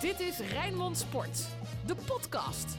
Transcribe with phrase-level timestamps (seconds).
[0.00, 1.46] Dit is Rijnmond Sport,
[1.86, 2.76] de podcast.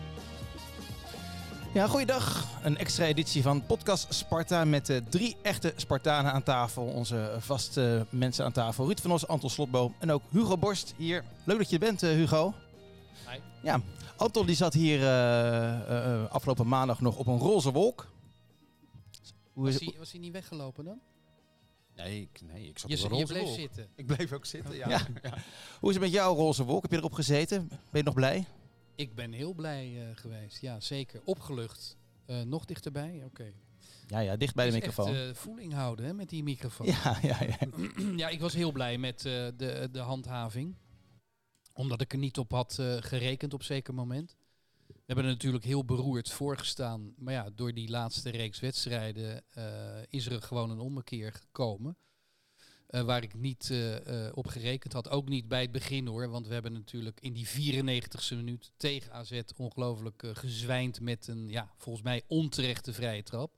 [1.73, 2.47] Ja, goeiedag.
[2.63, 6.83] Een extra editie van Podcast Sparta met uh, drie echte Spartanen aan tafel.
[6.83, 8.85] Onze vaste mensen aan tafel.
[8.85, 11.24] Ruud van Os, Anton Slotboom en ook Hugo Borst hier.
[11.44, 12.53] Leuk dat je er bent, uh, Hugo.
[13.29, 13.40] Hi.
[13.63, 13.81] Ja,
[14.17, 18.08] Anton die zat hier uh, afgelopen maandag nog op een roze wolk.
[19.54, 20.99] Hoe was, hij, was hij niet weggelopen dan?
[22.04, 23.55] Nee, ik, nee, ik zat je, op een je bleef wolk.
[23.55, 23.88] zitten.
[23.95, 24.90] Ik bleef ook zitten, ja.
[24.90, 25.08] Ja.
[25.80, 26.81] Hoe is het met jouw roze wolk?
[26.81, 27.67] Heb je erop gezeten?
[27.67, 28.45] Ben je nog blij?
[28.95, 30.62] Ik ben heel blij uh, geweest.
[30.62, 31.21] Ja, zeker.
[31.23, 31.98] Opgelucht.
[32.27, 33.21] Uh, nog dichterbij?
[33.26, 33.54] Oké.
[34.07, 35.16] Ja, ja, dicht bij de microfoon.
[35.16, 36.88] Echt, uh, voeling houden hè, met die microfoon.
[36.88, 37.57] Ja, ja, ja.
[38.21, 40.76] ja, ik was heel blij met de, de handhaving.
[41.73, 44.35] Omdat ik er niet op had gerekend op zeker moment.
[45.09, 47.13] We hebben er natuurlijk heel beroerd voorgestaan.
[47.18, 49.44] Maar ja, door die laatste reeks wedstrijden
[50.09, 51.98] is er gewoon een ommekeer gekomen.
[52.90, 55.09] Uh, waar ik niet uh, op gerekend had.
[55.09, 56.30] Ook niet bij het begin hoor.
[56.30, 61.73] Want we hebben natuurlijk in die 94ste minuut tegen AZ ongelooflijk gezwijnd met een, ja,
[61.77, 63.57] volgens mij onterechte vrije trap.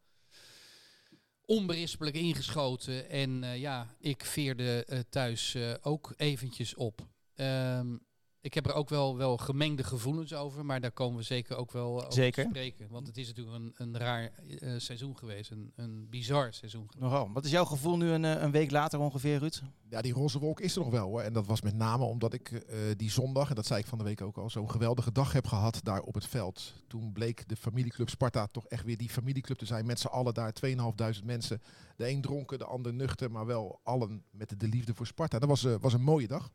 [1.46, 3.10] Onberispelijk ingeschoten.
[3.10, 7.08] En ja, ik veerde thuis ook eventjes op.
[7.36, 8.10] Um,
[8.42, 11.72] ik heb er ook wel, wel gemengde gevoelens over, maar daar komen we zeker ook
[11.72, 12.44] wel over zeker.
[12.44, 12.88] te spreken.
[12.89, 17.12] Want het is natuurlijk een, een raar uh, seizoen geweest, een, een bizar seizoen geweest.
[17.12, 17.30] Nogal.
[17.34, 19.62] Wat is jouw gevoel nu een, een week later ongeveer, Ruud?
[19.89, 21.22] Ja, die roze wolk is er nog wel hoor.
[21.22, 23.97] En dat was met name omdat ik uh, die zondag, en dat zei ik van
[23.97, 26.73] de week ook al, zo'n geweldige dag heb gehad daar op het veld.
[26.88, 29.86] Toen bleek de familieclub Sparta toch echt weer die familieclub te zijn.
[29.86, 31.62] Met z'n allen daar, 2.500 mensen.
[31.95, 35.39] De een dronken, de ander nuchter, maar wel allen met de liefde voor Sparta.
[35.39, 36.52] Dat was, uh, was een mooie dag.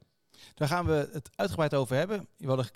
[0.54, 2.28] Daar gaan we het uitgebreid over hebben.
[2.36, 2.70] We hadden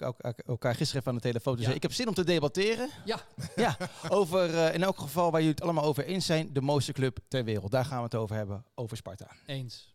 [0.46, 1.56] elkaar gisteren even aan de telefoon.
[1.56, 1.72] Dus ja.
[1.72, 2.88] ik heb zin om te debatteren.
[3.04, 3.20] Ja.
[3.56, 3.76] ja
[4.08, 6.52] over uh, in elk geval waar jullie het allemaal over eens zijn.
[6.52, 7.70] De mooiste club ter wereld.
[7.70, 8.64] Daar gaan we het over hebben.
[8.74, 9.30] Over Sparta.
[9.46, 9.94] Eens.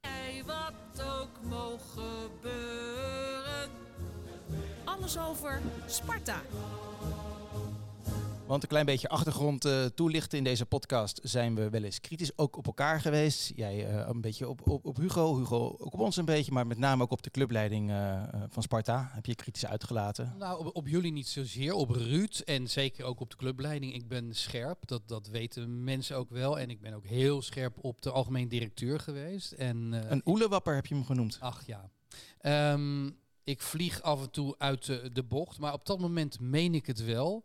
[0.00, 2.02] Hey, wat ook mogen
[2.38, 3.70] gebeuren.
[4.84, 6.40] Alles over Sparta.
[8.46, 12.38] Want een klein beetje achtergrond uh, toelichten in deze podcast zijn we wel eens kritisch
[12.38, 13.52] ook op elkaar geweest.
[13.56, 16.66] Jij uh, een beetje op, op, op Hugo, Hugo ook op ons een beetje, maar
[16.66, 20.34] met name ook op de clubleiding uh, van Sparta heb je kritisch uitgelaten.
[20.38, 23.94] Nou, op, op, jullie niet zozeer, op Ruud en zeker ook op de clubleiding.
[23.94, 26.58] Ik ben scherp, dat, dat weten mensen ook wel.
[26.58, 29.52] En ik ben ook heel scherp op de algemeen directeur geweest.
[29.52, 31.36] En, een oelewapper heb je hem genoemd.
[31.40, 31.90] Ach ja.
[32.72, 36.74] Um, ik vlieg af en toe uit de, de bocht, maar op dat moment meen
[36.74, 37.44] ik het wel.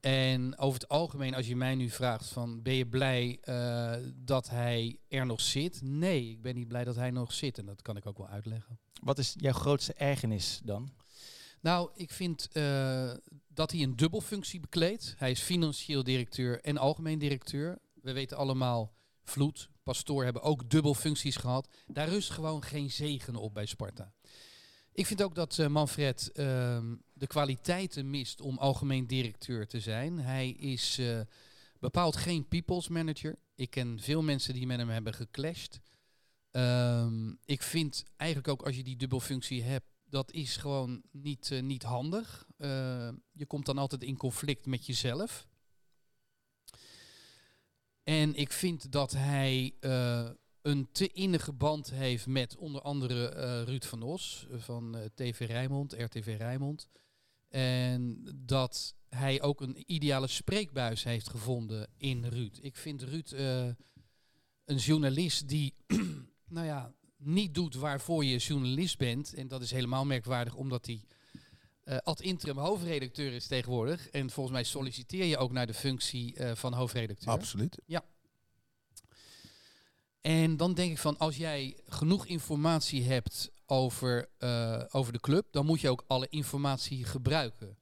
[0.00, 4.50] En over het algemeen, als je mij nu vraagt van ben je blij uh, dat
[4.50, 5.80] hij er nog zit?
[5.82, 7.58] Nee, ik ben niet blij dat hij nog zit.
[7.58, 8.78] En dat kan ik ook wel uitleggen.
[9.02, 10.92] Wat is jouw grootste ergernis dan?
[11.60, 13.12] Nou, ik vind uh,
[13.48, 15.14] dat hij een dubbelfunctie bekleedt.
[15.16, 17.78] Hij is financieel directeur en algemeen directeur.
[18.02, 18.94] We weten allemaal,
[19.24, 21.68] Vloed, Pastoor hebben ook dubbelfuncties gehad.
[21.86, 24.12] Daar rust gewoon geen zegen op bij Sparta.
[24.92, 26.78] Ik vind ook dat uh, Manfred uh,
[27.20, 30.18] de kwaliteiten mist om algemeen directeur te zijn.
[30.18, 31.20] Hij is uh,
[31.78, 33.38] bepaald geen people's manager.
[33.54, 35.80] Ik ken veel mensen die met hem hebben geclashed.
[36.50, 41.62] Um, ik vind eigenlijk ook als je die dubbelfunctie hebt, dat is gewoon niet, uh,
[41.62, 42.46] niet handig.
[43.32, 45.48] je komt dan altijd in conflict met jezelf.
[48.02, 49.74] En ik vind dat hij
[50.62, 56.34] een te innige band heeft met onder andere Ruud van Os van TV Rijnmond, RTV
[56.38, 56.88] Rijnmond.
[57.50, 62.58] En dat hij ook een ideale spreekbuis heeft gevonden in Ruud.
[62.60, 63.66] Ik vind Ruud uh,
[64.64, 65.74] een journalist die,
[66.48, 69.34] nou ja, niet doet waarvoor je journalist bent.
[69.34, 71.04] En dat is helemaal merkwaardig, omdat hij
[72.02, 74.08] ad interim hoofdredacteur is tegenwoordig.
[74.08, 77.32] En volgens mij solliciteer je ook naar de functie van hoofdredacteur.
[77.32, 77.78] Absoluut.
[77.86, 78.04] Ja.
[80.20, 85.46] En dan denk ik van, als jij genoeg informatie hebt over, uh, over de club,
[85.50, 87.78] dan moet je ook alle informatie gebruiken.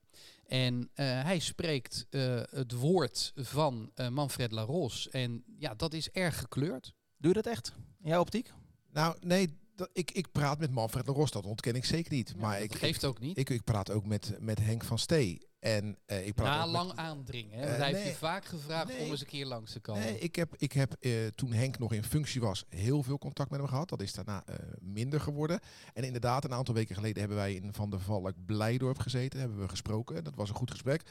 [0.46, 5.08] En uh, hij spreekt uh, het woord van Manfred Laros.
[5.08, 6.94] En ja, dat is erg gekleurd.
[7.16, 7.72] Doe je dat echt?
[8.02, 8.52] In jouw optiek?
[8.92, 12.32] Nou, nee, dat, ik, ik praat met Manfred Laros, dat ontken ik zeker niet.
[12.34, 13.38] Ja, maar ik geeft ook niet.
[13.38, 15.47] Ik, ik praat ook met, met Henk van Stee.
[15.58, 17.58] En uh, ik praat Na lang met, aandringen.
[17.58, 17.64] Hè?
[17.64, 18.00] Want Uh, hij nee.
[18.00, 19.04] heeft je vaak gevraagd Nee.
[19.04, 20.02] om eens een keer langs te komen.
[20.02, 23.50] Nee, ik heb, ik heb uh, toen Henk nog in functie was heel veel contact
[23.50, 23.88] met hem gehad.
[23.88, 24.44] Dat is daarna
[24.80, 25.60] minder geworden.
[25.94, 29.40] En inderdaad, een aantal weken geleden hebben wij in Van der Valk Blijdorp gezeten.
[29.40, 30.24] Hebben we gesproken.
[30.24, 31.02] Dat was een goed gesprek.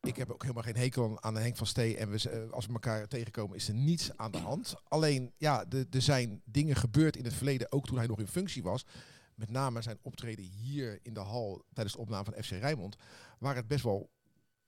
[0.00, 1.96] Ik heb ook helemaal geen hekel aan- Henk van Stee.
[1.96, 4.74] En we, eh, als we elkaar tegenkomen is er niets aan de hand.
[4.88, 7.72] Alleen, ja, er zijn dingen gebeurd in het verleden.
[7.72, 8.84] Ook toen hij nog in functie was.
[9.42, 12.96] Met name zijn optreden hier in de hal tijdens de opname van FC Rijnmond.
[13.38, 14.10] Waar het best wel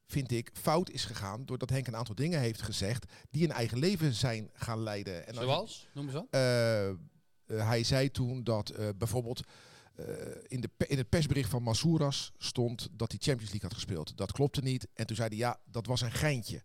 [0.06, 1.44] vind ik, fout is gegaan.
[1.46, 5.26] Doordat Henk een aantal dingen heeft gezegd die een eigen leven zijn gaan leiden.
[5.26, 5.88] En Zoals?
[5.94, 6.26] Noem eens wat.
[6.30, 6.96] eh, eh,
[7.46, 9.40] hij zei toen dat eh, bijvoorbeeld
[10.46, 14.16] in, de, in het persbericht van Masouras stond dat hij Champions League had gespeeld.
[14.16, 14.88] Dat klopte niet.
[14.94, 16.62] En toen zei hij, ja, dat was een geintje.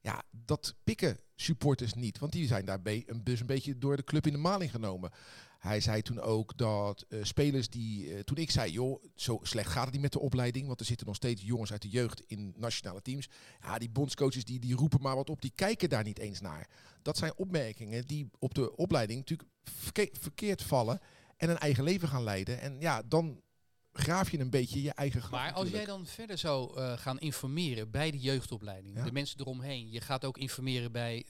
[0.00, 2.18] Ja, dat pikken supporters niet.
[2.18, 5.10] Want die zijn daarbij een, dus een beetje door de club in de maling genomen.
[5.64, 8.14] Hij zei toen ook dat eh, spelers die...
[8.14, 10.66] eh, toen ik zei, joh, zo slecht gaat het niet met de opleiding.
[10.66, 13.28] Want er zitten nog steeds jongens uit de jeugd in nationale teams.
[13.62, 15.42] Ja, die bondscoaches die, die roepen maar wat op.
[15.42, 16.68] Die kijken daar niet eens naar.
[17.02, 21.00] Dat zijn opmerkingen die op de opleiding natuurlijk verke- verkeerd vallen.
[21.36, 22.60] En een eigen leven gaan leiden.
[22.60, 23.40] En ja, dan
[23.92, 27.18] graaf je een beetje je eigen graf Maar als jij dan verder zou eh, gaan
[27.18, 29.04] informeren bij de jeugdopleiding, Ja.
[29.04, 31.24] de mensen eromheen, je gaat ook informeren bij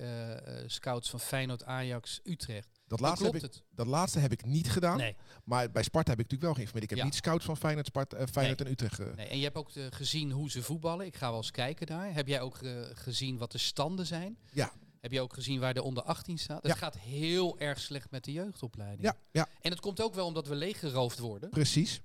[0.66, 2.73] scouts van Feyenoord, Ajax, Utrecht.
[2.86, 3.62] Dat, laatste heb ik, het.
[3.70, 4.96] dat laatste heb ik niet gedaan.
[4.96, 6.84] Nee, Maar bij Sparta heb ik natuurlijk wel geïnformeerd.
[6.84, 7.04] Ik heb Ja.
[7.04, 8.98] niet scouts van Feyenoord, Sparta, eh, Feyenoord en Utrecht.
[8.98, 9.26] eh, nee.
[9.26, 11.06] En je hebt ook eh, gezien hoe ze voetballen.
[11.06, 12.14] Ik ga wel eens kijken daar.
[12.14, 12.58] Heb jij ook
[12.92, 14.38] gezien wat de standen zijn?
[14.52, 14.72] Ja.
[15.00, 16.62] Heb je ook gezien waar de onder 18 staat?
[16.62, 16.68] Ja.
[16.68, 19.02] Het gaat heel erg slecht met de jeugdopleiding.
[19.02, 21.50] Ja, ja, En het komt ook wel omdat we leeggeroofd worden.
[21.50, 22.00] precies.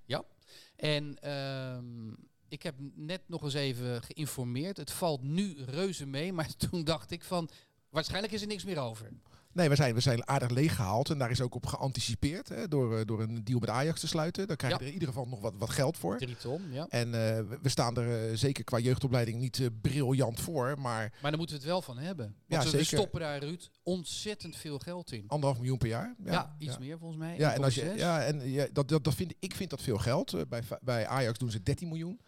[0.75, 2.09] En ehm,
[2.47, 4.77] ik heb net nog eens even geïnformeerd.
[4.77, 7.49] Het valt nu reuze mee, maar toen dacht ik van...
[7.89, 9.09] Waarschijnlijk is er niks meer over.
[9.59, 11.09] Nee, we zijn, we zijn aardig leeggehaald.
[11.09, 12.49] En daar is ook op geanticipeerd.
[12.49, 14.47] Hè, door, eh, door een deal met Ajax te sluiten.
[14.47, 14.83] Daar krijg je Ja.
[14.85, 16.17] er in ieder geval nog wat, wat geld voor.
[16.17, 16.85] Drie ton, ja.
[16.89, 20.75] En eh, we- we staan er eh, zeker qua jeugdopleiding niet eh, briljant voor.
[20.79, 22.25] Maar Maar daar moeten we het wel van hebben.
[22.25, 22.97] Ja, Want we- we zeker.
[22.97, 25.23] stoppen daar, Ruud, ontzettend veel geld in.
[25.27, 26.15] anderhalf miljoen per jaar.
[26.23, 27.37] Ja, iets meer volgens mij.
[27.37, 27.95] Ja, en, als je, 1,6.
[27.99, 30.49] ja, en ja, dat, dat, dat vind, ik vind dat veel geld.
[30.49, 32.19] Bij, bij Ajax doen ze 13 miljoen.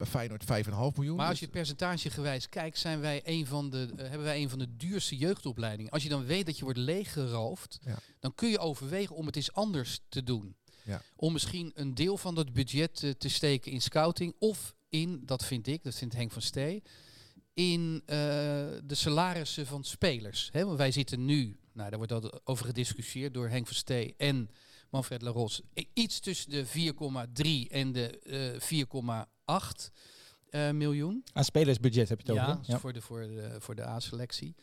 [0.00, 1.16] Bij Feyenoord 5,5 miljoen.
[1.16, 4.48] Maar als Dus- je percentagegewijs kijkt, zijn wij een van de, eh, hebben wij een
[4.48, 5.90] van de duurste jeugdopleidingen.
[5.92, 7.98] Als je dan weet dat je wordt leeggeroofd, Ja.
[8.20, 10.56] dan kun je overwegen om het eens anders te doen.
[10.82, 11.02] Ja.
[11.16, 15.44] Om misschien een deel van dat budget eh, te steken in scouting of in, dat
[15.44, 16.82] vind ik, dat vindt Henk van Stee,
[17.54, 18.16] in eh,
[18.84, 20.50] de salarissen van spelers.
[20.52, 24.50] Want wij zitten nu, nou, daar wordt dat over gediscussieerd door Henk van Stee en
[24.90, 25.60] Manfred Laros,
[25.92, 28.60] iets tussen de 4,3 en de eh
[29.50, 29.90] 4,8
[30.50, 31.24] eh, miljoen.
[31.32, 32.60] Aan spelersbudget heb je het Ja, over.
[32.66, 32.78] Ja.
[32.78, 34.54] voor de, voor de, voor de A-selectie.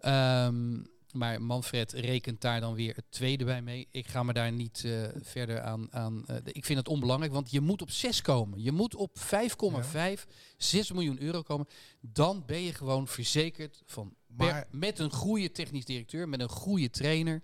[0.00, 0.82] Ehm,
[1.12, 3.88] maar Manfred rekent daar dan weer het tweede bij mee.
[3.90, 5.92] Ik ga me daar niet eh, verder aan...
[5.92, 8.62] aan eh, ik vind het onbelangrijk, want je moet op 6 komen.
[8.62, 10.26] Je moet op 5,5,
[10.56, 11.66] 6 miljoen euro komen.
[12.00, 14.14] Dan ben je gewoon verzekerd van...
[14.36, 17.42] per- Maar- met een goede technisch directeur, met een goede trainer...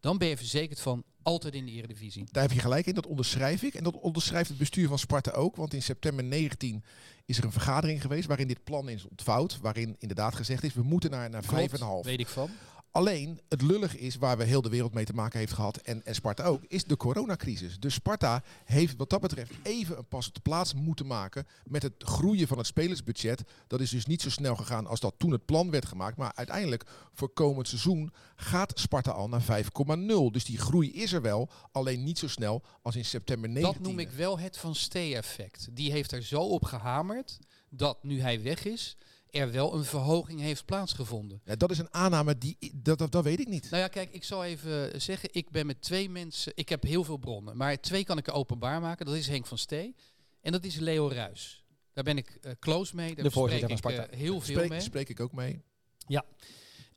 [0.00, 2.26] dan ben je verzekerd van altijd in de eredivisie.
[2.30, 3.74] Daar heb je gelijk in, dat onderschrijf ik.
[3.74, 5.56] En dat onderschrijft het bestuur van Sparta ook.
[5.56, 6.84] Want in september 19
[7.24, 9.58] is er een vergadering geweest waarin dit plan is ontvouwd.
[9.60, 11.48] Waarin inderdaad gezegd is, we moeten naar, naar 5,5.
[11.48, 12.50] Klopt, weet ik van.
[12.92, 16.04] Alleen het lullig is, waar we heel de wereld mee te maken heeft gehad, en,
[16.04, 17.78] en Sparta ook, is de coronacrisis.
[17.78, 21.82] Dus Sparta heeft wat dat betreft even een pas op de plaats moeten maken met
[21.82, 23.42] het groeien van het spelersbudget.
[23.66, 26.16] Dat is dus niet zo snel gegaan als dat toen het plan werd gemaakt.
[26.16, 30.30] Maar uiteindelijk voor komend seizoen gaat Sparta al naar 5,0.
[30.30, 33.80] Dus die groei is er wel, alleen niet zo snel als in september 19.
[33.82, 35.68] Dat noem ik wel het Van Stee-effect.
[35.72, 37.38] Die heeft er zo op gehamerd
[37.68, 38.96] dat nu hij weg is,
[39.30, 41.40] er wel een verhoging heeft plaatsgevonden.
[41.44, 43.70] Ja, dat is een aanname, die, dat, dat, dat weet ik niet.
[43.70, 47.04] Nou ja, kijk, ik zal even zeggen, ik ben met twee mensen, ik heb heel
[47.04, 49.06] veel bronnen, maar twee kan ik openbaar maken.
[49.06, 49.94] Dat is Henk van Stee
[50.40, 51.64] en dat is Leo Ruis.
[51.92, 54.06] Daar ben ik eh, close mee, daar De van ik, Sparta.
[54.06, 54.80] eh, heel veel Spreek, mee.
[54.80, 55.62] spreek ik ook mee.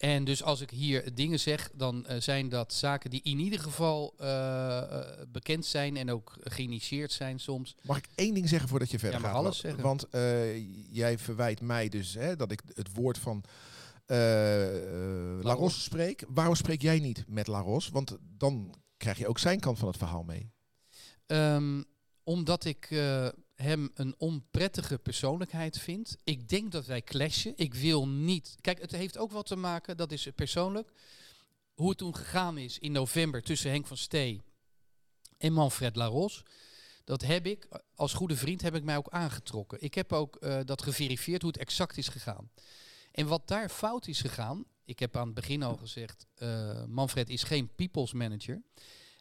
[0.03, 3.59] En dus als ik hier dingen zeg, dan eh, zijn dat zaken die in ieder
[3.59, 7.75] geval eh, eh, bekend zijn en ook geïnitieerd zijn soms.
[7.81, 9.35] Mag ik één ding zeggen voordat je verder Ja, gaat?
[9.35, 9.83] alles Want- zeggen.
[9.83, 10.07] Want
[10.91, 13.43] jij verwijt mij dus hè, dat ik het woord van
[15.41, 16.23] Laros spreek.
[16.27, 17.89] Waarom spreek jij niet met Laros?
[17.89, 20.51] Want dan krijg je ook zijn kant van het verhaal mee.
[21.25, 21.83] Ehm,
[22.23, 22.89] omdat ik
[23.55, 26.17] hem een onprettige persoonlijkheid vind.
[26.23, 27.53] Ik denk dat wij clashen.
[27.55, 28.55] Ik wil niet.
[28.61, 30.91] Kijk, het heeft ook wat te maken, dat is persoonlijk.
[31.73, 34.41] Hoe het toen gegaan is in november tussen Henk van Stee
[35.37, 36.43] en Manfred Laros.
[37.03, 39.81] Dat heb ik, als goede vriend, heb ik mij ook aangetrokken.
[39.81, 42.51] Ik heb ook eh, dat geverifieerd hoe het exact is gegaan.
[43.11, 47.29] En wat daar fout is gegaan, ik heb aan het begin al gezegd, eh, Manfred
[47.29, 48.61] is geen people's manager.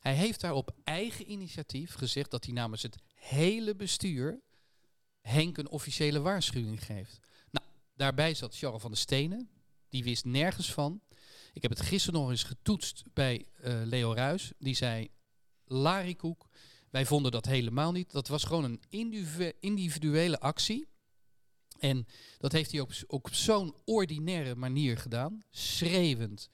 [0.02, 4.40] Hij heeft daar op eigen initiatief gezegd dat hij namens het hele bestuur
[5.21, 7.18] Henk een officiële waarschuwing geeft.
[7.50, 9.49] Nou, daarbij zat Charles van der Stenen.
[9.88, 11.00] Die wist nergens van.
[11.52, 14.52] Ik heb het gisteren nog eens getoetst bij eh, Leo Ruis.
[14.59, 15.09] Die zei,
[15.64, 16.49] Larikoek,
[16.90, 18.11] wij vonden dat helemaal niet.
[18.11, 20.87] Dat was gewoon een individu- individuele actie.
[21.78, 22.06] En
[22.38, 25.42] dat heeft hij ook op zo'n ordinaire manier gedaan.
[25.50, 26.49] Schreeuwend.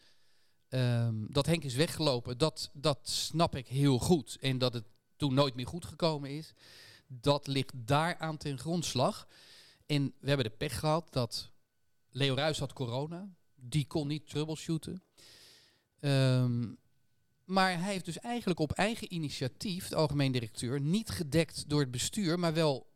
[0.69, 4.37] Ehm, dat Henk is weggelopen, dat, dat snap ik heel goed.
[4.41, 4.85] En dat het
[5.17, 6.53] toen nooit meer goed gekomen is,
[7.07, 9.29] dat ligt daaraan ten grondslag.
[9.87, 11.51] En we hebben de pech gehad dat
[12.11, 13.29] Leo Ruijs had corona.
[13.55, 15.03] Die kon niet troubleshooten.
[16.01, 16.75] Ehm,
[17.45, 21.91] Maar hij heeft dus eigenlijk op eigen initiatief, de algemeen directeur, niet gedekt door het
[21.91, 22.87] bestuur, maar wel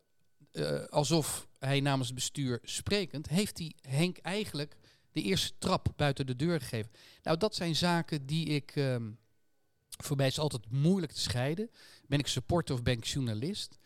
[0.51, 4.75] eh, alsof hij namens het bestuur sprekend, heeft hij Henk eigenlijk
[5.13, 6.91] de eerste trap buiten de deur gegeven.
[7.23, 8.71] Nou, dat zijn zaken die ik.
[8.75, 9.11] ehm,
[10.03, 11.69] voor mij is het altijd moeilijk te scheiden.
[12.07, 13.77] Ben ik supporter of ben ik journalist?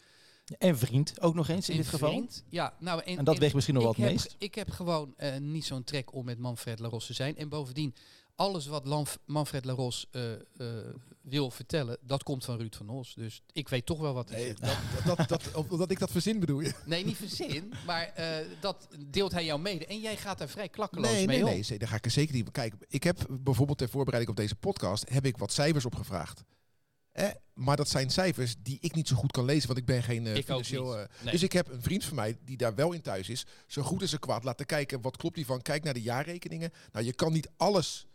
[0.58, 2.10] En vriend ook nog eens in En dit geval.
[2.10, 2.44] vriend.
[2.50, 4.36] Ja, nou, en, En dat en weegt misschien nog wel het heb, meest.
[4.38, 7.38] Ik heb gewoon eh, niet zo'n trek om met Manfred Laros te zijn.
[7.38, 7.96] En bovendien,
[8.38, 10.40] alles wat Lanf- Manfred Laros eh, eh,
[11.22, 13.14] wil vertellen, dat komt van Ruud van Os.
[13.14, 15.06] Dus ik weet toch wel wat hij Nee, zegt.
[15.06, 16.74] dat, dat, dat, omdat ik dat verzin bedoel je?
[16.86, 19.86] Nee, niet verzin, maar eh, dat deelt hij jou mede.
[19.86, 22.36] En jij gaat daar vrij klakkeloos Nee, mee nee, nee, daar ga ik er zeker
[22.36, 22.52] niet.
[22.52, 26.44] Kijk, ik heb bijvoorbeeld ter voorbereiding op deze podcast heb ik wat cijfers opgevraagd.
[27.12, 30.04] Eh, maar dat zijn cijfers die ik niet zo goed kan lezen, want ik ben
[30.04, 30.96] geen Ik financieel.
[30.96, 31.32] Nee.
[31.32, 34.02] Dus ik heb een vriend van mij die daar wel in thuis is, zo goed
[34.02, 35.02] als ze kwaad laten kijken.
[35.02, 35.62] Wat klopt die van?
[35.62, 36.72] Kijk naar de jaarrekeningen.
[36.92, 38.07] Nou, je kan niet alles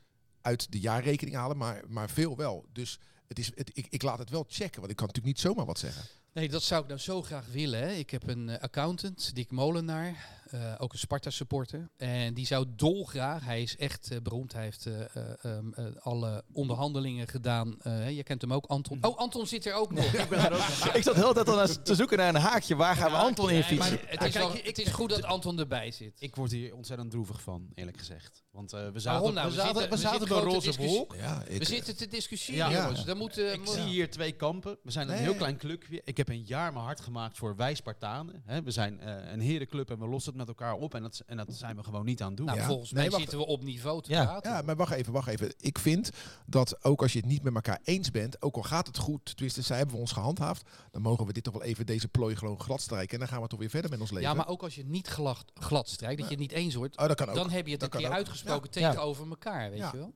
[0.43, 2.67] uit de jaarrekening halen, maar, maar veel wel.
[2.73, 5.67] Dus het is, ik, ik laat het wel checken, want ik kan natuurlijk niet zomaar
[5.67, 6.05] wat zeggen.
[6.33, 7.81] Nee, dat zou ik nou zo graag willen.
[7.81, 7.93] Hè.
[7.93, 11.91] Ik heb een eh, accountant, Dick Molenaar, eh, ook een Sparta-supporter.
[11.97, 15.85] En die zou dolgraag, hij is echt eh, beroemd, hij heeft eh, eh, ehm, eh,
[16.01, 17.77] alle onderhandelingen gedaan.
[17.83, 18.99] Eh, hè, je kent hem ook, Anton.
[19.01, 20.05] Oh, Anton zit er ook nog.
[20.05, 20.95] Ik ben er ook.
[20.95, 22.77] Ik zat de hele tijd al naar- te zoeken naar een haakje.
[22.77, 23.77] Waar gaan we Anton in fietsen?
[23.79, 26.13] maar het, is kijk, wel- ik- het is goed dat Anton erbij zit.
[26.19, 28.43] Ik word hier ontzettend droevig van, eerlijk gezegd.
[28.51, 29.47] Want eh, we Waarom zaten, nou?
[29.49, 31.15] we We zaten, zitten- we zaten bij Roze discussie- Wolk.
[31.15, 32.83] Ja, ik, We zitten te discussiëren, Ja.
[32.83, 33.05] jongens.
[33.05, 34.79] Dan moeten, Ik zie hier twee kampen.
[34.83, 35.23] We zijn een Nee.
[35.23, 36.01] heel klein clubje.
[36.05, 38.43] Ik heb een jaar mijn hart gemaakt voor wij Spartanen.
[38.47, 40.95] Hè, we zijn eh, een herenclub en we lossen het met elkaar op.
[40.95, 42.47] En dat, en dat zijn we gewoon niet aan het doen.
[42.47, 42.67] nou, Ja.
[42.67, 44.25] volgens mij zitten we op niveau te Ja.
[44.25, 44.51] praten.
[44.53, 45.55] Ja, maar wacht even, wacht even.
[45.61, 46.11] Ik vind
[46.47, 49.25] dat ook als je het niet met elkaar eens bent, ook al gaat het goed,
[49.25, 52.37] tenminste, zij hebben we ons gehandhaafd, dan mogen we dit toch wel even deze plooi
[52.37, 54.29] gewoon glad strijken en dan gaan we toch weer verder met ons leven.
[54.29, 56.75] Ja, maar ook als je het niet glad, glad strijkt, dat je het niet eens
[56.75, 57.35] wordt, oh, dat kan ook.
[57.35, 58.25] dan heb je het Dat een keer kan ook.
[58.25, 58.89] uitgesproken Ja.
[58.91, 59.91] tegenover elkaar, weet Ja.
[59.93, 60.13] je wel?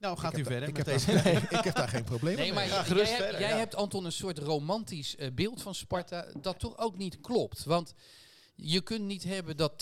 [0.00, 1.12] Nou, gaat Ik u verder ik met heb deze...
[1.22, 2.54] daar- ik heb daar geen probleem Nee, mee.
[2.54, 3.56] maar Ja, jij, verder, jij ja.
[3.56, 7.64] hebt, Anton, een soort romantisch eh, beeld van Sparta dat toch ook niet klopt.
[7.64, 7.94] Want
[8.62, 9.72] je kunt niet hebben dat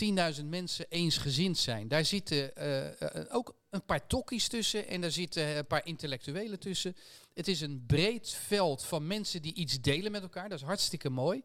[0.40, 1.88] 10.000 mensen eensgezind zijn.
[1.88, 6.58] Daar zitten eh, eh, ook een paar tokkies tussen en daar zitten een paar intellectuelen
[6.58, 6.96] tussen.
[7.34, 10.48] Het is een breed veld van mensen die iets delen met elkaar.
[10.48, 11.42] Dat is hartstikke mooi.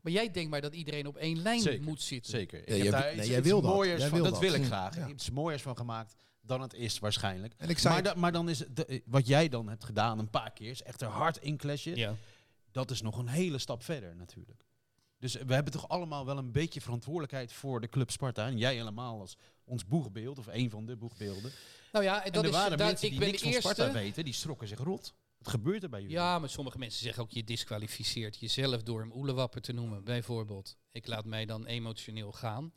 [0.00, 2.30] Maar jij denkt maar dat iedereen op één lijn Zeker, moet zitten.
[2.30, 2.58] Zeker.
[2.60, 3.72] Ik Ja, heb jij- daar nee, iets, jij iets wil dat.
[3.74, 4.20] mooiers Jij van.
[4.20, 4.50] wil Dat dat.
[4.50, 4.96] wil ik Hm, graag.
[4.96, 5.08] ja.
[5.08, 7.54] Iets mooiers van gemaakt dan het is waarschijnlijk.
[7.56, 9.84] En ik zei, Maar, da- maar dan is het de- eh, wat jij dan hebt
[9.84, 11.96] gedaan een paar keer, is echt er hard in clashen.
[11.96, 12.14] Ja.
[12.72, 14.64] Dat is nog een hele stap verder natuurlijk.
[15.18, 18.46] Dus we hebben toch allemaal wel een beetje verantwoordelijkheid voor de club Sparta.
[18.46, 21.52] En jij helemaal als ons boegbeeld, of een van de boegbeelden.
[21.92, 23.50] Nou ja, en En dat er is, waren daar- mensen ik die ben niks de
[23.52, 23.98] van Sparta eerste.
[23.98, 25.14] weten, die schrokken zich rot.
[25.38, 26.16] Wat gebeurt er bij jullie?
[26.16, 30.76] Ja, maar sommige mensen zeggen ook je disqualificeert jezelf door hem oelewapper te noemen, bijvoorbeeld.
[30.92, 32.72] Ik laat mij dan emotioneel gaan.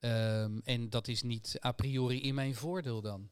[0.00, 3.30] Ehm, en dat is niet a priori in mijn voordeel dan.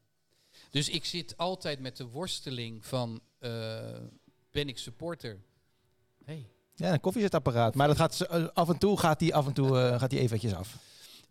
[0.71, 3.99] Dus ik zit altijd met de worsteling van, eh,
[4.51, 5.41] ben ik supporter?
[6.25, 6.51] Hey.
[6.81, 7.75] Ja, een koffiezetapparaat.
[7.75, 10.19] Maar dat gaat, eh, af en toe gaat die af en toe eh, gaat die
[10.21, 10.77] eventjes af.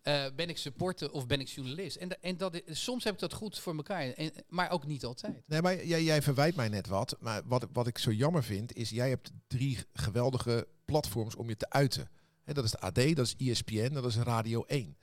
[0.01, 1.96] Eh, ben ik supporter of ben ik journalist?
[1.96, 5.06] En, da- en dat soms heb ik dat goed voor elkaar, en, maar ook niet
[5.06, 5.41] altijd.
[5.48, 7.15] Nee, maar jij, jij verwijt mij net wat.
[7.20, 11.58] Maar wat, wat ik zo jammer vind, is jij hebt drie geweldige platforms om je
[11.58, 12.10] te uiten.
[12.44, 14.98] Hè, dat is de AD, dat is ESPN, dat is Radio 1.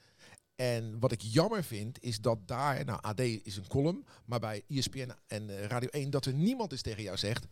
[0.57, 4.63] En wat ik jammer vind, is dat daar, nou AD is een column, maar bij
[4.69, 7.47] ESPN en Radio 1, dat er niemand is tegen jou zegt,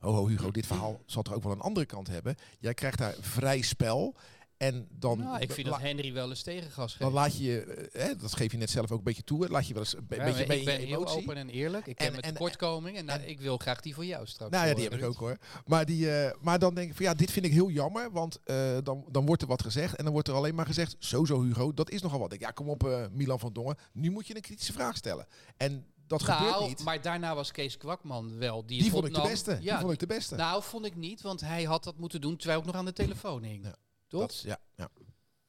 [0.00, 2.34] ho ho Hugo, dit verhaal zal toch ook wel een andere kant hebben.
[2.58, 4.14] Jij krijgt daar vrij spel
[4.56, 5.18] en dan...
[5.18, 6.98] Nou, ik vind dat Henry wel eens tegengas geeft.
[7.04, 9.48] dan laat je je, eh, hè, dat geef je net zelf ook een beetje toe,
[9.48, 11.86] laat je wel eens een Ja, beetje mee ik ben heel open en eerlijk.
[11.86, 14.26] Ik En- heb mijn en- tekortkoming en, nou, en- ik wil graag die voor jou
[14.26, 14.50] straks.
[14.52, 15.36] Nou ja, die heb ik ook hoor.
[15.66, 18.10] Maar, die, eh, maar dan denk ik van ja, dit vind ik heel jammer.
[18.12, 19.94] Want eh, dan, dan wordt er wat gezegd.
[19.96, 22.32] En dan wordt er alleen maar gezegd, zo zo Hugo, dat is nogal wat.
[22.32, 23.76] Ik, ja, kom op Milan van Dongen.
[23.92, 25.26] Nu moet je een kritische vraag stellen.
[25.56, 26.84] En dat gebeurt Nou, niet.
[26.84, 28.58] maar daarna was Kees Kwakman wel.
[28.66, 29.50] Die, Die het vond ik de beste.
[29.60, 30.34] Ja, Die vond ik de beste.
[30.36, 32.92] Nou, vond ik niet, want hij had dat moeten doen terwijl ik nog aan de
[32.92, 33.64] telefoon hing.
[33.64, 33.74] Ja,
[34.08, 34.20] Toch?
[34.20, 34.88] Dat is- ja, ja.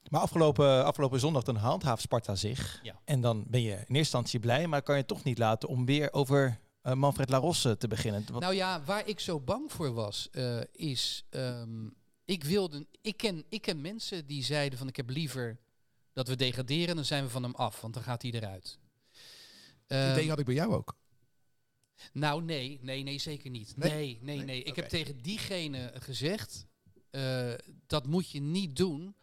[0.09, 2.79] Maar afgelopen, afgelopen zondag dan handhaaft Sparta zich.
[2.83, 2.99] Ja.
[3.05, 5.85] En dan ben je in eerste instantie blij, maar kan je toch niet laten om
[5.85, 8.23] weer over eh, Manfred Larosse te beginnen.
[8.27, 11.25] Want, Nou ja, waar ik zo bang voor was, eh, is...
[11.29, 11.87] ehm,
[12.25, 15.59] ik, wilde, ik, ken, ik ken mensen die zeiden van ik heb liever
[16.13, 18.79] dat we degraderen, dan zijn we van hem af, want dan gaat hij eruit.
[19.91, 20.95] Het Ehm, idee had ik bij jou ook.
[22.13, 23.73] Nou, nee, nee, nee, zeker niet.
[23.77, 23.91] Nee?
[23.91, 24.45] Nee, nee, nee.
[24.45, 24.63] Nee?
[24.63, 26.67] Ik heb tegen diegene gezegd,
[27.09, 27.53] eh,
[27.87, 29.15] dat moet je niet doen,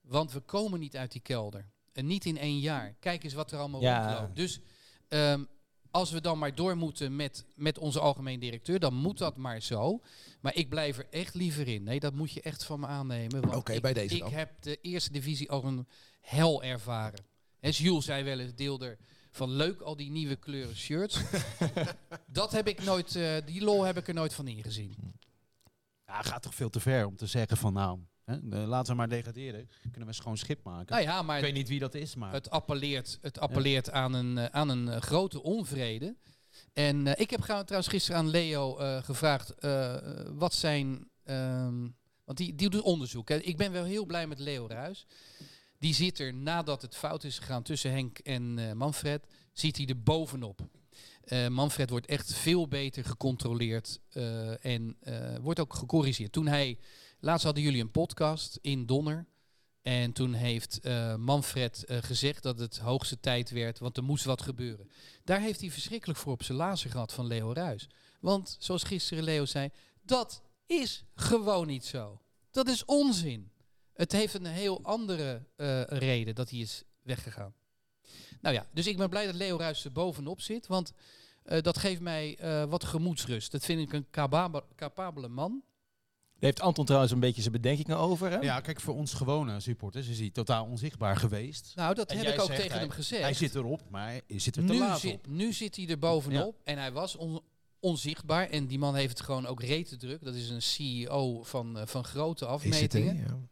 [0.00, 1.68] want we komen niet uit die kelder.
[1.92, 2.94] En niet in één jaar.
[3.00, 4.08] Kijk eens wat er allemaal Ja.
[4.08, 4.36] rondloopt.
[4.36, 4.60] Dus
[5.08, 5.44] ehm,
[5.90, 9.60] als we dan maar door moeten met, met onze algemeen directeur, dan moet dat maar
[9.62, 10.00] zo.
[10.40, 11.82] Maar ik blijf er echt liever in.
[11.82, 13.40] Nee, dat moet je echt van me aannemen.
[13.40, 14.32] want Oké, ik- bij deze Ik dan.
[14.32, 15.86] heb de eerste divisie al een
[16.20, 17.24] hel ervaren.
[17.60, 18.98] En Jules zei wel eens, deel er
[19.36, 21.20] van leuk al die nieuwe kleuren shirts.
[22.26, 24.96] dat heb ik nooit, eh, die lol heb ik er nooit van ingezien.
[26.06, 28.98] Ja, gaat toch veel te ver om te zeggen van nou, hè, eh, laten we
[28.98, 29.68] maar degraderen.
[29.90, 30.94] Kunnen we schoon schip maken.
[30.94, 32.32] Nou ja, maar Ik weet niet wie dat is, maar...
[32.32, 36.16] het appelleert, het appelleert aan een, eh, aan een grote onvrede.
[36.72, 39.54] En ik heb trouwens gisteren aan Leo gevraagd
[40.34, 41.08] wat zijn.
[41.24, 41.88] ehm,
[42.24, 43.28] want die, die doet onderzoek.
[43.28, 43.36] Hè.
[43.36, 45.06] Ik ben wel heel blij met Leo Ruis.
[45.78, 49.86] Die zit er nadat het fout is gegaan tussen Henk en eh, Manfred, zit hij
[49.86, 50.68] er bovenop.
[51.24, 54.96] Eh, Manfred wordt echt veel beter gecontroleerd eh, en
[55.40, 56.32] wordt ook gecorrigeerd.
[56.32, 56.78] Toen hij,
[57.20, 59.26] laatst hadden jullie een podcast in Donner.
[59.82, 60.80] En toen heeft
[61.16, 64.90] Manfred gezegd dat het hoogste tijd werd, want er moest wat gebeuren.
[65.24, 67.88] Daar heeft hij verschrikkelijk voor op zijn lazen gehad van Leo Ruis.
[68.20, 69.70] Want, zoals gisteren Leo zei,
[70.02, 72.20] dat is gewoon niet zo.
[72.50, 73.50] Dat is onzin.
[73.96, 77.54] Het heeft een heel andere eh, reden dat hij is weggegaan.
[78.40, 80.92] Nou ja, dus ik ben blij dat Leo Ruis er bovenop zit, want
[81.42, 83.52] eh, dat geeft mij eh, wat gemoedsrust.
[83.52, 85.62] Dat vind ik een capabele, capabele man.
[86.38, 88.30] Daar heeft Anton trouwens een beetje zijn bedenkingen over.
[88.30, 88.36] Hè?
[88.38, 91.72] Ja, kijk, voor ons gewone supporters is hij totaal onzichtbaar geweest.
[91.74, 93.22] Nou, dat En heb ik ook zegt tegen hij- hem gezegd.
[93.22, 95.26] Hij zit erop, maar hij zit er te nu, laat zit, op.
[95.26, 97.40] nu zit hij er bovenop en hij was on-
[97.80, 98.48] onzichtbaar.
[98.48, 100.24] En die man heeft het gewoon ook rete druk.
[100.24, 103.50] Dat is een CEO van, van grote ECT, afmetingen.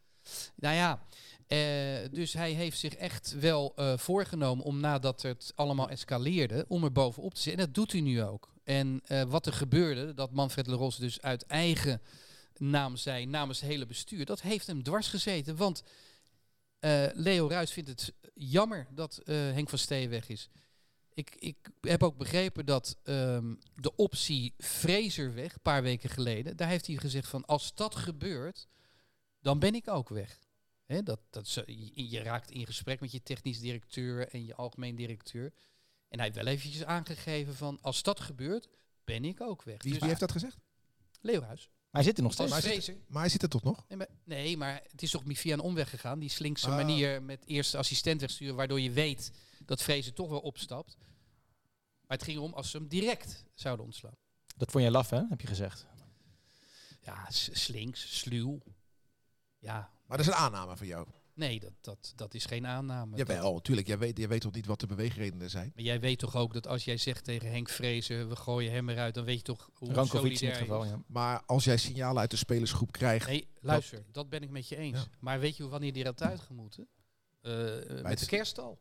[0.54, 1.02] Nou ja,
[1.46, 6.84] eh, dus hij heeft zich echt wel eh, voorgenomen om nadat het allemaal escaleerde, om
[6.84, 7.60] er bovenop te zitten.
[7.60, 8.52] En dat doet hij nu ook.
[8.64, 12.00] En eh, wat er gebeurde, dat Manfred Leros dus uit eigen
[12.56, 15.56] naam zei, namens het hele bestuur, dat heeft hem dwars gezeten.
[15.56, 15.82] Want
[17.14, 20.48] Leo Ruis vindt het jammer dat Henk van Steen weg is.
[21.14, 26.56] Ik, ik heb ook begrepen dat ehm, de optie Fraser weg, een paar weken geleden,
[26.56, 28.66] daar heeft hij gezegd van als dat gebeurt,
[29.44, 30.38] dan ben ik ook weg.
[30.84, 34.94] Hè, dat, dat je, je raakt in gesprek met je technisch directeur en je algemeen
[34.94, 35.44] directeur.
[36.08, 38.68] En hij heeft wel eventjes aangegeven van als dat gebeurt,
[39.04, 39.82] ben ik ook weg.
[39.82, 40.56] Wie, Dus wie heeft dat gezegd?
[41.90, 42.50] Maar hij zit er nog steeds.
[42.50, 42.96] Maar hij Fraser.
[43.08, 43.84] Maar hij zit er toch nog?
[43.88, 46.18] Nee maar, nee, maar het is toch via een omweg gegaan.
[46.18, 46.76] Die slinkse Ah.
[46.76, 49.32] manier met eerst assistent wegsturen, waardoor je weet
[49.64, 50.96] dat Fraser toch wel opstapt.
[52.06, 54.16] Maar het ging erom als ze hem direct zouden ontslaan.
[54.56, 55.22] Dat vond jij laf, hè?
[55.28, 55.86] Heb je gezegd.
[57.00, 58.62] Ja, slinks, sluw.
[59.64, 61.06] Ja, Maar dat is een aanname van jou.
[61.34, 63.16] nee, dat, dat, dat is geen aanname.
[63.16, 63.86] Dat- Jawel, natuurlijk.
[63.86, 65.72] Jij weet, jij weet toch niet wat de beweegredenen zijn?
[65.74, 68.88] Maar jij weet toch ook dat als jij zegt tegen Henk Vrezen, we gooien hem
[68.88, 70.90] eruit, dan weet je toch hoe Rankovic in solidair dit geval, is.
[70.90, 71.02] ja.
[71.06, 73.26] Maar als jij signalen uit de spelersgroep krijgt...
[73.26, 74.98] Nee, luister, dat ben ik met je eens.
[74.98, 75.06] Ja.
[75.20, 76.88] Maar weet je wanneer die eruit uit gemoeten?
[77.42, 78.80] Eh, eh, met het- de kerst al.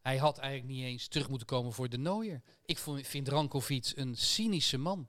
[0.00, 2.42] Hij had eigenlijk niet eens terug moeten komen voor de Nooier.
[2.64, 5.08] Ik vind Rankovic een cynische man.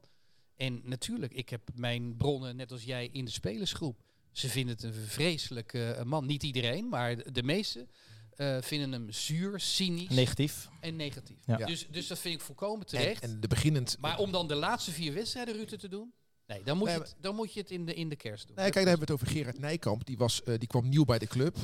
[0.55, 4.03] En natuurlijk, ik heb mijn bronnen, net als jij, in de spelersgroep.
[4.37, 6.25] Ze vinden het een vreselijke eh, man.
[6.25, 7.89] Niet iedereen, maar de, meesten
[8.35, 10.69] eh, vinden hem zuur, cynisch Negatief.
[10.79, 11.37] en negatief.
[11.45, 11.57] Ja.
[11.57, 13.23] Dus, dus dat vind ik volkomen en, terecht.
[13.23, 13.97] en de beginnend...
[13.99, 16.13] Maar om dan de laatste vier wedstrijden Rutte te doen?
[16.47, 18.47] Nee, dan moet, Nee, je, het, dan moet je het in de, in de kerst
[18.47, 18.55] doen.
[18.55, 20.05] Nee, kijk, daar hebben we het over Gerard Nijkamp.
[20.05, 21.57] Die, was, eh, die kwam nieuw bij de club.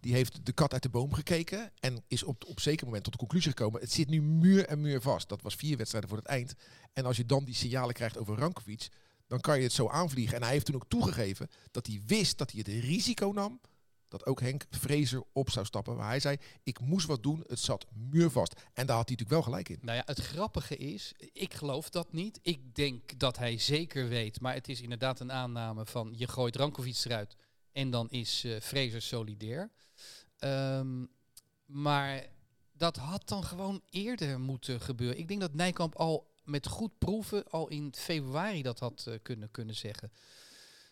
[0.00, 1.72] Die heeft de kat uit de boom gekeken.
[1.80, 3.80] En is op, op zeker moment tot de conclusie gekomen.
[3.80, 5.28] Het zit nu muur en muur vast.
[5.28, 6.54] Dat was vier wedstrijden voor het eind.
[6.92, 8.88] En als je dan die signalen krijgt over Rankovic.
[9.26, 10.36] Dan kan je het zo aanvliegen.
[10.36, 13.60] En hij heeft toen ook toegegeven dat hij wist dat hij het risico nam.
[14.08, 15.96] Dat ook Henk Vrezer op zou stappen.
[15.96, 17.44] Maar hij zei, ik moest wat doen.
[17.46, 18.52] Het zat muurvast.
[18.52, 19.78] En daar had hij natuurlijk wel gelijk in.
[19.80, 22.38] Nou ja, het grappige is, ik geloof dat niet.
[22.42, 26.56] Ik denk dat hij zeker weet, maar het is inderdaad een aanname van je gooit
[26.56, 27.36] Rankovic eruit
[27.72, 29.70] en dan is eh Fraser solidair.
[30.38, 31.04] Ehm,
[31.66, 32.26] maar
[32.72, 35.18] dat had dan gewoon eerder moeten gebeuren.
[35.18, 39.50] Ik denk dat Nijkamp al met goed proeven al in februari dat had eh, kunnen,
[39.50, 40.12] kunnen zeggen.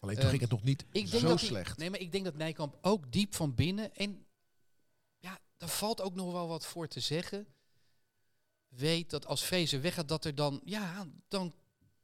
[0.00, 1.76] Alleen toen Ehm, ging het nog niet Ik denk zo dat slecht.
[1.78, 3.94] nee, maar ik denk dat Nijkamp ook diep van binnen.
[3.94, 4.26] En
[5.18, 7.46] ja, daar valt ook nog wel wat voor te zeggen.
[8.68, 10.60] Weet dat als Vrezen weggaat, dat er dan.
[10.64, 11.54] Ja, dan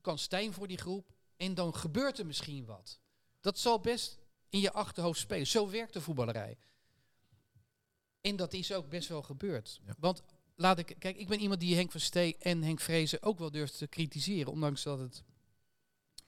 [0.00, 1.12] kan Stijn voor die groep.
[1.36, 3.00] En dan gebeurt er misschien wat.
[3.40, 5.46] Dat zal best in je achterhoofd spelen.
[5.46, 6.58] Zo werkt de voetballerij.
[8.20, 9.80] En dat is ook best wel gebeurd.
[9.86, 9.94] Ja.
[9.98, 10.22] Want
[10.58, 10.96] laat ik.
[10.98, 13.86] Kijk, ik ben iemand die Henk van Stee en Henk Vrezen ook wel durft te
[13.86, 14.52] kritiseren.
[14.52, 15.22] Ondanks dat het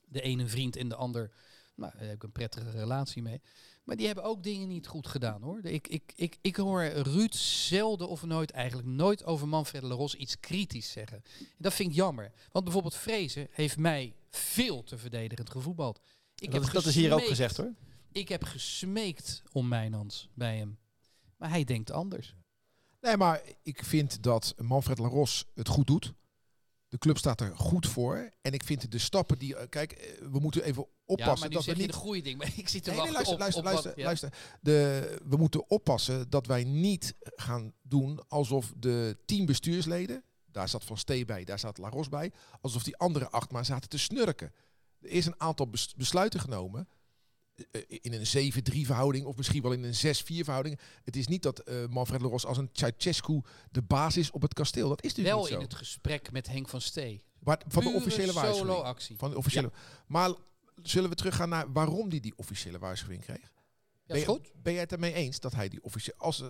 [0.01, 1.31] de ene vriend en de ander
[1.81, 3.41] nou, daar heb ik een prettige relatie mee.
[3.85, 5.65] Maar die hebben ook dingen niet goed gedaan hoor.
[5.65, 10.41] Ik, ik, ik, ik hoor Ruud zelden of nooit, eigenlijk nooit over Manfred Leros iets
[10.41, 11.23] kritisch zeggen.
[11.39, 12.33] En dat vind ik jammer.
[12.53, 16.01] Want bijvoorbeeld Vrezen heeft mij veel te verdedigend gevoetbald.
[16.35, 17.75] Ik dat, heb is, dat is hier ook gezegd hoor.
[18.13, 20.79] Ik heb gesmeekt om Mijnans bij hem.
[21.37, 22.35] Maar hij denkt anders.
[23.01, 26.15] Nee, maar ik vind dat Manfred Laros het goed doet.
[26.89, 28.33] De club staat er goed voor.
[28.43, 29.57] En ik vind de stappen die...
[29.57, 31.87] eh, kijk, eh, we moeten even oppassen dat we je niet...
[31.87, 32.39] de goede ding.
[32.39, 34.05] Maar ik zit te Nee, luister, op, luister, op luister, ja.
[34.05, 34.33] luister.
[34.61, 40.85] De, we moeten oppassen dat wij niet gaan doen alsof de tien bestuursleden, daar zat
[40.85, 44.53] Van Stee bij, daar zat Laros bij, alsof die andere acht maar zaten te snurken.
[45.01, 46.89] Er is een aantal bes- besluiten genomen
[47.87, 50.79] in een 7-3 verhouding of misschien wel in een 6-4 verhouding.
[51.05, 54.55] Het is niet dat eh, Manfred Laros als een Ceausescu de baas is op het
[54.55, 54.89] kasteel.
[54.89, 55.67] Dat is natuurlijk Wel niet in zo.
[55.69, 57.23] het gesprek met Henk van Stee.
[57.39, 58.67] Maar van de officiële waarschuwing.
[58.71, 59.17] solo-actie.
[59.17, 59.73] Van de officiële.
[60.07, 60.33] Maar
[60.83, 63.53] zullen we teruggaan naar waarom hij die officiële waarschuwing kreeg?
[64.05, 64.47] Ja, ben, goed.
[64.47, 66.17] je, ben jij het ermee eens dat hij die officiële...
[66.19, 66.49] Als, eh,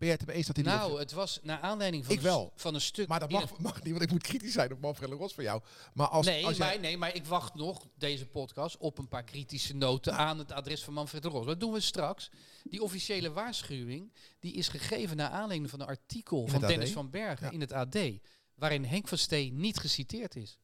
[0.00, 2.52] ben jij het eens dat hij Nou, het was naar aanleiding van, Ik wel.
[2.56, 3.08] van een stuk...
[3.08, 5.62] Maar dat mag, mag niet, want ik moet kritisch zijn op Manfred Leros van jou.
[5.94, 6.78] Maar als, nee, als maar, jij...
[6.78, 10.84] nee, maar ik wacht nog, deze podcast, op een paar kritische noten aan het adres
[10.84, 11.46] van Manfred de Ros.
[11.46, 12.30] Dat doen we straks.
[12.64, 16.94] Die officiële waarschuwing die is gegeven naar aanleiding van een artikel In van Dennis AD?
[16.94, 17.52] van Bergen Ja.
[17.52, 17.96] in het AD.
[18.54, 20.58] Waarin Henk van Stee niet geciteerd is.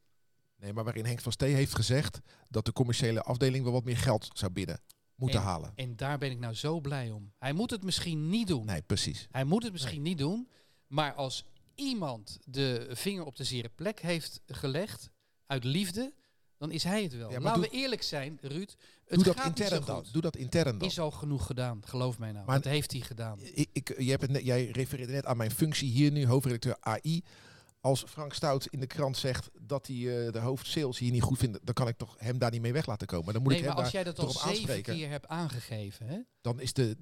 [0.56, 3.96] Nee, maar waarin Henk van Stee heeft gezegd dat de commerciële afdeling wel wat meer
[3.96, 4.80] geld zou binnen
[5.16, 5.72] moeten En- halen.
[5.74, 7.32] En daar ben ik nou zo blij om.
[7.38, 8.66] Hij moet het misschien niet doen.
[8.66, 9.26] Nee, precies.
[9.30, 10.48] Hij moet het misschien niet doen.
[10.86, 15.10] Maar als iemand de vinger op de zere plek heeft gelegd,
[15.46, 16.12] uit liefde,
[16.58, 17.30] dan is hij het wel.
[17.30, 18.74] Ja, maar Laten doe- we eerlijk zijn, Ruud.
[19.04, 20.04] Het Doe dat gaat niet zo intern dan.
[20.12, 20.88] Doe dat intern dan.
[20.88, 22.46] Is al genoeg gedaan, geloof mij nou.
[22.46, 23.38] Maar- dat heeft hij gedaan.
[23.72, 27.22] Ik, hebt het net, jij refereerde net aan mijn functie hier nu, hoofdredacteur AI.
[27.86, 31.22] Als Frank Stout in de krant zegt dat hij eh, de hoofd sales hier niet
[31.22, 33.32] goed vindt, dan kan ik toch hem daar niet mee weg laten komen.
[33.32, 36.18] Dan moet nee, ik maar hem als jij dat al zeven keer hebt aangegeven, hè,
[36.40, 36.96] Dan is de,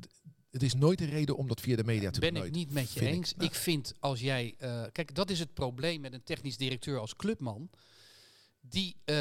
[0.50, 2.44] het is nooit een reden om dat via de media te ben doen.
[2.44, 2.64] ik nooit.
[2.64, 3.06] niet met je ik.
[3.06, 3.34] eens.
[3.34, 3.48] Nou.
[3.48, 4.54] Ik vind als jij...
[4.58, 7.70] eh, kijk, dat is het probleem met een technisch directeur als clubman.
[8.60, 9.14] Die eh,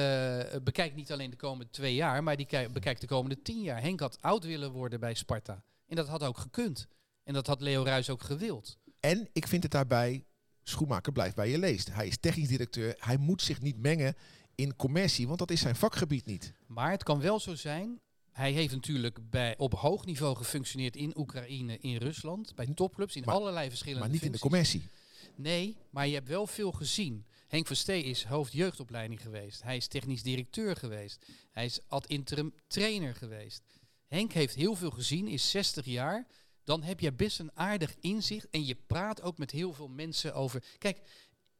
[0.64, 3.82] bekijkt niet alleen de komende twee jaar, maar die bekijkt de komende tien jaar.
[3.82, 5.64] Henk had oud willen worden bij Sparta.
[5.88, 6.88] En dat had ook gekund.
[7.24, 8.78] En dat had Leo Ruijs ook gewild.
[9.00, 10.26] En ik vind het daarbij,
[10.64, 11.94] Schoenmaker blijft bij je leest.
[11.94, 14.16] Hij is technisch directeur, hij moet zich niet mengen
[14.56, 16.54] in commercie, want dat is zijn vakgebied niet.
[16.68, 18.00] Maar het kan wel zo zijn.
[18.32, 23.24] Hij heeft natuurlijk bij, op hoog niveau gefunctioneerd in Oekraïne, in Rusland, bij topclubs, in
[23.26, 24.84] Maar- allerlei verschillende Maar niet in de commercie.
[25.36, 27.26] Nee, maar je hebt wel veel gezien.
[27.48, 29.64] Henk van Stee is hoofdjeugdopleiding geweest.
[29.64, 31.26] Hij is technisch directeur geweest.
[31.52, 33.62] Hij is ad interim trainer geweest.
[34.08, 36.28] Henk heeft heel veel gezien, is 60 jaar.
[36.64, 40.34] Dan heb je best een aardig inzicht en je praat ook met heel veel mensen
[40.34, 40.64] over.
[40.78, 41.00] Kijk,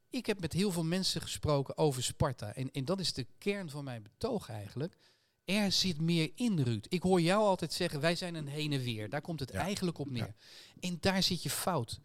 [0.10, 2.54] ik heb met heel veel mensen gesproken over Sparta.
[2.54, 4.98] En, en dat is de kern van mijn betoog eigenlijk.
[5.46, 6.86] Er zit meer in, Ruud.
[6.90, 9.10] Ik hoor jou altijd zeggen, wij zijn een heen en weer.
[9.10, 9.60] Daar komt het Ja.
[9.60, 10.22] eigenlijk op neer.
[10.22, 10.36] Ja.
[10.80, 12.00] En daar zit je fout.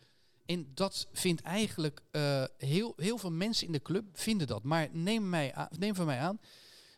[0.46, 4.62] En dat vindt eigenlijk eh, heel, heel veel mensen in de club vinden dat.
[4.62, 6.40] Maar neem, mij aan, neem van mij aan,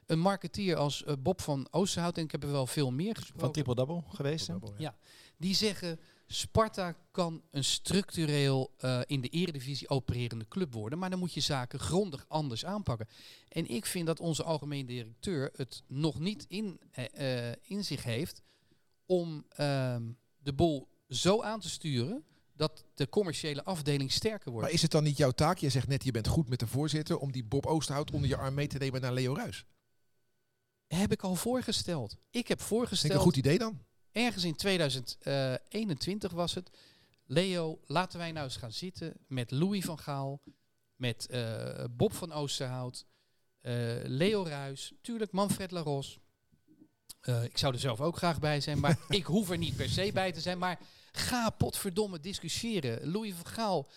[0.07, 3.41] een marketeer als eh, Bob van Oosterhout, en ik heb er wel veel meer gesproken.
[3.41, 4.51] Van Triple Double geweest.
[4.79, 4.97] Ja.
[5.41, 10.99] Die zeggen, Sparta kan een structureel eh, in de eredivisie opererende club worden.
[10.99, 13.09] Maar dan moet je zaken grondig anders aanpakken.
[13.49, 18.05] En ik vind dat onze algemeen directeur het nog niet in, eh, eh, in zich
[18.05, 18.43] heeft
[19.07, 20.03] om ehm,
[20.39, 24.67] de boel zo aan te sturen dat de commerciële afdeling sterker wordt.
[24.67, 25.59] Maar is het dan niet jouw taak?
[25.59, 28.37] Je zegt net, je bent goed met de voorzitter, om die Bob Oosterhout onder je
[28.37, 29.65] arm mee te nemen naar Leo Ruis.
[30.87, 32.13] Heb ik al voorgesteld.
[32.13, 33.13] Ik heb Vind ik voorgesteld.
[33.13, 33.89] een goed idee dan?
[34.13, 36.71] Ergens in 2021 was het.
[37.25, 40.41] Leo, laten wij nou eens gaan zitten met Louis van Gaal,
[40.97, 43.07] met eh, Bob van Oosterhout,
[43.61, 43.73] eh,
[44.05, 46.19] Leo Ruis, tuurlijk Manfred Laros.
[47.21, 49.89] Eh, ik zou er zelf ook graag bij zijn, maar ik hoef er niet per
[49.89, 50.59] se bij te zijn.
[50.59, 50.79] Maar
[51.13, 53.11] ga potverdomme discussiëren.
[53.11, 53.89] Louis van Gaal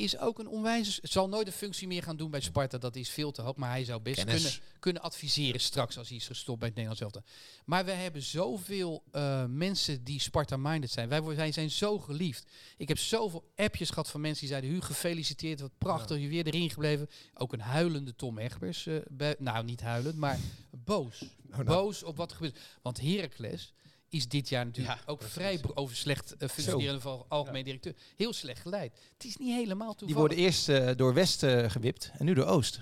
[0.00, 0.98] is ook een onwijze...
[1.02, 3.56] Zal nooit een functie meer gaan doen bij Sparta, dat is veel te hoog.
[3.56, 4.42] Maar hij zou best Kennis.
[4.42, 7.22] kunnen, kunnen adviseren straks als hij is gestopt bij het Nederlands elftal.
[7.64, 11.08] Maar we hebben zoveel eh, mensen die Sparta-minded zijn.
[11.08, 12.44] Wij, wij zijn zo geliefd.
[12.76, 14.70] Ik heb zoveel appjes gehad van mensen die zeiden...
[14.70, 17.08] Hugo, gefeliciteerd, wat prachtig, je weer erin gebleven.
[17.34, 18.88] Ook een huilende Tom Egbers.
[19.10, 20.38] bij- nou, niet huilend, maar
[20.84, 21.24] boos.
[21.42, 21.64] nou.
[21.64, 22.58] Boos op wat gebeurt.
[22.82, 23.72] Want Heracles
[24.10, 25.36] is dit jaar natuurlijk Ja, ook precies.
[25.36, 27.94] vrij over slecht uh, functionerende van algemeen directeur.
[28.16, 28.92] Heel slecht geleid.
[29.12, 30.18] Het is niet helemaal Die toevallig.
[30.20, 32.80] worden eerst eh, door West eh, gewipt en nu door Oost.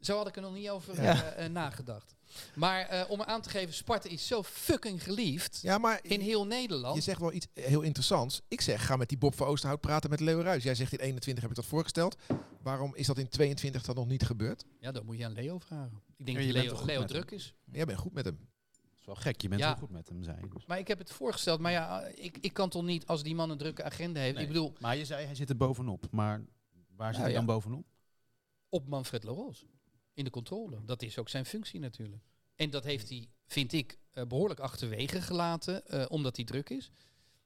[0.00, 1.46] Zo had ik er nog niet over Ja.
[1.48, 2.14] nagedacht.
[2.54, 6.46] Maar eh, om aan te geven, Sparta is zo fucking geliefd Ja, maar in heel
[6.46, 6.94] Nederland.
[6.96, 8.40] je zegt wel iets heel interessants.
[8.48, 10.62] Ik zeg, ga met die Bob van Oosterhout praten met Leo Ruis.
[10.62, 12.16] Jij zegt in 21 heb ik dat voorgesteld.
[12.62, 14.64] Waarom is dat in 22 dan nog niet gebeurd?
[14.80, 16.02] Ja, dat moet je aan Leo vragen.
[16.16, 17.54] Ik denk dat Leo, Leo druk is.
[17.72, 18.38] Jij bent goed met hem.
[19.04, 19.66] Dat is wel gek, je bent Ja.
[19.66, 20.48] wel goed met hem, zei je.
[20.48, 20.66] Dus.
[20.66, 21.60] Maar ik heb het voorgesteld.
[21.60, 24.34] Maar ja, ik, ik kan toch niet als die man een drukke agenda heeft.
[24.34, 24.42] Nee.
[24.42, 26.06] Ik bedoel, Maar je zei, hij zit er bovenop.
[26.10, 26.44] Maar
[26.96, 27.36] waar zit Nou, hij ja.
[27.36, 27.84] dan bovenop?
[28.68, 29.64] op Manfred Laros.
[30.14, 30.84] In de controle.
[30.84, 32.22] Dat is ook zijn functie natuurlijk.
[32.56, 36.90] En dat heeft hij, vind ik, eh, behoorlijk achterwege gelaten, eh, omdat hij druk is.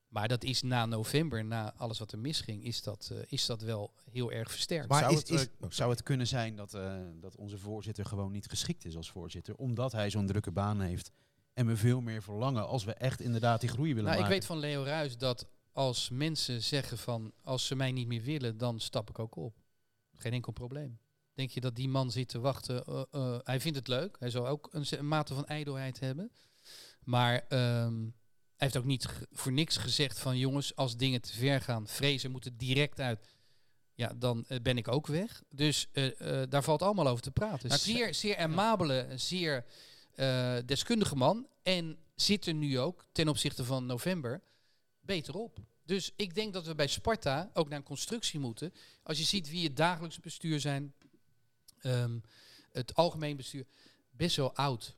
[0.08, 3.62] Maar dat is na november, na alles wat er misging, is dat, eh, is dat
[3.62, 4.88] wel heel erg versterkt.
[4.88, 8.32] Maar zou, is- het, is- zou het kunnen zijn dat, eh, dat onze voorzitter gewoon
[8.32, 9.54] niet geschikt is als voorzitter?
[9.56, 11.10] Omdat hij zo'n drukke baan heeft
[11.54, 14.38] en we veel meer verlangen als we echt inderdaad die groei willen nou, ik maken.
[14.38, 18.58] weet van Leo Ruijs dat als mensen zeggen van als ze mij niet meer willen,
[18.58, 19.56] dan stap ik ook op.
[20.14, 20.98] Geen enkel probleem.
[21.34, 22.84] Denk je dat die man zit te wachten?
[22.84, 24.16] eh, eh, hij vindt het leuk.
[24.18, 26.32] Hij zal ook een, mate van ijdelheid hebben.
[27.04, 28.12] Maar ehm, hij
[28.56, 32.56] heeft ook niet voor niks gezegd van jongens, als dingen te ver gaan, vrezen moeten
[32.56, 33.26] direct uit.
[33.94, 35.42] Ja, dan eh, ben ik ook weg.
[35.48, 35.88] Dus
[36.48, 37.78] daar valt allemaal over te praten.
[37.78, 39.64] Zeer, zeer amabele, zeer
[40.14, 41.46] eh, deskundige man.
[41.62, 44.42] En zit er nu ook ten opzichte van november
[45.00, 45.58] beter op.
[45.84, 48.72] Dus ik denk dat we bij Sparta ook naar een constructie moeten.
[49.02, 50.94] Als je ziet wie het dagelijks bestuur zijn,
[51.80, 52.18] ehm,
[52.72, 53.66] het algemeen bestuur,
[54.10, 54.94] best wel oud.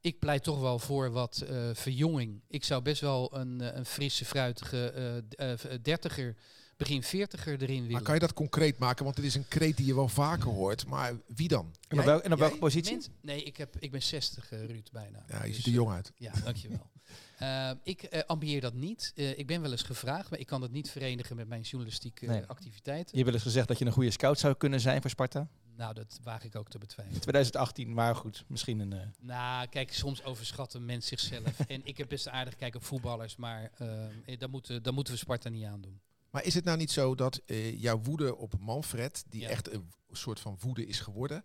[0.00, 2.40] Ik pleit toch wel voor wat eh, verjonging.
[2.48, 5.22] Ik zou best wel een, eh, een frisse, fruitige
[5.56, 6.36] v- dertiger,
[6.76, 7.92] begin veertiger erin willen.
[7.92, 9.04] Maar kan je dat concreet maken?
[9.04, 10.86] Want dit is een kreet die je wel vaker hoort.
[10.86, 11.74] Maar wie dan?
[11.88, 12.92] En op, en op welke positie?
[12.92, 15.24] Mens- nee, ik, heb, ik ben 60, eh, Ruud, bijna.
[15.28, 16.12] Ja, je Dus, ziet er jong uit.
[16.16, 16.90] Ja, dankjewel.
[17.38, 19.12] Eh ik eh, ambieer dat niet.
[19.14, 22.26] Eh, ik ben wel eens gevraagd, maar ik kan dat niet verenigen met mijn journalistieke
[22.26, 22.40] Nee.
[22.40, 23.06] eh, activiteiten.
[23.10, 25.48] Je hebt wel eens gezegd dat je een goede scout zou kunnen zijn voor Sparta.
[25.76, 27.20] Nou, dat waag ik ook te betwijfelen.
[27.20, 28.92] 2018, maar goed, misschien een...
[28.92, 31.60] eh, Nou, kijk, soms overschat een mens zichzelf.
[31.68, 35.18] en ik heb best aardig kijken op voetballers, maar eh, dat, moeten, dat moeten we
[35.18, 36.00] Sparta niet aandoen.
[36.36, 39.48] Maar is het nou niet zo dat eh, jouw woede op Manfred, die Ja.
[39.48, 41.42] echt een soort van woede is geworden,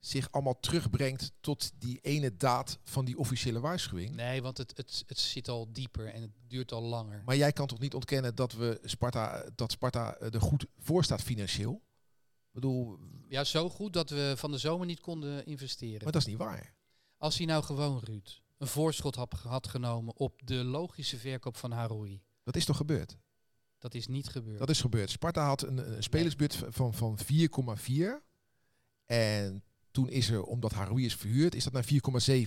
[0.00, 4.14] zich allemaal terugbrengt tot die ene daad van die officiële waarschuwing?
[4.14, 7.22] Nee, want het, het, het zit al dieper en het duurt al langer.
[7.26, 11.04] Maar jij kan toch niet ontkennen dat we Sparta, dat Sparta eh, er goed voor
[11.04, 11.72] staat financieel?
[12.46, 12.98] Ik bedoel,
[13.28, 16.02] Ja, zo goed dat we van de zomer niet konden investeren.
[16.02, 16.74] maar dat is niet waar.
[17.16, 21.70] Als hij nou gewoon, Ruud, een voorschot had, had genomen op de logische verkoop van
[21.70, 22.22] Haroui.
[22.44, 23.16] Dat is toch gebeurd?
[23.82, 24.58] Dat is niet gebeurd.
[24.58, 25.10] Dat is gebeurd.
[25.10, 27.94] Sparta had een, een spelersbudget van, van 4,4.
[29.06, 31.84] En toen is er, omdat Haroui is verhuurd, is dat naar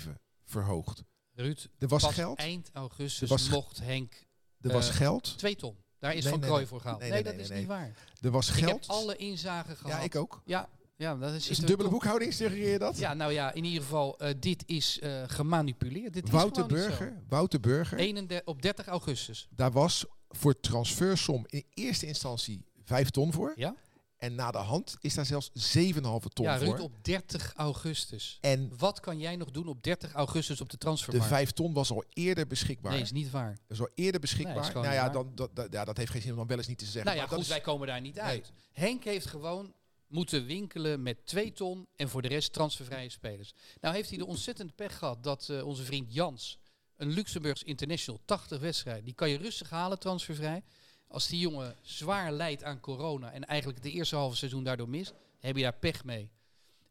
[0.06, 0.10] 4,7
[0.46, 1.04] verhoogd.
[1.34, 2.38] Ruud, Er was pas geld.
[2.40, 4.26] eind augustus was mocht Henk
[4.62, 5.38] Er was eh, geld.
[5.38, 5.76] twee ton.
[6.00, 6.70] Daar is Nee, Van nee, Krooi nee.
[6.70, 7.00] voor gehaald.
[7.00, 7.58] Nee, Nee, nee, dat is nee.
[7.60, 7.94] niet waar.
[8.22, 8.70] Er was Ik geld.
[8.72, 9.92] heb alle inzagen gehad.
[9.92, 10.42] ja, ik ook.
[10.46, 12.98] Ja, ja dat is, Is een dubbele boekhouding, suggereer je dat?
[12.98, 16.14] Ja, nou ja, in ieder geval, eh, dit is eh, gemanipuleerd.
[16.14, 18.04] Dit Wouter is gewoon niet Burger, Wouter Burger, zo.
[18.06, 19.48] 31 op 30 augustus.
[19.50, 23.54] daar was voor transfersom in eerste instantie 5 ton voor.
[23.56, 23.76] Ja?
[24.18, 26.02] En na de hand is daar zelfs 7,5
[26.34, 26.68] ton ja, voor.
[26.68, 28.38] Ruud, op 30 augustus.
[28.42, 31.28] En Wat kan jij nog doen op 30 augustus op de de transfermarkt?
[31.28, 32.92] 5 ton was al eerder beschikbaar.
[32.92, 33.50] Nee, is niet waar.
[33.68, 34.74] Dat is al eerder beschikbaar.
[34.74, 36.68] Nee, nou ja, dan, dat, dat, ja, dat heeft geen zin om dan wel eens
[36.68, 37.04] niet te zeggen.
[37.06, 38.24] Nou ja, maar dat goed, is- wij komen daar niet Nee.
[38.24, 38.52] uit.
[38.72, 39.74] Henk heeft gewoon
[40.08, 43.54] moeten winkelen met 2 ton en voor de rest transfervrije spelers.
[43.82, 46.60] Nou heeft hij de ontzettende pech gehad dat eh, onze vriend Jans,
[46.98, 50.64] een Luxemburgs international, 80 wedstrijden, die kan je rustig halen transfervrij.
[51.08, 55.14] Als die jongen zwaar lijdt aan corona en eigenlijk het eerste halve seizoen daardoor mist,
[55.40, 56.30] heb je daar pech mee.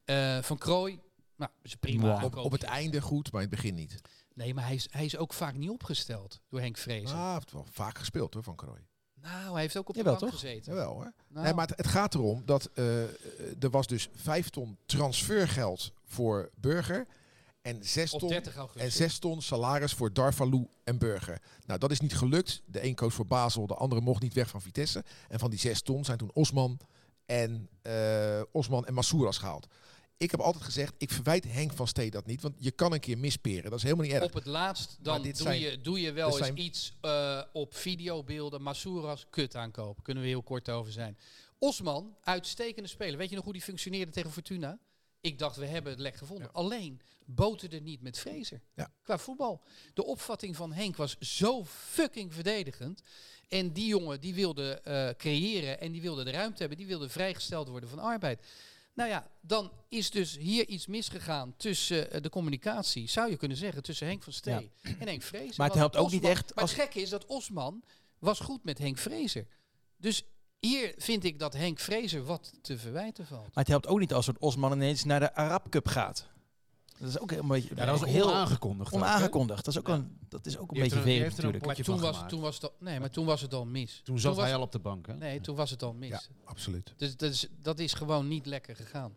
[0.05, 1.01] Eh, van Krooi,
[1.37, 4.01] nou, is prima op, het einde goed, maar in het begin niet.
[4.35, 7.17] Nee, maar hij is, hij is ook vaak niet opgesteld door Henk Vrezen.
[7.17, 8.87] Ah, hij heeft wel vaak gespeeld hoor, van Krooi.
[9.15, 10.41] Nou, hij heeft ook op de Jawel, bank toch?
[10.41, 10.73] gezeten.
[10.73, 11.13] Jawel hoor.
[11.29, 13.03] Nou, Nee, maar het, het gaat erom dat eh,
[13.63, 17.07] er was dus 5 ton transfergeld voor Burger.
[17.65, 18.83] En 6 op ton, 30 augustus.
[18.85, 21.41] en 6 ton salaris voor Darvalu en Burger.
[21.67, 22.63] Nou, dat is niet gelukt.
[22.67, 25.05] De een koos voor Basel, de andere mocht niet weg van Vitesse.
[25.29, 26.79] En van die 6 ton zijn toen Osman
[27.27, 29.67] en, eh, Osman en Massouras gehaald.
[30.17, 32.43] Ik heb altijd gezegd, ik verwijt Henk van Stee dat niet.
[32.43, 33.71] Want je kan een keer misperen.
[33.71, 34.25] Dat is helemaal niet erg.
[34.25, 37.75] Op het laatst, dan doe, zijn- je, doe je wel eens zijn- iets eh, op
[37.77, 38.63] videobeelden.
[38.63, 40.03] Masouras, kut aankopen.
[40.03, 41.19] Kunnen we heel kort over zijn.
[41.59, 43.19] Osman, uitstekende speler.
[43.19, 44.79] Weet je nog hoe die functioneerde tegen Fortuna?
[45.21, 46.53] Ik dacht, we hebben het lek gevonden.
[46.53, 48.61] Alleen, boterde niet met Fraser.
[48.75, 48.93] Ja.
[49.03, 49.63] Qua voetbal.
[49.95, 53.03] De opvatting van Henk was zo fucking verdedigend.
[53.49, 56.79] En die jongen, die wilde eh, creëren en die wilde de ruimte hebben.
[56.79, 58.47] Die wilde vrijgesteld worden van arbeid.
[58.95, 63.57] Nou ja, dan is dus hier iets misgegaan tussen eh, de communicatie, zou je kunnen
[63.57, 65.55] zeggen, tussen Henk van Stee en Henk Vrezer.
[65.57, 67.83] Maar het helpt ook niet echt Maar als- het gekke is dat Osman
[68.19, 69.47] was goed met Henk Vrezer.
[69.97, 70.23] Dus
[70.61, 73.43] hier vind ik dat Henk Vrezer wat te verwijten valt.
[73.43, 76.27] Maar het helpt ook niet als een Osman ineens naar de Arab Cup gaat.
[76.99, 78.45] Dat is ook een beetje Ja, dat was heel hè?
[78.91, 79.65] onaangekondigd.
[79.65, 79.95] Dat is ook, Ja.
[79.95, 81.65] een, dat is ook een beetje een natuurlijk.
[81.65, 84.01] Maar potje toen was, toen, was het al, nee, maar toen was het al mis.
[84.05, 85.15] Toen zat was, hij al op de bank, hè?
[85.15, 86.09] Nee, toen was het al mis.
[86.09, 86.95] Ja, absoluut.
[86.97, 89.17] Dus dat is, dat is gewoon niet lekker gegaan.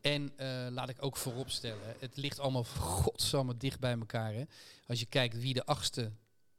[0.00, 4.34] En eh, laat ik ook vooropstellen, het ligt allemaal godsamme dicht bij elkaar.
[4.34, 4.44] Hè.
[4.86, 6.10] Als je kijkt wie de achtste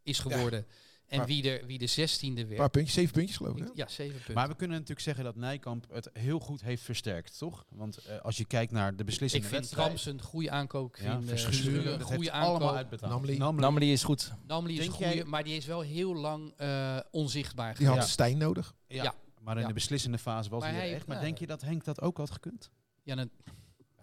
[0.04, 0.65] is geworden
[1.08, 2.60] En Maar- wie, er, wie de zestiende Een werd.
[2.60, 3.63] paar puntjes, zeven puntjes geloof ik.
[3.63, 3.70] hè?
[3.74, 4.34] ja, zeven punten.
[4.34, 7.66] Maar we kunnen natuurlijk zeggen dat Nijkamp het heel goed heeft versterkt, toch?
[7.70, 9.70] Want eh, als je kijkt naar de ik beslissende vind.
[9.70, 10.96] Trams een goede aankoop.
[10.96, 12.76] Ik ja, vind eh, Schuren een goede allemaal aankoop.
[12.76, 13.12] uitbetaald.
[13.60, 13.92] Namely.
[13.92, 14.34] Is goed.
[14.48, 17.88] Namely is een Denk goede, jij- maar die is wel heel lang eh, onzichtbaar Die
[17.88, 18.08] had.
[18.08, 18.76] Stijn nodig.
[18.88, 19.13] Ja, Ja.
[19.42, 19.68] maar in Ja.
[19.68, 21.08] de beslissende fase was Maar hij er echt.
[21.08, 21.22] Maar ja.
[21.24, 22.70] denk je dat Henk dat ook had gekund?
[23.04, 23.30] Ja, dan-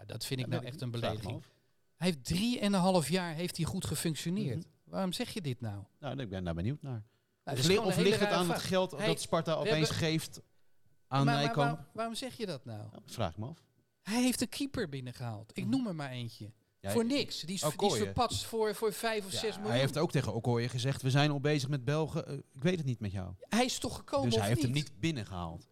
[0.07, 1.43] dat vind ik Ja, nou echt ik een belediging.
[1.97, 4.57] Hij heeft drieënhalf jaar heeft hij goed gefunctioneerd.
[4.59, 4.67] Mhm.
[4.91, 5.85] Waarom zeg je dit nou?
[5.99, 7.05] Nou, ik ben daar benieuwd naar.
[7.45, 10.41] Nou, of li- ligt het aan het geld dat Sparta opeens hebben- geeft
[11.07, 11.57] aan maar Nijkamp?
[11.57, 12.79] waarom, waarom zeg je dat nou?
[12.91, 13.65] Nou, vraag me af.
[14.03, 15.51] Hij heeft een keeper binnengehaald.
[15.59, 16.53] Ik noem er maar eentje.
[16.81, 17.41] Ja, voor niks.
[17.41, 18.03] Die is, die is Okoye.
[18.05, 19.71] verpatst voor, voor vijf of Ja, zes miljoen.
[19.71, 22.27] hij heeft ook tegen Okoye gezegd, we zijn al bezig met Belgen.
[22.27, 23.35] Eh, ik weet het niet met jou.
[23.41, 24.67] Hij is toch gekomen dus hij heeft niet?
[24.67, 25.67] hem niet binnengehaald.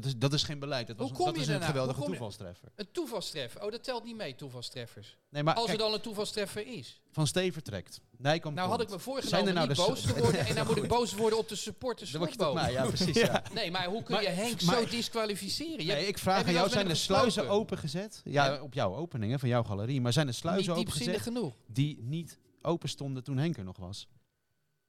[0.00, 0.86] Dat is, dat is geen beleid.
[0.86, 1.66] Dat, Hoe was, kom dat je is een daarna?
[1.66, 2.68] geweldige Hoe kom je- toevalstreffer.
[2.74, 3.64] Een toevalstreffer.
[3.64, 5.16] Oh, dat telt niet mee, toevalstreffers.
[5.30, 7.00] Nee, maar Als kijk, er dan een toevalstreffer is.
[7.10, 8.00] Van Steen vertrekt.
[8.16, 8.98] Nijkamp Nou had ik komt.
[8.98, 10.46] me voorgenomen er nou niet de boos te worden.
[10.46, 12.62] en dan moet ik boos worden op de supporters Dan word je Slotboom.
[12.64, 13.16] toch mij, ja precies.
[13.26, 13.42] ja.
[13.54, 15.70] Nee, maar hoe kun Maar- je Henk maar- zo disqualificeren?
[15.80, 17.10] Je Nee, hebt ik vraag heb je aan wel jou, eens zijn met de hem
[17.12, 17.62] sluizen gesproken?
[17.62, 18.20] opengezet?
[18.24, 18.62] Ja, Ja.
[18.62, 20.00] op jouw openingen van jouw galerie.
[20.00, 21.54] Maar zijn de sluizen niet diepzinnig opengezet genoeg.
[21.66, 24.08] die niet open stonden toen Henk er nog was?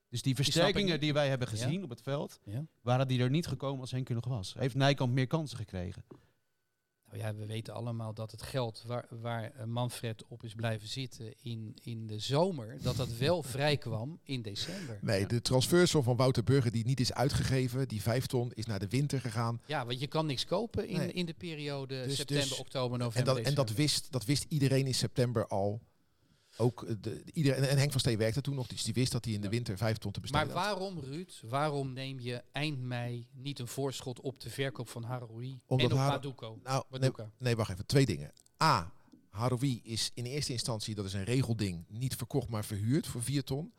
[0.09, 1.53] Dus die versterkingen die wij hebben Ja.
[1.57, 2.65] gezien op het veld, Ja.
[2.81, 4.53] waren die er niet gekomen als Henk er nog was?
[4.57, 6.03] Heeft Nijkamp meer kansen gekregen?
[7.11, 10.87] Nou ja, we weten allemaal dat het geld waar, waar eh, Manfred op is blijven
[10.87, 14.99] zitten in, in de zomer, dat dat wel vrij kwam in december.
[15.01, 18.79] Nee, de transfersom van Wouter Burger die niet is uitgegeven, die vijf ton, is naar
[18.79, 19.61] de winter gegaan.
[19.65, 21.11] Ja, want je kan niks kopen in, Nee.
[21.11, 24.45] in de periode Dus- september, dus- oktober, En november, dat, en dat, wist, dat wist
[24.49, 25.81] iedereen in september al.
[26.61, 29.25] Ook eh, de, iedereen, en Henk van Steen werkte toen nog, dus die wist dat
[29.25, 30.65] hij in de winter vijf ton te besteden Maar had.
[30.65, 35.59] waarom, Ruud, waarom neem je eind mei niet een voorschot op de verkoop van Haroui
[35.65, 36.59] Omdat en op Maduko?
[36.63, 36.83] Nou,
[37.37, 37.85] nee, wacht even.
[37.85, 38.31] Twee dingen.
[38.63, 38.93] A.
[39.29, 43.43] Haroui is in eerste instantie, dat is een regelding, niet verkocht, maar verhuurd voor vier
[43.43, 43.71] ton.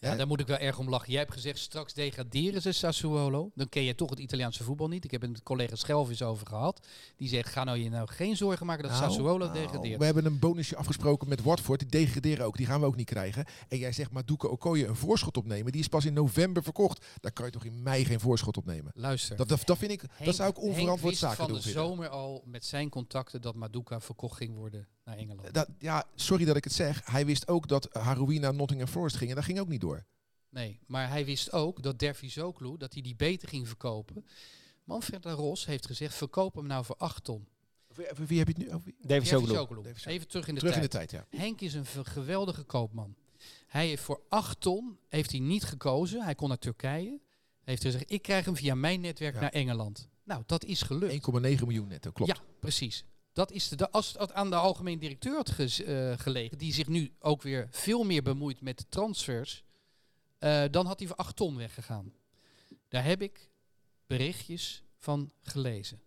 [0.00, 1.10] Ja, daar moet ik wel erg om lachen.
[1.10, 3.50] Jij hebt gezegd, straks degraderen ze Sassuolo.
[3.54, 5.04] Dan ken je toch het Italiaanse voetbal niet.
[5.04, 6.86] Ik heb het met collega Schelvis over gehad.
[7.16, 9.98] Die zegt, ga nou je nou geen zorgen maken dat Nou, Sassuolo nou, degradeert.
[9.98, 11.78] We hebben een bonusje afgesproken met Watford.
[11.80, 12.56] Die degraderen ook.
[12.56, 13.44] Die gaan we ook niet krijgen.
[13.68, 15.72] En jij zegt, maar Doeke Okoye een voorschot opnemen.
[15.72, 17.06] Die is pas in november verkocht.
[17.20, 18.92] Daar kan je toch in mei geen voorschot opnemen.
[18.94, 19.36] Luister.
[19.36, 21.56] Dat, dat, dat vind ik, Henk- dat zou ik onverantwoord zaken van doen.
[21.56, 21.82] de vinden.
[21.82, 25.54] zomer al met zijn contacten dat Maduka verkocht ging worden naar Engeland.
[25.54, 27.02] Dat, ja, sorry dat ik het zeg.
[27.04, 29.30] Hij wist ook dat Haroui naar Nottingham Forest ging.
[29.30, 29.97] En dat ging ook niet door.
[30.50, 34.26] Nee, maar hij wist ook dat Dervisoglu, dat hij die beter ging verkopen.
[34.84, 37.48] Manfred Ros heeft gezegd, verkoop hem nou voor 8 ton.
[37.94, 38.92] Wie, wie heb je het nu over?
[39.02, 39.80] David Soglu.
[40.04, 41.08] Even terug in de Terug in de tijd.
[41.08, 41.38] tijd, ja.
[41.38, 43.14] Henk is een geweldige koopman.
[43.66, 46.22] Hij heeft voor 8 ton heeft hij niet gekozen.
[46.22, 47.20] Hij kon naar Turkije.
[47.64, 49.40] Heeft gezegd, ik krijg hem via mijn netwerk Ja.
[49.40, 50.08] naar Engeland.
[50.24, 51.12] Nou, dat is gelukt.
[51.12, 52.36] 1,9 miljoen netto, klopt.
[52.36, 53.04] Ja, precies.
[53.32, 56.72] Dat is de, de, als het aan de algemeen directeur had gez- eh, gelegen, die
[56.72, 59.64] zich nu ook weer veel meer bemoeit met de transfers,
[60.38, 62.12] eh, dan had hij voor 8 ton weggegaan.
[62.88, 63.50] Daar heb ik
[64.06, 66.00] berichtjes van gelezen.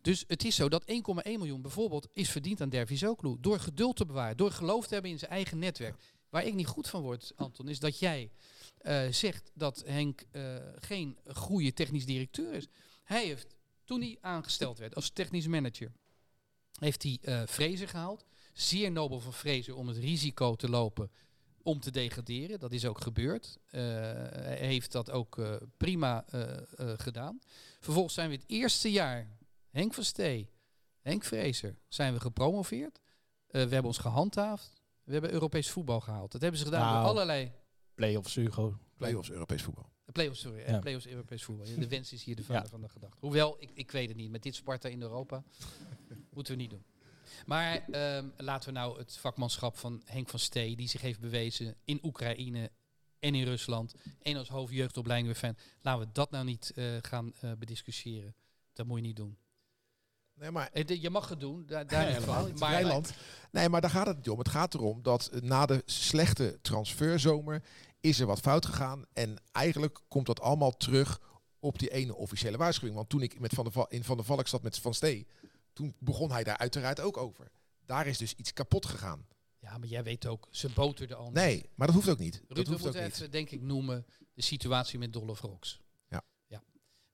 [0.00, 3.36] Dus het is zo dat 1,1 miljoen bijvoorbeeld is verdiend aan Dervisoglu.
[3.40, 6.00] Door geduld te bewaren, door geloof te hebben in zijn eigen netwerk.
[6.28, 8.30] Waar ik niet goed van word, Anton, is dat jij
[8.78, 12.66] eh, zegt dat Henk eh, geen goede technisch directeur is.
[13.04, 15.92] Hij heeft, toen hij aangesteld werd als technisch manager,
[16.78, 18.24] heeft hij Fraser gehaald.
[18.52, 21.10] Zeer nobel van Fraser om het risico te lopen
[21.62, 22.58] om te degraderen.
[22.60, 23.58] Dat is ook gebeurd.
[23.66, 26.56] Eh, hij heeft dat ook eh, prima eh,
[26.96, 27.38] gedaan.
[27.80, 29.36] Vervolgens zijn we het eerste jaar,
[29.70, 30.50] Henk van Stee,
[31.00, 33.00] Henk Fraser, zijn we gepromoveerd.
[33.46, 34.82] Eh, we hebben ons gehandhaafd.
[35.04, 36.32] We hebben Europees voetbal gehaald.
[36.32, 36.98] Dat hebben ze gedaan Nou.
[37.00, 37.52] door allerlei...
[37.94, 38.78] Playoffs, Hugo.
[38.96, 39.90] Playoffs Europees voetbal.
[40.04, 40.64] De Play-offs, sorry.
[40.66, 40.78] Ja.
[40.78, 41.66] Play-offs Europees voetbal.
[41.78, 42.68] De wens is hier de vader Ja.
[42.68, 43.16] van de gedachte.
[43.20, 44.30] Hoewel, ik, ik weet het niet.
[44.30, 45.42] Met dit Sparta in Europa
[46.34, 46.84] moeten we niet doen.
[47.46, 51.74] Maar ehm, laten we nou het vakmanschap van Henk van Stee, die zich heeft bewezen
[51.84, 52.70] in Oekraïne
[53.18, 53.94] en in Rusland.
[54.22, 55.56] En als hoofdjeugdopleiding weer fan.
[55.80, 58.34] Laten we dat nou niet eh, gaan eh, bediscussiëren.
[58.72, 59.36] Dat moet je niet doen.
[60.34, 62.58] Nee, maar Eh, de- Je mag het doen, daar, daar helemaal van.
[62.58, 63.12] Maar, Rijnland.
[63.50, 64.38] Nee, maar daar gaat het niet om.
[64.38, 67.62] Het gaat erom dat na de slechte transferzomer
[68.00, 69.04] is er wat fout gegaan.
[69.12, 71.20] En eigenlijk komt dat allemaal terug
[71.60, 72.96] op die ene officiële waarschuwing.
[72.96, 75.26] Want toen ik met van Val, in Van der Valk zat met Van Stee,
[75.72, 77.50] toen begon hij daar uiteraard ook over.
[77.84, 79.26] Daar is dus iets kapot gegaan.
[79.58, 81.30] ja, maar jij weet ook, ze boterden al.
[81.30, 82.34] Nee, maar dat hoeft ook niet.
[82.34, 83.12] Ruud, dat we hoeft ook moeten niet.
[83.12, 85.80] even, denk ik, noemen de situatie met Dolph Rox.
[86.08, 86.24] Ja.
[86.46, 86.62] ja.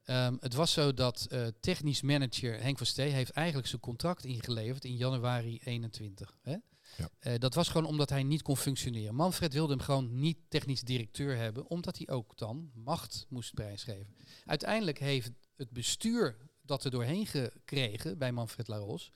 [0.05, 4.25] Ehm, het was zo dat eh, technisch manager Henk van Stee heeft eigenlijk zijn contract
[4.25, 6.39] ingeleverd in januari 21.
[6.43, 6.57] Hè?
[6.97, 7.09] Ja.
[7.19, 9.15] Eh, dat was gewoon omdat hij niet kon functioneren.
[9.15, 14.17] Manfred wilde hem gewoon niet technisch directeur hebben, omdat hij ook dan macht moest prijsgeven.
[14.45, 16.37] Uiteindelijk heeft het bestuur
[16.69, 19.13] dat er doorheen gekregen bij Manfred Laros,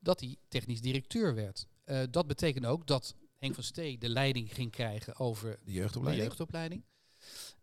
[0.00, 1.66] dat hij technisch directeur werd.
[1.84, 6.16] Eh, dat betekent ook dat Henk van Stee de leiding ging krijgen over De de
[6.16, 6.84] jeugdopleiding.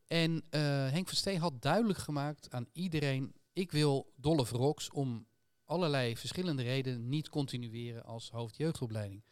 [0.08, 3.34] En eh, Henk van Steen had duidelijk gemaakt aan iedereen...
[3.54, 5.28] ik wil Dolph Rox om
[5.66, 9.24] allerlei verschillende redenen niet continueren als hoofdjeugdopleiding.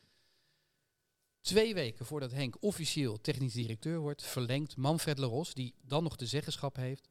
[1.42, 6.26] Twee weken voordat Henk officieel technisch directeur wordt, verlengt Manfred Leros, die dan nog de
[6.26, 7.10] zeggenschap heeft,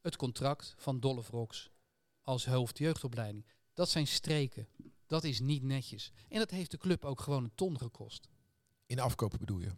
[0.00, 1.70] het contract van Dolph Rox
[2.24, 3.46] als hoofdjeugdopleiding.
[3.72, 4.68] Dat zijn streken.
[5.06, 6.12] Dat is niet netjes.
[6.28, 8.28] En dat heeft de club ook gewoon een ton gekost.
[8.86, 9.70] In afkopen bedoel je?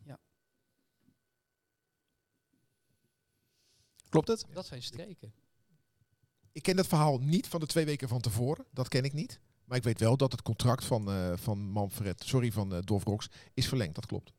[4.09, 4.45] Klopt het?
[4.53, 5.35] Dat zijn streken.
[6.53, 8.67] Ik ken dat verhaal niet van de twee weken van tevoren.
[8.71, 9.41] Dat ken ik niet.
[9.65, 13.05] Maar ik weet wel dat het contract van, eh, van Manfred, sorry, van uh, Dolf
[13.05, 13.95] Rox, is verlengd.
[13.95, 14.33] Dat klopt.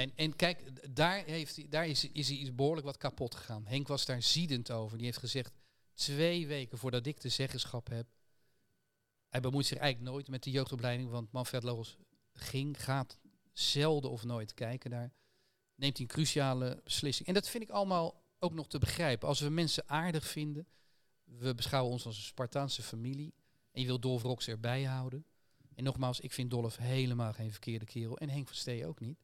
[0.00, 0.62] En, en kijk,
[0.94, 3.66] daar, heeft hij, daar is, is hij iets behoorlijk wat kapot gegaan.
[3.66, 4.96] Henk was daar ziedend over.
[4.96, 5.52] Die heeft gezegd,
[6.00, 8.06] twee weken voordat ik de zeggenschap heb...
[9.28, 11.96] Hij bemoeit zich eigenlijk nooit met de jeugdopleiding, want Manfred Logos
[12.32, 13.18] ging, gaat
[13.52, 15.12] zelden of nooit kijken daar.
[15.74, 17.28] Neemt hij een cruciale beslissing.
[17.28, 19.28] En dat vind ik allemaal ook nog te begrijpen.
[19.28, 20.66] Als we mensen aardig vinden,
[21.24, 23.34] we beschouwen ons als een Spartaanse familie...
[23.70, 25.24] en je wil Dolf Rox erbij houden...
[25.80, 28.18] En nogmaals, ik vind Dolph helemaal geen verkeerde kerel.
[28.18, 29.18] En Henk van Stee ook niet.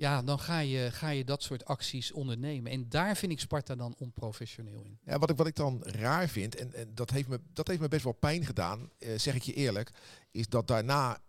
[0.00, 2.72] Ja, dan ga je, ga je dat soort acties ondernemen.
[2.72, 4.98] En daar vind ik Sparta dan onprofessioneel in.
[5.04, 7.80] Ja, wat, ik, wat ik dan raar vind, en, en dat, heeft me, dat heeft
[7.80, 9.90] me best wel pijn gedaan, eh, zeg ik je eerlijk,
[10.30, 11.22] is dat daarna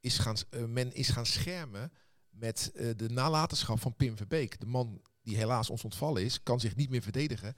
[0.00, 1.92] is gaan, eh, men is gaan schermen
[2.30, 4.60] met eh, de nalatenschap van Pim Verbeek.
[4.60, 7.56] De man die helaas ons ontvallen is, kan zich niet meer verdedigen.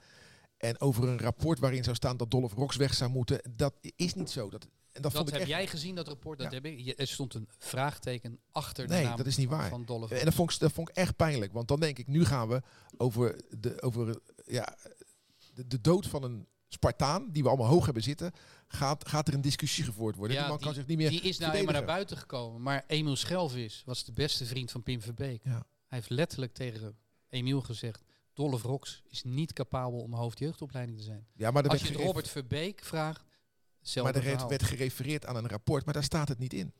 [0.67, 4.13] En over een rapport waarin zou staan dat Dolph Rox weg zou moeten, dat is
[4.13, 4.49] niet zo.
[4.49, 6.39] Dat, en dat, Dat, vond ik heb echt, jij gezien, dat rapport?
[6.39, 6.53] Dat Ja.
[6.55, 6.79] heb ik.
[6.79, 9.69] Je- Er stond een vraagteken achter de Nee, naam dat is niet van- waar.
[9.69, 10.11] van Dolph.
[10.11, 11.53] En dat vond, ik, dat vond ik echt pijnlijk.
[11.53, 12.61] Want dan denk ik, nu gaan we
[12.97, 14.77] over de, over, ja,
[15.53, 18.31] de, de dood van een Spartaan, die we allemaal hoog hebben zitten,
[18.67, 20.35] gaat, gaat er een discussie gevoerd worden.
[20.35, 22.61] Ja, die man die- kan zich niet meer Die is nou eenmaal naar buiten gekomen.
[22.61, 25.41] Maar Emiel Schelvis was de beste vriend van Pim Verbeek.
[25.43, 25.51] Ja.
[25.87, 26.97] Hij heeft letterlijk tegen
[27.29, 28.03] Emiel gezegd...
[28.35, 31.27] Dolph Rox is niet capabel om hoofdjeugdopleiding te zijn.
[31.33, 33.23] Ja, maar er Als je het Robert Verbeek vraagt,
[33.95, 34.49] maar er werd, verhaal.
[34.49, 36.73] werd gerefereerd aan een rapport, maar daar staat het niet in.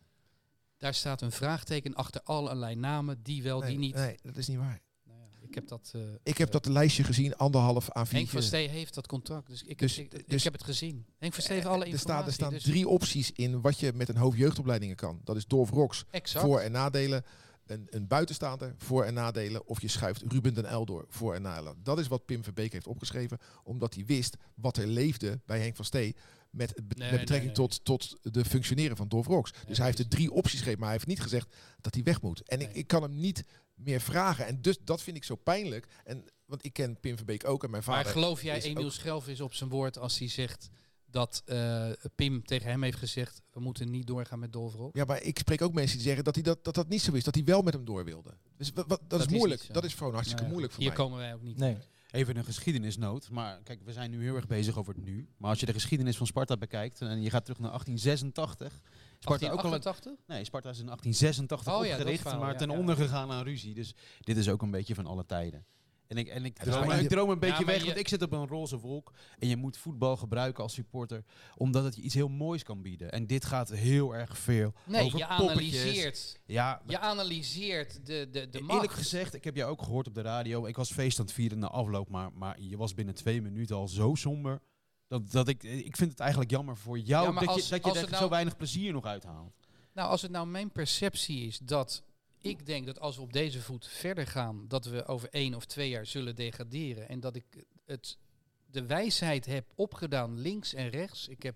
[0.77, 3.95] Daar staat een vraagteken achter allerlei namen, die wel, nee, die niet.
[3.95, 4.81] nee, dat is niet waar.
[5.03, 5.91] Nou ja, ik heb dat...
[5.95, 8.09] eh, Ik heb eh, dat lijstje gezien, anderhalf A4.
[8.11, 10.63] Henk van Stee heeft dat contract, dus ik, Dus- heb, ik, ik dus- heb het
[10.63, 11.05] gezien.
[11.17, 12.27] Henk van Stee heeft alle er staan, informatie.
[12.27, 15.21] er staan dus drie opties in wat je met een hoofdjeugdopleidingen kan.
[15.23, 16.45] Dat is Dolf Rox, exact.
[16.45, 17.23] voor- en nadelen.
[17.65, 19.67] Een, een buitenstaander, voor- en nadelen.
[19.67, 21.75] Of je schuift Ruben den El door, voor- en nadelen.
[21.83, 23.37] Dat is wat Pim Verbeek heeft opgeschreven.
[23.63, 26.15] Omdat hij wist wat er leefde bij Henk van Stee.
[26.49, 27.79] Met, be- Nee, met betrekking nee, nee.
[27.79, 29.51] Tot, tot de functioneren van Dolf Rox.
[29.67, 32.21] Dus hij heeft er drie opties gegeven, maar hij heeft niet gezegd dat hij weg
[32.21, 32.41] moet.
[32.41, 33.43] En ik, ik kan hem niet
[33.75, 34.45] meer vragen.
[34.45, 35.87] En dus dat vind ik zo pijnlijk.
[36.03, 38.03] En, want ik ken Pim Verbeek ook en mijn vader.
[38.03, 40.69] maar geloof jij Emiel ook- Schelvis op zijn woord als hij zegt
[41.15, 43.41] dat eh, Pim tegen hem heeft gezegd...
[43.51, 44.97] we moeten niet doorgaan met Dolph Rox?
[44.97, 47.13] Ja, maar ik spreek ook mensen die zeggen dat hij dat, dat, dat niet zo
[47.13, 47.23] is.
[47.23, 48.33] Dat hij wel met hem door wilde.
[48.57, 49.73] Dus wat, wat- dat, is is moeilijk.
[49.73, 51.05] dat is gewoon hartstikke Nou ja, moeilijk voor Hier mij.
[51.05, 51.57] komen wij ook niet.
[51.57, 51.77] Nee.
[52.11, 53.29] Even een geschiedenisnoot.
[53.29, 55.27] Maar kijk, we zijn nu heel erg bezig over het nu.
[55.37, 58.81] Maar als je de geschiedenis van Sparta bekijkt en je gaat terug naar 1886.
[59.19, 60.27] Sparta ook al een, 1888?
[60.27, 62.77] nee, Sparta is in 1886 Oh ja, dat opgericht, maar ja, ten ja.
[62.77, 63.73] onder gegaan aan ruzie.
[63.73, 65.65] Dus dit is ook een beetje van alle tijden.
[66.07, 68.07] En ik, en ik, is droom, maar- ik droom een beetje weg, je- want ik
[68.07, 69.11] zit op een roze wolk.
[69.39, 71.23] En je moet voetbal gebruiken als supporter,
[71.57, 73.11] omdat het je iets heel moois kan bieden.
[73.11, 75.79] En dit gaat heel erg veel Nee, over je poppetjes.
[75.81, 78.73] analyseert, Ja, je analyseert de, de, de macht.
[78.73, 80.65] Eerlijk gezegd, ik heb jou ook gehoord op de radio.
[80.65, 83.75] Ik was feest aan het vieren na afloop, maar, maar je was binnen twee minuten
[83.75, 84.61] al zo somber.
[85.07, 87.85] Dat, dat ik, ik vind het eigenlijk jammer voor jou Ja, dat als- je, dat
[87.93, 89.53] je er zo nou- weinig plezier nog uithaalt.
[89.93, 92.03] Nou, als het nou mijn perceptie is dat
[92.45, 95.65] ik denk dat als we op deze voet verder gaan, dat we over één of
[95.65, 97.09] twee jaar zullen degraderen.
[97.09, 98.17] En dat ik het,
[98.65, 101.27] de wijsheid heb opgedaan links en rechts.
[101.27, 101.55] Ik heb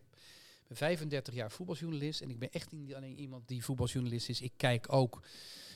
[0.62, 4.42] ik ben 35 jaar voetbaljournalist en ik ben echt niet alleen iemand die voetbaljournalist is.
[4.42, 5.22] Ik kijk ook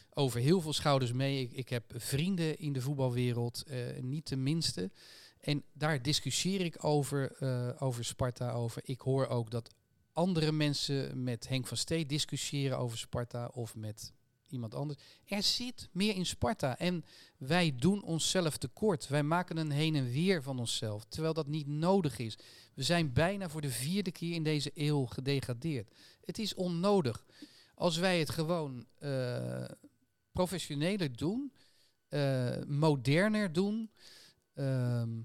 [0.10, 1.42] over heel veel schouders mee.
[1.42, 4.92] Ik, ik heb vrienden in de voetbalwereld, eh, niet de minste.
[5.40, 8.82] En daar discussieer ik over, eh, over Sparta over.
[8.86, 9.70] Ik hoor ook dat
[10.12, 14.14] andere mensen met Henk van Stee discussiëren over Sparta of met
[14.54, 15.00] iemand anders.
[15.26, 17.06] Er zit meer in Sparta en
[17.38, 19.08] wij doen onszelf tekort.
[19.08, 22.38] Wij maken een heen en weer van onszelf, terwijl dat niet nodig is.
[22.74, 25.94] We zijn bijna voor de vierde keer in deze eeuw gedegradeerd.
[26.26, 27.26] Het is onnodig.
[27.76, 29.66] Als wij het gewoon eh,
[30.32, 31.54] professioneler doen,
[32.08, 33.92] eh, moderner doen.
[34.54, 35.22] ehm,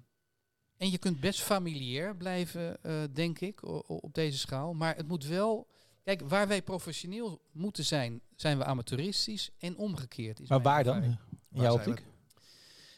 [0.77, 4.75] en je kunt best familiair blijven, eh, denk ik, op deze schaal.
[4.75, 5.67] Maar het moet wel.
[6.09, 10.41] Kijk, waar wij professioneel moeten zijn, zijn we amateuristisch en omgekeerd.
[10.41, 11.03] Is Maar waar dan?
[11.03, 11.19] In
[11.51, 12.03] jouw optiek?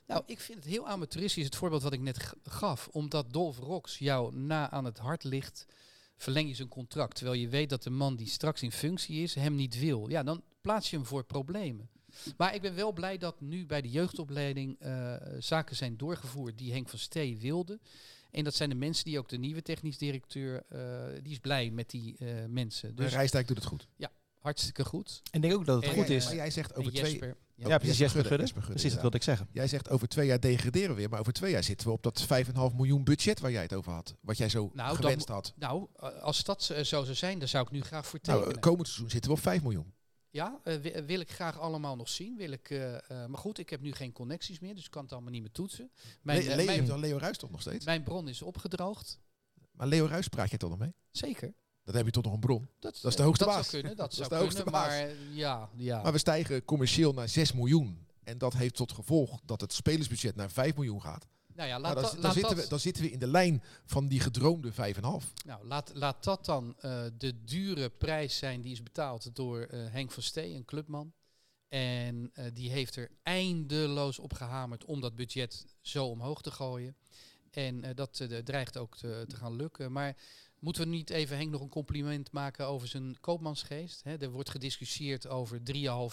[0.06, 2.88] Nou, ik vind het heel amateuristisch, het voorbeeld wat ik net gaf.
[2.92, 5.66] Omdat Dolph Rox jou na aan het hart ligt,
[6.16, 7.14] verleng je zijn contract.
[7.14, 10.08] Terwijl je weet dat de man die straks in functie is, hem niet wil.
[10.08, 11.90] Ja, dan plaats je hem voor problemen.
[12.36, 16.72] Maar ik ben wel blij dat nu bij de jeugdopleiding eh, zaken zijn doorgevoerd die
[16.72, 17.78] Henk van Stee wilde.
[18.31, 20.81] En dat zijn de mensen die ook de nieuwe technisch directeur, eh,
[21.22, 22.95] die is blij met die eh, mensen.
[22.97, 23.89] Dus Rijsdijk doet het goed.
[24.39, 25.22] hartstikke goed.
[25.31, 26.24] Ik denk ook dat het En, goed eh, is.
[26.24, 27.18] Maar jij zegt En over twee...
[27.55, 27.68] Ja.
[27.68, 27.99] Ja, precies.
[27.99, 28.43] Jesper Gudde.
[28.43, 29.49] Jesper Gudde, Precies, dat wilde ik zeggen.
[29.53, 32.03] Jij zegt over twee jaar degraderen we weer, maar over twee jaar zitten we op
[32.03, 34.16] dat 5,5 miljoen budget waar jij het over had.
[34.20, 35.53] Wat jij zo Nou, gewenst had.
[35.57, 35.87] Nou,
[36.20, 38.61] als dat zo zou zijn, dan zou ik nu graag voor Nou, tekenen.
[38.61, 39.93] komend seizoen zitten we op 5 miljoen.
[40.31, 42.37] Ja, eh, wi- wil ik graag allemaal nog zien.
[42.37, 45.03] Wil ik, eh, eh, maar goed, ik heb nu geen connecties meer, dus ik kan
[45.03, 45.91] het allemaal niet meer toetsen.
[46.22, 47.85] Mijn, Le eh, mijn, dan Leo Ruijs toch nog steeds?
[47.85, 49.18] mijn bron is opgedroogd.
[49.72, 50.93] Maar Leo Ruijs praat je toch nog mee?
[51.11, 51.55] Zeker.
[51.85, 52.68] Dan heb je toch nog een bron.
[52.78, 53.68] Dat, is de eh, hoogste dat baas.
[53.68, 54.91] Zou kunnen, dat, Dat zou is de hoogste kunnen, baas.
[54.93, 56.03] maar eh, ja, ja.
[56.03, 58.07] Maar we stijgen commercieel naar 6 miljoen.
[58.24, 61.26] En dat heeft tot gevolg dat het spelersbudget naar 5 miljoen gaat.
[61.61, 64.20] Nou ja, Nou, dan, zitten dat, we, dan zitten we in de lijn van die
[64.20, 64.74] gedroomde 5,5.
[65.00, 65.22] nou,
[65.62, 70.11] laat, laat dat dan eh, de dure prijs zijn die is betaald door eh, Henk
[70.11, 71.12] van Stee, een clubman.
[71.68, 76.96] En eh, die heeft er eindeloos op gehamerd om dat budget zo omhoog te gooien.
[77.50, 79.92] En dat dreigt ook te, te gaan lukken.
[79.92, 80.16] Maar
[80.58, 84.02] moeten we niet even Henk nog een compliment maken over zijn koopmansgeest?
[84.04, 85.61] Er wordt gediscussieerd over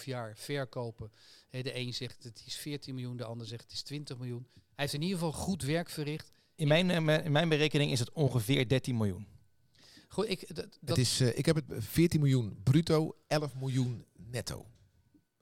[0.00, 1.12] 3,5 jaar verkopen.
[1.50, 4.46] De een zegt het is 14 miljoen, de ander zegt het is 20 miljoen.
[4.78, 6.30] Hij heeft in ieder geval goed werk verricht.
[6.54, 9.26] In mijn, eh, in mijn berekening is het ongeveer 13 miljoen.
[10.08, 14.04] Goed, ik, dat, dat, Het is, eh, ik heb het 14 miljoen bruto, 11 miljoen
[14.16, 14.58] netto.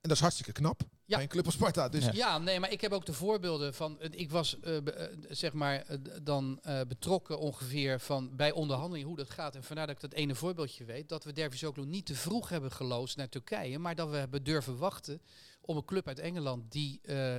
[0.01, 1.89] En dat is hartstikke knap bij een club als Sparta.
[1.89, 2.13] Dus Ja.
[2.15, 4.01] Ja, nee, maar ik heb ook de voorbeelden van.
[4.01, 9.09] eh, Ik was eh, eh, zeg maar eh, dan eh, betrokken ongeveer van bij onderhandelingen
[9.09, 9.55] hoe dat gaat.
[9.55, 11.09] En vandaar dat ik dat ene voorbeeldje weet.
[11.09, 13.79] Dat we Dervisoglu niet te vroeg hebben geloosd naar Turkije.
[13.79, 15.21] Maar dat we hebben durven wachten
[15.61, 17.35] om een club uit Engeland die eh,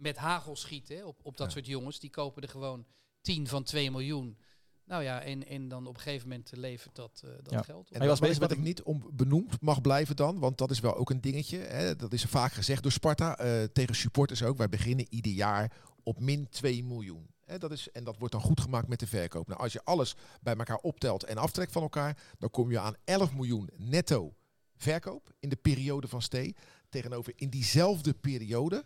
[0.00, 1.52] met hagel schiet hè, op, op dat Ja.
[1.52, 2.00] soort jongens.
[2.00, 2.86] Die kopen er gewoon
[3.20, 4.38] 10 van 2 miljoen.
[4.84, 7.62] Nou ja, en, en dan op een gegeven moment levert dat, eh, dat Ja.
[7.62, 7.92] geld op.
[7.92, 10.38] En Hij was dat bezig is wat met ik niet om benoemd mag blijven dan,
[10.38, 11.58] want dat is wel ook een dingetje.
[11.58, 11.96] Hè.
[11.96, 14.56] Dat is vaak gezegd door Sparta, eh, tegen supporters ook.
[14.56, 15.72] Wij beginnen ieder jaar
[16.02, 17.28] op min 2 miljoen.
[17.44, 19.48] Hè, dat is, en dat wordt dan goed gemaakt met de verkoop.
[19.48, 22.94] Nou, als je alles bij elkaar optelt en aftrekt van elkaar, dan kom je aan
[23.04, 24.34] 11 miljoen netto
[24.76, 26.56] verkoop in de periode van Stee.
[26.88, 28.84] Tegenover in diezelfde periode,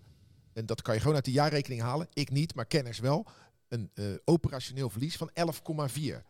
[0.54, 3.26] en dat kan je gewoon uit de jaarrekening halen, ik niet, maar kenners wel,
[3.68, 6.22] een eh, operationeel verlies van 11,4.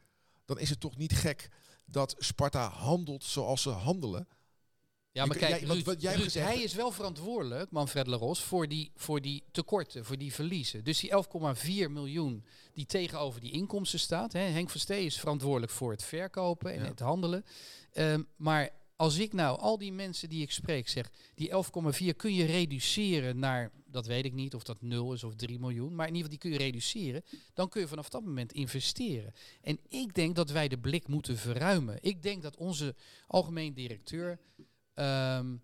[0.44, 1.48] Dan is het toch niet gek
[1.86, 4.28] dat Sparta handelt zoals ze handelen.
[5.12, 8.06] Ja, maar kijk, jij- wat- Ruud, wat jij Ruud, gezegd- hij is wel verantwoordelijk, Manfred
[8.06, 10.84] Leros, voor die, voor die tekorten, voor die verliezen.
[10.84, 14.32] Dus die 11,4 miljoen die tegenover die inkomsten staat.
[14.32, 16.88] Hè, Henk Verstee is verantwoordelijk voor het verkopen en Ja.
[16.88, 17.44] het handelen.
[17.92, 22.34] Ehm, maar als ik nou al die mensen die ik spreek zeg, die 11,4 kun
[22.34, 26.06] je reduceren naar, dat weet ik niet of dat 0 is of 3 miljoen, maar
[26.08, 27.22] in ieder geval die kun je reduceren.
[27.54, 29.32] Dan kun je vanaf dat moment investeren.
[29.62, 31.98] En ik denk dat wij de blik moeten verruimen.
[32.00, 32.94] Ik denk dat onze
[33.26, 34.38] algemeen directeur
[34.94, 35.56] ehm,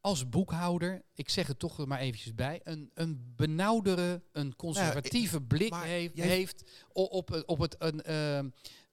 [0.00, 5.40] als boekhouder, ik zeg het toch er maar eventjes bij, een, een benauwdere, een conservatieve
[5.40, 8.48] blik heeft, jij- heeft op, het- op, het, een, ehm,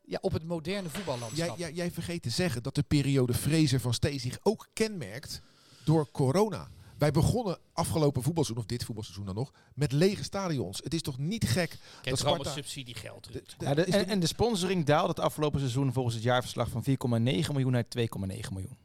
[0.06, 1.58] ja, op het moderne Jij, voetballandschap.
[1.58, 5.42] jij, jij vergeet te zeggen dat de periode Fraser van Stee zich ook kenmerkt
[5.86, 6.68] door corona.
[6.98, 10.80] Wij begonnen afgelopen voetbalseizoen, of dit voetbalseizoen dan nog, met lege stadions.
[10.84, 13.24] Het is toch niet gek Kijk, dat er allemaal Sparta- subsidiegeld.
[13.26, 13.56] de- Ruud.
[13.58, 16.70] de- Ja, de- is en, en de sponsoring daalde het afgelopen seizoen volgens het jaarverslag
[16.70, 18.78] van 4,9 miljoen naar 2,9 miljoen.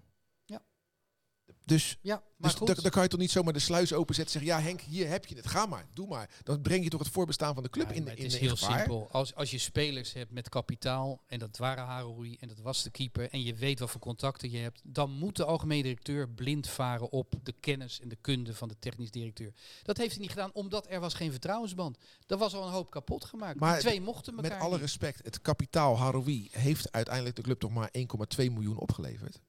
[1.69, 2.83] Dus Ja, maar dus goed.
[2.83, 5.27] dan, kan je toch niet zomaar de sluis openzetten en zeggen, ja Henk, hier heb
[5.27, 6.31] je het, ga maar, doe maar.
[6.43, 8.39] Dan breng je toch het voorbestaan van de club Ja, in, maar in, het is
[8.39, 8.79] heel gevaar.
[8.79, 9.09] simpel.
[9.11, 12.91] Als, als je spelers hebt met kapitaal, en dat waren Haroui en dat was de
[12.91, 16.69] keeper, en je weet wat voor contacten je hebt, dan moet de algemeen directeur blind
[16.69, 19.53] varen op de kennis en de kunde van de technisch directeur.
[19.83, 21.99] Dat heeft hij niet gedaan, omdat er was geen vertrouwensband.
[22.27, 23.61] Er was al een hoop kapot gemaakt.
[23.61, 24.81] Maar Die twee mochten elkaar Met alle niet.
[24.81, 28.05] respect, het kapitaal Haroui heeft uiteindelijk de club toch maar 1,2
[28.37, 29.41] miljoen opgeleverd.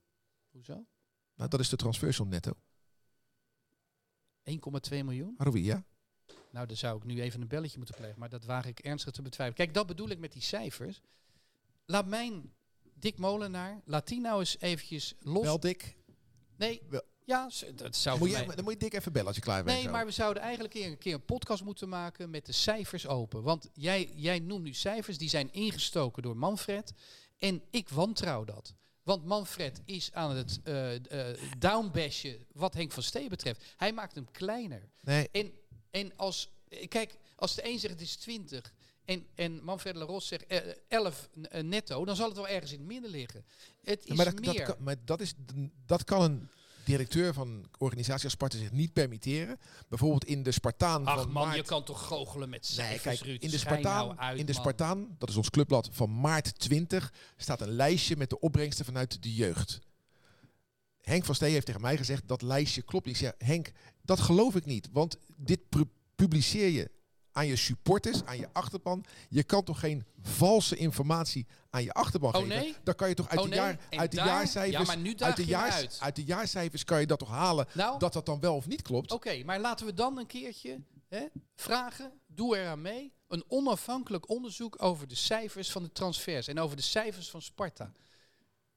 [0.52, 0.86] Hoezo?
[1.40, 2.54] 1,2 Nou, dat is de transfersom netto.
[4.90, 5.34] miljoen?
[5.38, 5.84] Haroui, ja?
[6.52, 9.14] Nou, dan zou ik nu even een belletje moeten plegen, maar dat waag ik ernstig
[9.14, 9.66] te betwijfelen.
[9.66, 11.02] Kijk, dat bedoel ik met die cijfers.
[11.86, 12.54] Laat mijn
[12.94, 15.44] Dick Molenaar, laat die nou eens eventjes los.
[15.44, 15.98] Wel dik.
[16.58, 19.42] nee, wel- ja, dat zou Moet je, dan moet je dik even bellen als je
[19.42, 19.76] klaar bent.
[19.76, 19.92] Nee, zo.
[19.92, 23.08] maar we zouden eigenlijk een keer, een keer een podcast moeten maken met de cijfers
[23.08, 23.44] open.
[23.44, 26.94] Want jij, jij noemt nu cijfers die zijn ingestoken door Manfred.
[27.38, 28.76] En ik wantrouw dat.
[29.10, 30.90] Want Manfred is aan het eh
[31.58, 33.64] downbashen wat Henk van Stee betreft.
[33.78, 34.90] Hij maakt hem kleiner.
[35.02, 35.52] Nee, En,
[35.92, 38.74] en als, eh, kijk, als de een zegt het is 20
[39.06, 42.78] en, en Manfred Laros zegt eh, 11 eh, netto, dan zal het wel ergens in
[42.78, 43.46] het midden liggen.
[43.84, 44.54] Het is maar, dat, meer.
[44.54, 45.34] dat kan, maar dat, is,
[45.86, 46.50] dat kan een
[46.90, 49.60] directeur van een organisatie als Sparta zich niet permitteren.
[49.90, 51.56] Bijvoorbeeld in de Spartaan Ach van man, maart...
[51.58, 53.42] je kan toch goochelen met Nee, cijfers, kijk, Ruud.
[53.44, 54.54] in de, Spartaan, nou uit, in de.
[54.54, 59.24] Spartaan, dat is ons clubblad van maart 20, staat een lijstje met de opbrengsten vanuit
[59.24, 59.80] de jeugd.
[61.02, 63.06] Henk van Stee heeft tegen mij gezegd dat lijstje klopt.
[63.06, 63.16] niet.
[63.16, 63.72] Ik zeg, Henk,
[64.02, 64.90] dat geloof ik niet.
[64.92, 66.92] Want dit pu- publiceer je
[67.32, 69.06] aan je supporters, aan je achterban.
[69.30, 72.56] Je kan toch geen valse informatie aan je achterban Oh, geven?
[72.56, 72.76] nee?
[72.84, 73.60] Dan kan je toch uit Oh, de, nee?
[73.60, 74.88] jaar, uit de daar- jaarcijfers...
[74.88, 78.14] Ja, maar uit de, jaars- uit de jaarcijfers kan je dat toch halen Nou, dat
[78.14, 79.12] dat dan wel of niet klopt?
[79.12, 81.26] Oké, maar laten we dan een keertje hè,
[81.56, 86.76] vragen, doe eraan mee, een onafhankelijk onderzoek over de cijfers van de transfers en over
[86.76, 87.92] de cijfers van Sparta.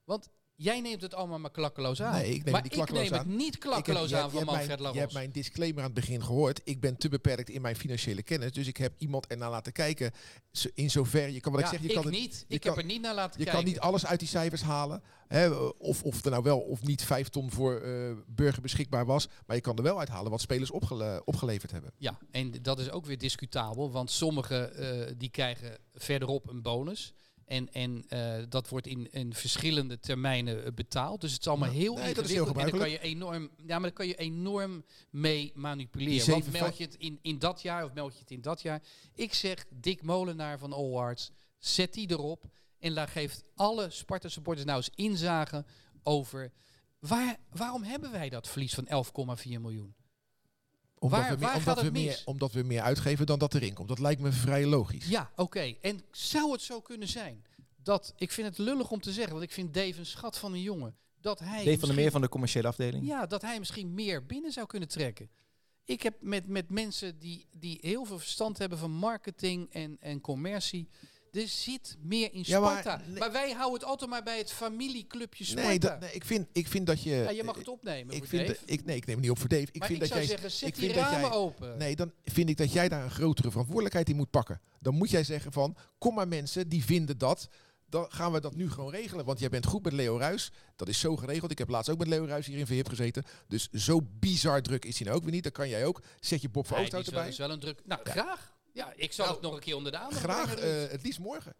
[0.04, 0.28] Want
[0.62, 2.12] jij neemt het allemaal maar klakkeloos aan.
[2.12, 3.26] Nee, ik neem maar het niet klakkeloos ik neem aan.
[3.28, 5.12] het niet heb- klakkeloos je aan je van Manfred Je hebt Laros.
[5.12, 6.60] mijn disclaimer aan het begin gehoord.
[6.64, 8.52] Ik ben te beperkt in mijn financiële kennis.
[8.52, 10.10] Dus ik heb iemand ernaar laten kijken.
[10.74, 12.44] In zover je kan wat Ja, ik zeg, je ik kan het, niet.
[12.48, 13.62] je Ik kan- heb er niet naar laten Je kijken.
[13.62, 15.02] kan niet alles uit die cijfers halen.
[15.28, 15.48] Hè,
[15.78, 19.28] of, of er nou wel of niet vijf ton voor eh, burger beschikbaar was.
[19.46, 21.92] Maar je kan er wel uithalen wat spelers opgele- opgeleverd hebben.
[21.98, 27.12] Ja, en dat is ook weer discutabel, want sommigen eh, die krijgen verderop een bonus.
[27.46, 31.20] En, en eh, dat wordt in, in verschillende termijnen eh, betaald.
[31.20, 31.74] Dus het is allemaal Ja.
[31.74, 32.72] heel Nee, dat is heel ingewikkeld.
[32.72, 36.30] en daar kan je enorm, ja, maar daar kan je enorm mee manipuleren.
[36.30, 38.82] Want meld je het in, in dat jaar of meld je het in dat jaar.
[39.14, 42.44] Ik zeg Dick Molenaar van All Arts, zet die erop.
[42.78, 45.64] En daar geeft alle Sparta supporters nou eens inzage
[46.02, 46.52] over...
[46.98, 49.04] Waar, waarom hebben wij dat verlies van
[49.44, 49.94] 11,4 miljoen?
[51.02, 53.38] Omdat, Waar- we, meer, waar omdat, gaat we het meer, omdat we meer uitgeven dan
[53.38, 53.88] dat erin komt.
[53.88, 55.06] Dat lijkt me vrij logisch.
[55.08, 55.74] Ja, oké.
[55.80, 57.44] En zou het zo kunnen zijn
[57.82, 60.52] dat, ik vind het lullig om te zeggen, want ik vind Dave een schat van
[60.52, 63.06] een jongen, dat hij, Dave van misschien- Meer van de commerciële afdeling.
[63.06, 65.30] ja, dat hij misschien meer binnen zou kunnen trekken.
[65.84, 70.20] Ik heb met, met mensen die, die heel veel verstand hebben van marketing en, en
[70.20, 70.88] commercie.
[71.32, 73.02] Er zit meer in Ja, maar- Sparta.
[73.18, 75.68] maar, wij houden het altijd maar bij het familieclubje Sparta.
[75.68, 77.10] Nee, dat, nee ik, vind, ik vind dat je...
[77.10, 79.38] ja, je mag het opnemen ik vind dat- ik, nee, ik neem het niet op
[79.38, 79.62] voor Dave.
[79.72, 81.30] Ik maar vind ik dat zou jij, zeggen, zet ik die vind dat ramen jij-
[81.38, 81.78] open.
[81.78, 84.60] Nee, dan vind ik dat jij daar een grotere verantwoordelijkheid in moet pakken.
[84.80, 87.48] Dan moet jij zeggen van, kom maar mensen die vinden dat.
[87.86, 89.24] Dan gaan we dat nu gewoon regelen.
[89.24, 90.50] Want jij bent goed met Leo Ruis.
[90.76, 91.50] Dat is zo geregeld.
[91.50, 93.24] Ik heb laatst ook met Leo Ruis hier in Verhip gezeten.
[93.48, 95.42] Dus zo bizar druk is hij nou ook weer niet.
[95.42, 96.02] Dan kan jij ook.
[96.20, 97.30] Zet je Bob van Nee, die Oosthout erbij.
[97.32, 97.80] is wel een druk.
[97.84, 98.51] Nou, graag.
[98.72, 101.02] Ja, ik zal Nou, het nog een keer onder de aandacht Graag, brengen, eh, het
[101.02, 101.54] liefst morgen.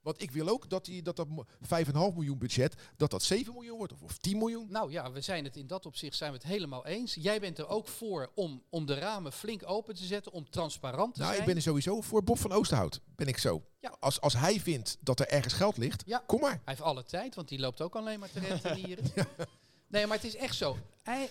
[0.00, 3.52] Want ik wil ook dat die, dat, dat mo- 5,5 miljoen budget, dat dat 7
[3.52, 3.92] miljoen wordt.
[3.92, 4.66] Of, of 10 miljoen.
[4.70, 7.14] Nou ja, we zijn het in dat opzicht zijn we het helemaal eens.
[7.14, 11.12] Jij bent er ook voor om, om de ramen flink open te zetten, om transparant
[11.14, 11.40] te Nou, zijn.
[11.42, 13.00] ik ben er sowieso voor Bob van Oosterhout.
[13.16, 13.62] Ben ik zo.
[13.80, 13.96] Ja.
[14.00, 16.22] Als, als hij vindt dat er ergens geld ligt, Ja.
[16.26, 16.50] kom maar.
[16.50, 19.04] Hij heeft alle tijd, want die loopt ook alleen maar te rentenieren.
[19.88, 20.76] Nee, maar het is echt zo.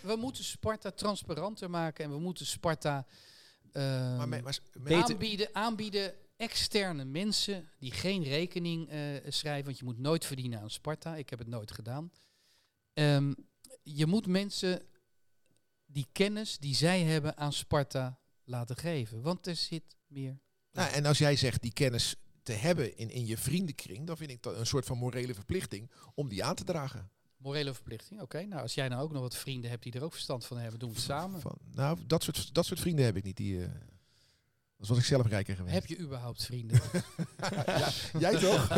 [0.02, 3.06] We moeten Sparta transparanter maken en we moeten Sparta
[3.76, 4.60] ehm, Maar, me- maar,
[4.94, 10.70] aanbieden, aanbieden externe mensen die geen rekening eh, schrijven, want je moet nooit verdienen aan
[10.70, 11.16] Sparta.
[11.16, 12.12] Ik heb het nooit gedaan.
[12.94, 13.34] Ehm,
[13.84, 14.82] je moet mensen
[15.86, 20.40] die kennis die zij hebben aan Sparta laten geven, want er zit meer.
[20.72, 24.30] Nou, en als jij zegt die kennis te hebben in, in je vriendenkring, dan vind
[24.32, 27.10] ik dat een soort van morele verplichting om die aan te dragen.
[27.46, 28.42] Morele verplichting, oké.
[28.42, 30.80] Nou, als jij nou ook nog wat vrienden hebt die er ook verstand van hebben,
[30.80, 31.42] doen we het samen.
[31.42, 33.38] Van, nou, dat soort, dat soort vrienden heb ik niet.
[33.38, 33.70] Die, eh
[34.78, 35.74] dat was ik zelf rijker geweest.
[35.74, 36.82] Heb je überhaupt vrienden?
[38.20, 38.68] Jij toch?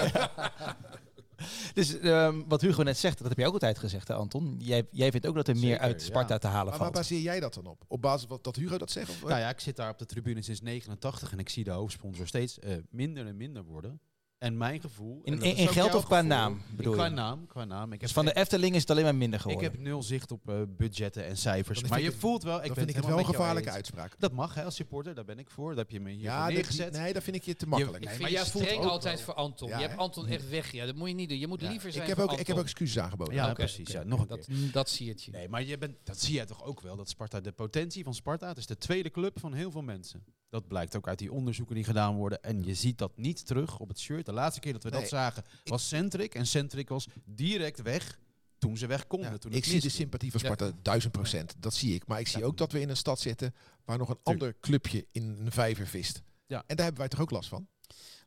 [1.74, 4.56] Dus ehm, wat Hugo net zegt, dat heb jij ook altijd gezegd, hè, Anton.
[4.60, 6.40] Jij, jij vindt ook dat er meer uit Sparta ja.
[6.40, 6.94] te halen maar waar valt.
[6.94, 7.84] baseer jij dat dan op?
[7.88, 9.10] Op basis van dat Hugo dat zegt?
[9.10, 11.72] Of, Nou ja, ik zit daar op de tribune sinds 89 en ik zie de
[11.72, 14.00] hoofdsponsor steeds eh, minder en minder worden.
[14.38, 15.22] En mijn gevoel...
[15.24, 17.12] en In, in, geld of qua gevoel, naam, bedoel qua je?
[17.12, 17.94] naam, qua naam.
[17.94, 19.72] Ik Dus heb van de Efteling is het alleen maar minder ik geworden.
[19.72, 21.82] heb nul zicht op eh, budgetten en cijfers.
[21.84, 22.64] Maar je ik- voelt wel...
[22.64, 24.16] Ik vind ik het wel een gevaarlijke uitspraak.
[24.20, 25.70] Dat mag hè, als supporter, daar ben ik voor.
[25.70, 26.92] Daar heb je me hier Ja, dat- neergezet.
[26.94, 27.96] nee, dat vind ik je te makkelijk.
[27.98, 29.70] Ik Nee, vind maar je jij voelt altijd wel- voor Anton.
[29.70, 30.00] Ja, je hebt?
[30.00, 30.72] Anton echt weg.
[30.72, 31.40] Ja, dat moet je niet doen.
[31.40, 33.34] Je moet Ja, liever zijn ik, heb voor ook, ik heb ook excuses aangeboden.
[33.34, 33.92] Ja, precies.
[33.92, 34.72] Ja, nog een dat, keer.
[34.72, 35.32] dat zie je.
[35.32, 38.14] Nee, maar je bent, dat zie jij toch ook wel, dat Sparta, de potentie van
[38.14, 40.24] Sparta, het is de tweede club van heel veel mensen.
[40.50, 42.44] Dat blijkt ook uit die onderzoeken die gedaan worden.
[42.44, 44.26] En je ziet dat niet terug op het shirt.
[44.26, 45.00] De laatste keer dat we Nee.
[45.00, 46.36] dat zagen was Centric.
[46.36, 48.20] En Centric was direct weg
[48.58, 49.32] toen ze weg konden.
[49.32, 50.46] Ja, toen ik zie de sympathie van Ja.
[50.46, 51.56] Sparta duizend procent.
[51.60, 52.08] Dat zie ik.
[52.08, 52.46] Maar ik zie Ja.
[52.46, 53.54] ook dat we in een stad zitten
[53.86, 56.22] waar nog een ander clubje in een vijver vist.
[56.46, 56.64] Ja.
[56.68, 57.68] En daar hebben wij toch ook last van?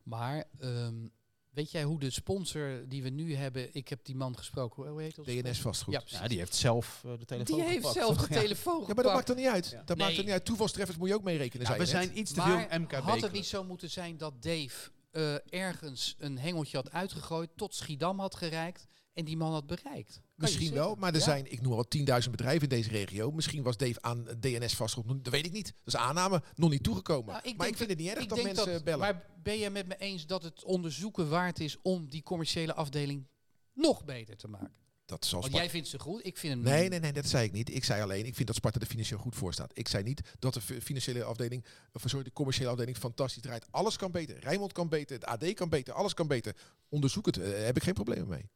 [0.03, 1.07] Maar ehm,
[1.51, 3.75] weet jij hoe de sponsor die we nu hebben...
[3.75, 4.89] Ik heb die man gesproken.
[4.91, 5.25] Hoe heet dat?
[5.27, 5.95] DNS vastgoed.
[5.95, 6.21] Ja, Ja.
[6.23, 8.29] Ja, die heeft zelf eh, de telefoon die heeft gepakt, zelf toch?
[8.29, 8.41] de Ja.
[8.41, 9.15] telefoon maar dat gepakt.
[9.17, 9.69] maakt er niet uit.
[9.71, 9.83] Ja.
[9.85, 10.07] Dat Nee.
[10.07, 10.45] maakt er niet uit.
[10.45, 11.89] Toevalstreffers moet je ook mee rekenen, Ja, we net.
[11.89, 12.93] zijn iets te Maar veel MKB.
[12.93, 17.51] had het niet zo moeten zijn dat Dave eh, ergens een hengeltje had uitgegooid...
[17.57, 20.21] tot Schiedam had gereikt en die man had bereikt?
[20.41, 21.25] Misschien wel, maar er Ja.
[21.25, 23.31] zijn, ik noem al 10.000 bedrijven in deze regio.
[23.31, 25.25] Misschien was Dave aan DNS vastgoed.
[25.25, 25.67] Dat weet ik niet.
[25.67, 26.43] Dat is aanname.
[26.55, 27.33] Nog niet toegekomen.
[27.35, 28.99] Nou, ik maar ik vind het niet erg dat mensen bellen.
[29.01, 33.27] Maar ben je met me eens dat het onderzoeken waard is om die commerciële afdeling
[33.75, 34.79] nog beter te maken?
[35.05, 37.45] dat zal Want jij vindt ze goed, ik vind hem Nee, nee, nee, dat zei
[37.47, 37.75] ik niet.
[37.75, 39.71] Ik zei alleen, ik vind dat Sparta er financieel goed voor staat.
[39.79, 43.67] Ik zei niet dat de fi- financiële afdeling, of sorry, de commerciële afdeling fantastisch draait.
[43.71, 44.39] Alles kan beter.
[44.39, 46.57] Rijnmond kan beter, het AD kan beter, alles kan beter.
[46.89, 48.51] Onderzoek het, eh, heb ik geen problemen mee.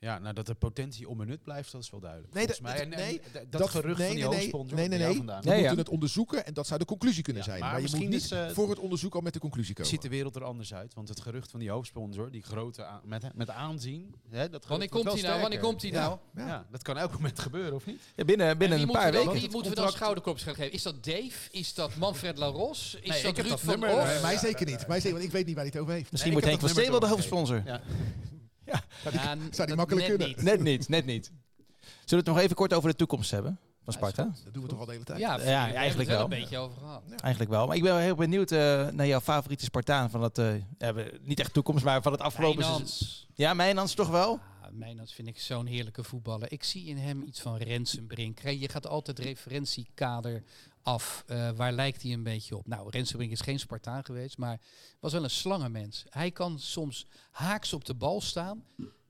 [0.00, 2.34] Ja, nou dat de potentie onbenut blijft, dat is wel duidelijk.
[2.34, 2.84] Nee, volgens dat- mij.
[2.86, 5.16] En, en nee, dat, dat- gerucht nee, van die nee, nee, hoofdsponsor, nee, nee, nee.
[5.16, 5.42] vandaan.
[5.42, 5.58] We ja.
[5.58, 7.60] moeten het onderzoeken en dat zou de conclusie kunnen Ja, zijn.
[7.60, 9.74] maar Maar, je moet misschien niet is, eh, voor het onderzoek al met de conclusie
[9.74, 9.90] komen.
[9.90, 10.94] ziet de wereld er anders uit.
[10.94, 15.12] Want het gerucht van die hoofdsponsor, die grote met, met aanzien, hè, dat Wanneer komt
[15.12, 15.40] hij nou?
[15.40, 16.18] Wanneer komt hij nou?
[16.34, 16.46] Ja.
[16.46, 16.66] Ja.
[16.70, 18.00] dat kan elk moment gebeuren, of niet?
[18.16, 19.40] Ja, binnen En binnen een moeten paar we dan- weken.
[19.40, 20.72] Wie moeten we dan schouderklopjes gaan geven?
[20.72, 21.50] Is dat Dave?
[21.50, 22.94] Is dat Manfred Laros?
[23.00, 24.86] Is Nee, dat Ruud van Nee, mij zeker niet.
[24.86, 26.10] Mij zeker, want ik weet niet waar hij het over heeft.
[26.10, 27.62] Misschien Nee, wordt ik Henk van wel de hoofdsponsor.
[28.72, 28.82] Ja.
[29.12, 30.36] Ja, Zou die makkelijk net kunnen?
[30.36, 30.44] niet.
[30.44, 31.24] Net niet, net niet.
[31.24, 34.22] Zullen we het nog even kort over de toekomst hebben van Sparta?
[34.44, 35.18] Dat doen we toch al de hele tijd?
[35.18, 36.22] Ja, Ja, we hebben het eigenlijk wel.
[36.22, 37.02] een beetje over gehad.
[37.20, 37.66] Eigenlijk wel.
[37.66, 40.94] Maar ik ben wel heel benieuwd eh, naar jouw favoriete Spartaan van het, eh, ja,
[40.94, 43.08] we- niet echt toekomst, maar van het afgelopen seizoen.
[43.34, 44.38] Ja, Mijnans toch wel?
[44.72, 46.52] Mijnans vind ik zo'n heerlijke voetballer.
[46.52, 48.36] Ik zie in hem iets van Rensenbrink.
[48.36, 50.42] Kijk, Je gaat altijd referentiekader
[50.88, 51.24] af.
[51.26, 52.66] Eh, waar lijkt hij een beetje op?
[52.66, 54.60] Nou, Rensenbrink is geen Spartaan geweest, maar
[55.00, 56.04] was wel een slangenmens.
[56.08, 58.64] Hij kan soms haaks op de bal staan.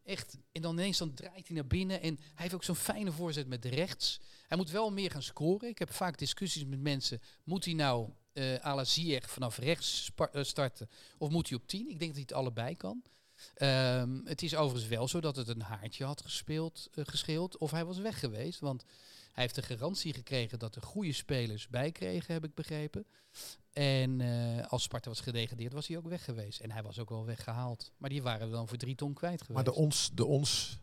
[0.05, 0.39] Echt.
[0.53, 2.03] En dan ineens dan draait hij naar binnen.
[2.03, 4.21] En hij heeft ook zo'n fijne voorzet met rechts.
[4.47, 5.69] Hij moet wel meer gaan scoren.
[5.69, 7.21] Ik heb vaak discussies met mensen.
[7.45, 10.89] Moet hij nou eh à la Ziyech vanaf rechts eh, starten?
[11.19, 11.81] Of moet hij op 10?
[11.81, 13.03] Ik denk dat hij het allebei kan.
[13.55, 17.85] Ehm, het is overigens wel zo dat het een haartje had gespeeld, gescheeld of hij
[17.85, 18.61] was weg geweest.
[18.61, 18.85] Want
[19.33, 23.07] hij heeft de garantie gekregen dat er goede spelers bij kregen, heb ik begrepen.
[23.73, 26.61] En eh, als Sparta was gedegradeerd, was hij ook weg geweest.
[26.61, 27.93] En hij was ook wel weggehaald.
[27.97, 29.55] Maar die waren we dan voor drie ton kwijt geweest.
[29.55, 30.79] Maar de ons, de ons,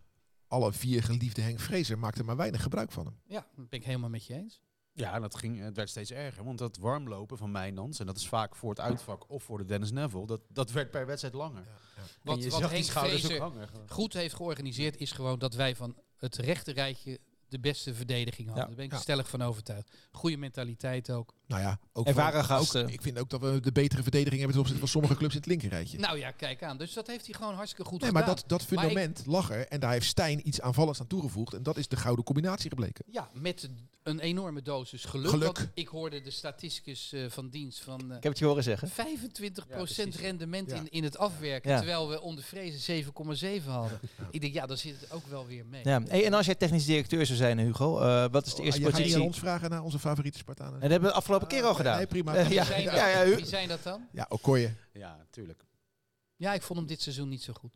[0.48, 3.20] alle vier geliefde Henk Vrezer maakte maar weinig gebruik van hem.
[3.26, 4.62] Ja, dat ben ik helemaal met je eens.
[4.96, 6.44] Ja, dat ging, het werd steeds erger.
[6.44, 9.66] Want dat warmlopen van Mijnans, en dat is vaak voor het uitvak of voor de
[9.66, 11.68] Dennis Neville, dat, dat werd per wedstrijd langer.
[12.22, 13.70] Wat, en je wat die Henk Vrezer ook hangen.
[13.88, 18.68] goed heeft georganiseerd, is gewoon dat wij van het rechte rijtje de beste verdediging hadden.
[18.68, 20.08] Daar ben ik stellig van overtuigd.
[20.12, 21.34] Goede mentaliteit ook.
[21.48, 22.84] Nou ja, ook Ervaren van- gasten.
[22.84, 25.34] ook- ik vind ook dat we de betere verdediging hebben ten opzichte van sommige clubs
[25.34, 25.98] in het linkerrijtje.
[26.00, 26.78] Nou ja, kijk aan.
[26.78, 28.36] Dus dat heeft hij gewoon hartstikke goed nee, maar gedaan.
[28.48, 31.54] dat, dat Maar ik- fundament lag er en daar heeft Stijn iets aanvallends aan toegevoegd.
[31.54, 33.06] En dat is de gouden combinatie gebleken.
[33.12, 33.70] Ja, met
[34.04, 35.30] een enorme dosis geluk.
[35.30, 35.58] Geluk.
[35.58, 38.64] Want ik hoorde de statisticus eh, van dienst van eh, Ik heb het je horen
[38.64, 38.90] zeggen.
[38.90, 40.16] 25% precies.
[40.20, 40.76] rendement Ja.
[40.76, 41.72] in, in het afwerken.
[41.72, 41.78] Ja.
[41.78, 44.00] Terwijl we onder vrezen 7,7 hadden.
[44.32, 45.82] Ik denk, ja, dan zit het ook wel weer mee.
[45.84, 46.02] Ja.
[46.08, 48.66] Hey, en als jij technisch directeur zou zijn, Hugo, eh, wat is de eerste Oh,
[48.66, 49.16] je gaat niet positie?
[49.16, 50.74] aan ons vragen naar onze favoriete Spartanen.
[50.74, 51.98] En dat hebben we afgelopen keer al gedaan.
[51.98, 52.36] Nee, prima.
[52.36, 53.00] Eh, Wie, ja, zijn ja, dat?
[53.00, 54.08] ja, u- Wie zijn dat dan?
[54.12, 54.74] Ja, Okoye.
[54.94, 55.66] Ja, natuurlijk.
[56.36, 57.72] Ja, ik vond hem dit seizoen niet zo goed.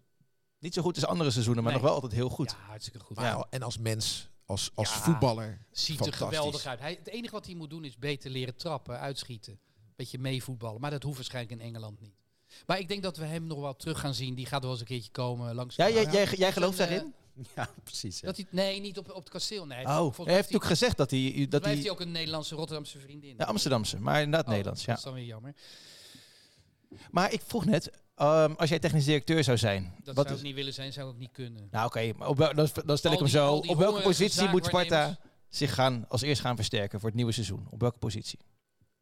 [0.59, 1.81] Niet zo goed als andere seizoenen, maar Nee.
[1.81, 2.51] nog wel altijd heel goed.
[2.51, 3.15] Ja, hartstikke goed.
[3.15, 3.47] Maar Ja.
[3.49, 4.95] En als mens, als, als Ja.
[4.99, 5.65] voetballer.
[5.71, 6.37] Ziet er fantastisch.
[6.37, 6.79] geweldig uit.
[6.79, 9.59] Hij, het enige wat hij moet doen is beter leren trappen, uitschieten.
[9.95, 10.81] Beetje meevoetballen.
[10.81, 12.15] Maar dat hoeft waarschijnlijk in Engeland niet.
[12.65, 14.35] Maar ik denk dat we hem nog wel terug gaan zien.
[14.35, 15.75] Die gaat wel eens een keertje komen langs.
[15.75, 17.13] Ja, jij, jij, jij gelooft En, eh, daarin?
[17.55, 18.19] Ja, precies.
[18.19, 18.27] ja.
[18.27, 19.65] Dat hij, nee, niet op, op het kasteel.
[19.65, 21.45] Nee, Oh, hij heeft ook gezegd dat hij...
[21.49, 23.35] Dat hij heeft hij ook een Nederlandse Rotterdamse vriendin.
[23.37, 24.79] ja, Amsterdamse, maar inderdaad Oh, Nederlands.
[24.85, 24.95] Dat Ja.
[24.97, 25.53] is dan weer jammer.
[27.11, 29.93] Maar ik vroeg net, ehm, als jij technisch directeur zou zijn...
[30.03, 31.67] Dat wat zou ik niet willen zijn, zou ik niet kunnen.
[31.71, 33.55] nou oké, maar dan, dan stel ik hem zo.
[33.55, 35.19] Op welke positie moet Sparta
[35.49, 37.67] zich gaan, als eerst gaan versterken voor het nieuwe seizoen?
[37.69, 38.39] Op welke positie?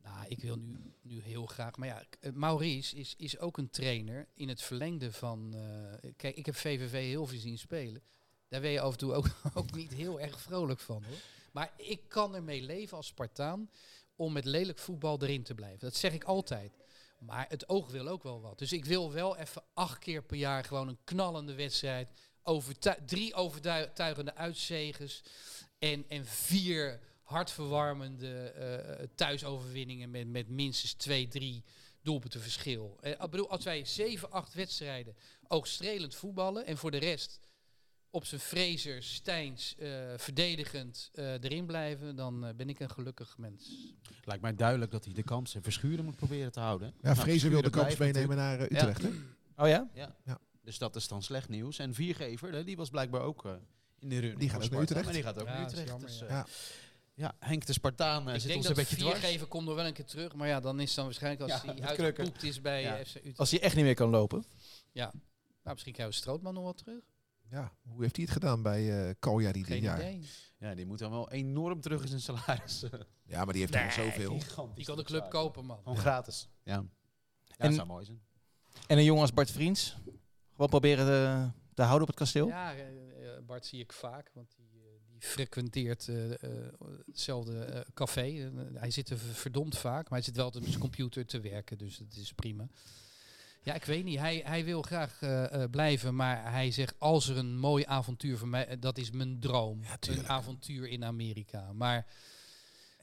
[0.03, 1.77] Nou, ik wil nu, nu heel graag.
[1.77, 5.53] Maar ja, eh, Maurice is, is ook een trainer in het verlengde van.
[6.01, 8.01] eh, kijk, ik heb VVV heel veel zien spelen.
[8.49, 11.17] Daar ben je af en toe ook, ook niet heel erg vrolijk van hoor.
[11.51, 13.69] Maar ik kan ermee leven als Spartaan
[14.15, 15.79] om met lelijk voetbal erin te blijven.
[15.79, 16.71] Dat zeg ik altijd.
[17.19, 18.59] Maar het oog wil ook wel wat.
[18.59, 22.09] Dus ik wil wel even acht keer per jaar gewoon een knallende wedstrijd.
[23.05, 25.23] Drie overtuigende uitzeges.
[25.79, 31.63] En, en vier hartverwarmende eh, thuisoverwinningen met, met minstens twee, drie
[32.01, 32.97] doelpunten verschil.
[33.01, 35.15] Eh, ik bedoel, als wij zeven, acht wedstrijden
[35.47, 37.39] oogstrelend voetballen en voor de rest
[38.10, 43.38] op zijn Fraser, Stijns, eh, verdedigend eh, erin blijven, dan eh, ben ik een gelukkig
[43.38, 43.70] mens.
[44.24, 46.88] Lijkt mij duidelijk dat hij de kans en Verschuren moet proberen te houden.
[46.88, 49.01] Ja, Nou, Vrezer wil de kans meenemen naar Utrecht.
[49.01, 49.10] hè?
[49.55, 49.89] Oh ja?
[49.93, 50.16] Ja.
[50.26, 50.39] Ja.
[50.62, 51.80] Dus dat is dan slecht nieuws.
[51.80, 53.51] En Viergever, hè, die was blijkbaar ook eh,
[53.99, 54.38] in de run.
[54.38, 55.03] Die gaat ook naar Utrecht.
[55.05, 55.89] Maar die gaat ook Ja, naar dat is Utrecht.
[55.89, 56.28] jammer, dus, ja.
[56.28, 56.45] Ja.
[57.14, 59.20] ja, Henk de Spartaan ik zit ons dat een beetje dwars.
[59.20, 61.74] viergever komt er wel een keer terug, maar ja, dan is dan waarschijnlijk als Ja,
[61.74, 62.95] hij uitgepoept is bij Ja.
[63.05, 63.38] FC Utrecht.
[63.38, 64.43] Als hij echt niet meer kan lopen.
[64.93, 65.12] Nou,
[65.64, 67.03] misschien krijgen we Strootman nog wel terug.
[67.49, 69.99] Ja, hoe heeft hij het gedaan bij eh Cagliari dit Geen jaar?
[69.99, 70.21] idee.
[70.57, 72.83] Ja, die moet dan wel enorm terug in zijn salaris.
[73.25, 74.39] Ja, maar die heeft er zoveel.
[74.75, 75.77] Die kan de club kopen, man.
[75.77, 76.49] Gewoon gratis.
[76.63, 76.73] Ja.
[76.73, 76.79] ja
[77.57, 78.21] En- dat zou mooi zijn.
[78.87, 79.97] En een jongen als Bart Vriends.
[80.51, 82.47] Gewoon proberen te, te houden op het kasteel.
[82.47, 82.81] Ja, eh,
[83.35, 86.09] eh, Bart zie ik vaak, want die, eh, die frequenteert
[87.05, 88.51] hetzelfde eh, café.
[88.73, 91.77] Hij zit er verdomd vaak, maar hij zit wel altijd op zijn computer te werken,
[91.77, 92.67] dus dat is prima.
[93.68, 94.20] Ja, ik weet niet.
[94.20, 98.38] Hij, hij wil graag eh, eh, blijven, maar hij zegt als er een mooi avontuur
[98.38, 99.84] voor mij, eh, dat is mijn droom.
[99.84, 101.74] Ja, een avontuur in Amerika.
[101.74, 102.05] Maar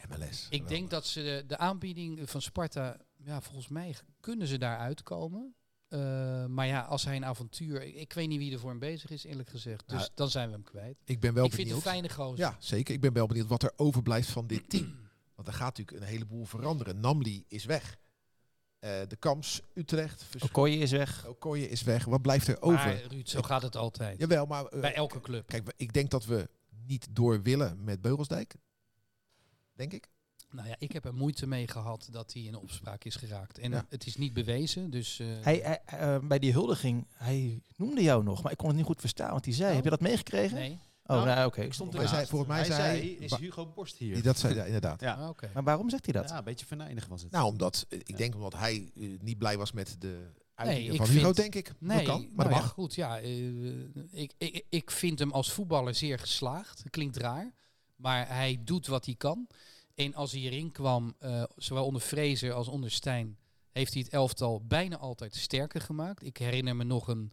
[0.09, 0.47] MLS.
[0.51, 4.79] ik denk dat ze de, de aanbieding van Sparta, ja, volgens mij kunnen ze daar
[4.79, 5.55] uitkomen.
[6.49, 7.83] Maar ja, als hij een avontuur...
[7.83, 9.89] Ik, ik weet niet wie er voor hem bezig is, eerlijk gezegd.
[9.89, 10.09] Dus Ja.
[10.15, 10.97] dan zijn we hem kwijt.
[11.05, 11.85] Ik ben wel ik vind benieuwd.
[11.85, 12.39] het een fijne gozer.
[12.39, 12.95] Ja, zeker.
[12.95, 14.97] Ik ben wel benieuwd wat er overblijft van dit team.
[15.35, 17.01] Want er gaat natuurlijk een heleboel veranderen.
[17.01, 17.97] Namli is weg.
[18.85, 21.26] Eh, de Kams, Utrecht, Okoye is weg.
[21.26, 22.05] Okoye is weg.
[22.05, 22.87] Wat blijft er over?
[22.87, 24.18] Maar Ruud, zo gaat het altijd.
[24.18, 25.47] Jawel, maar eh, Bij elke club.
[25.47, 26.49] kijk, ik denk dat we
[26.87, 28.55] niet door willen met Beugelsdijk.
[29.72, 30.09] Denk ik.
[30.51, 33.59] Nou ja, ik heb er moeite mee gehad dat hij in opspraak is geraakt.
[33.59, 33.87] En Ja.
[33.89, 35.18] het is niet bewezen, dus...
[35.18, 38.76] eh, Hij, hij, eh, bij die huldiging, hij noemde jou nog, maar ik kon het
[38.76, 39.68] niet goed verstaan wat hij zei.
[39.68, 39.74] Oh.
[39.74, 40.57] heb je dat meegekregen?
[40.57, 40.78] Nee?
[41.07, 41.61] Oh, Nou, nou, oké.
[41.63, 42.11] Ik stond ernaast.
[42.15, 44.15] zei- volgens mij hij zei is Hugo Borst hier?
[44.15, 45.01] Die Dat zei, ja, inderdaad.
[45.07, 45.15] Ja.
[45.15, 45.51] Ah, Oké.
[45.55, 46.29] Maar waarom zegt hij dat?
[46.31, 47.31] Ja, een beetje verneinig was het.
[47.31, 48.17] Nou, omdat eh, ik Ja.
[48.17, 51.55] denk omdat hij eh, niet blij was met de uitingen ik van Hugo, vind- denk
[51.55, 51.73] ik.
[51.79, 52.71] Nee, dat kan, maar nou dat ja, mag.
[52.73, 52.95] goed.
[52.95, 53.67] Ja, eh,
[54.13, 56.83] ik, ik, ik vind hem als voetballer zeer geslaagd.
[56.83, 57.55] Dat klinkt raar,
[57.97, 59.47] maar hij doet wat hij kan.
[59.95, 63.39] En als hij erin kwam, eh, zowel onder Fraser als onder Stijn,
[63.71, 66.25] heeft hij het elftal bijna altijd sterker gemaakt.
[66.25, 67.33] Ik herinner me nog een,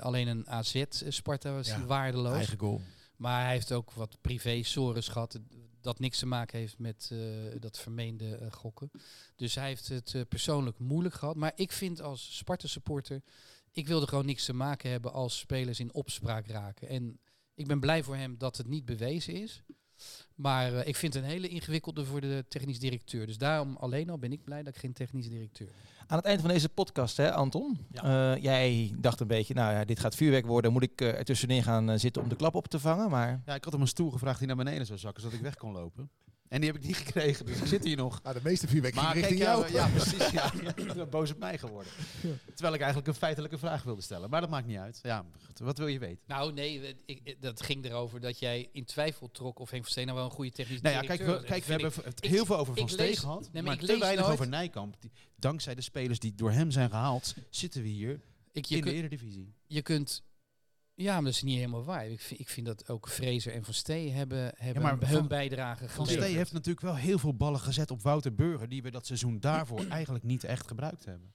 [0.00, 2.36] alleen een AZ eh, Sparta was Ja, waardeloos.
[2.36, 2.80] Eigen goal.
[3.22, 5.40] Maar hij heeft ook wat privé-sores gehad.
[5.80, 7.18] Dat niks te maken heeft met eh,
[7.60, 8.90] dat vermeende eh, gokken.
[9.36, 11.36] Dus hij heeft het eh, persoonlijk moeilijk gehad.
[11.36, 13.22] Maar ik vind als Sparta-supporter...
[13.72, 16.88] Ik wilde gewoon niks te maken hebben als spelers in opspraak raken.
[16.88, 17.20] En
[17.54, 19.62] ik ben blij voor hem dat het niet bewezen is.
[20.34, 23.26] Maar eh, ik vind het een hele ingewikkelde voor de technisch directeur.
[23.26, 25.76] Dus daarom alleen al ben ik blij dat ik geen technisch directeur ben.
[26.06, 27.78] Aan het eind van deze podcast, hè, Anton.
[27.92, 30.72] eh, jij dacht een beetje, nou ja, dit gaat vuurwerk worden.
[30.72, 33.10] Moet ik eh, er tussenin gaan zitten om de klap op te vangen?
[33.10, 35.44] Maar Ja, ik had hem een stoel gevraagd die naar beneden zou zakken, zodat ik
[35.44, 36.10] weg kon lopen.
[36.52, 38.22] En die heb ik niet gekregen, dus ik zit hier nog.
[38.22, 39.72] Nou, de meeste vuurwerk ging Maar richting kijk, jou.
[39.72, 40.30] ja, ja, precies.
[40.30, 41.92] Ja, je bent boos op mij geworden.
[42.54, 44.30] Terwijl ik eigenlijk een feitelijke vraag wilde stellen.
[44.30, 45.00] Maar dat maakt niet uit.
[45.02, 46.18] Ja, goed, wat wil je weten?
[46.26, 50.04] Nou nee, ik, dat ging erover dat jij in twijfel trok of Henk van Steen
[50.06, 52.30] nou wel een goede technisch Nou ja, directeur kijk, we, kijk, we hebben het ik-
[52.30, 53.40] heel veel over Van Steen gehad.
[53.40, 54.96] nee, maar maar ik te lees weinig nooit- over Nijkamp.
[55.00, 58.20] Die- dankzij de spelers die door hem zijn gehaald, zitten we hier
[58.52, 59.52] ik, je, in de kunt, Eredivisie.
[59.66, 60.22] je kunt...
[61.02, 62.06] Ja, maar dat is niet helemaal waar.
[62.06, 65.28] Ik vind, ik vind dat ook Fraser en Van Steen hebben, hebben maar hun Van-
[65.28, 66.24] bijdrage Van geleverd.
[66.24, 69.40] Steen heeft natuurlijk wel heel veel ballen gezet op Wouter Burger, die we dat seizoen
[69.40, 71.32] daarvoor eigenlijk niet echt gebruikt hebben.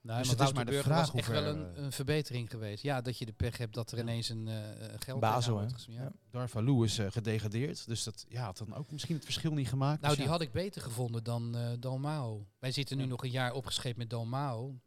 [0.00, 1.82] Nou, Dus maar het is Wouter maar de Burger vraag was echt wel een, eh,
[1.82, 2.82] een verbetering geweest.
[2.82, 4.58] Ja, dat je de pech hebt dat er ineens een eh
[4.98, 5.92] geld Basel, wordt hè?
[5.92, 6.12] Ja.
[6.30, 9.96] Darvalu is eh, gedegradeerd, dus dat ja, had dan ook misschien het verschil niet gemaakt.
[10.00, 10.30] Nou, Dus die ja.
[10.32, 12.46] had ik beter gevonden dan eh Dalmao.
[12.58, 13.08] Wij zitten nu Ja.
[13.08, 14.80] nog een jaar opgescheept met Dalmao.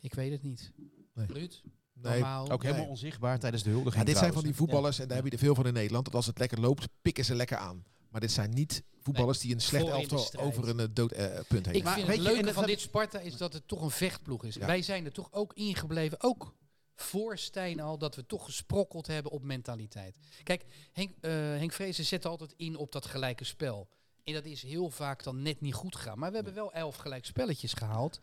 [0.00, 0.72] Ik weet het niet.
[1.14, 1.26] Nee.
[1.26, 1.60] Ruud?
[2.02, 2.90] Nee, ook helemaal Nee.
[2.90, 4.02] onzichtbaar tijdens de huldiging.
[4.02, 6.04] Ja, dit zijn van die voetballers, en daar heb je er veel van in Nederland,
[6.04, 7.84] dat als het lekker loopt, pikken ze lekker aan.
[8.08, 11.66] Maar dit zijn niet voetballers die een slecht elftal over een eh, dood eh, punt
[11.66, 11.74] heen.
[11.74, 14.44] Ik Maar vind weet het leuke van dit Sparta is dat het toch een vechtploeg
[14.44, 14.54] is.
[14.54, 14.66] Ja.
[14.66, 16.54] Wij zijn er toch ook ingebleven, ook
[16.94, 20.16] voor Stijn al, dat we toch gesprokkeld hebben op mentaliteit.
[20.42, 23.88] Kijk, Henk, eh Henk Vrezen zet altijd in op dat gelijke spel.
[24.24, 26.18] En dat is heel vaak dan net niet goed gegaan.
[26.18, 28.20] Maar we hebben wel elf gelijk spelletjes gehaald.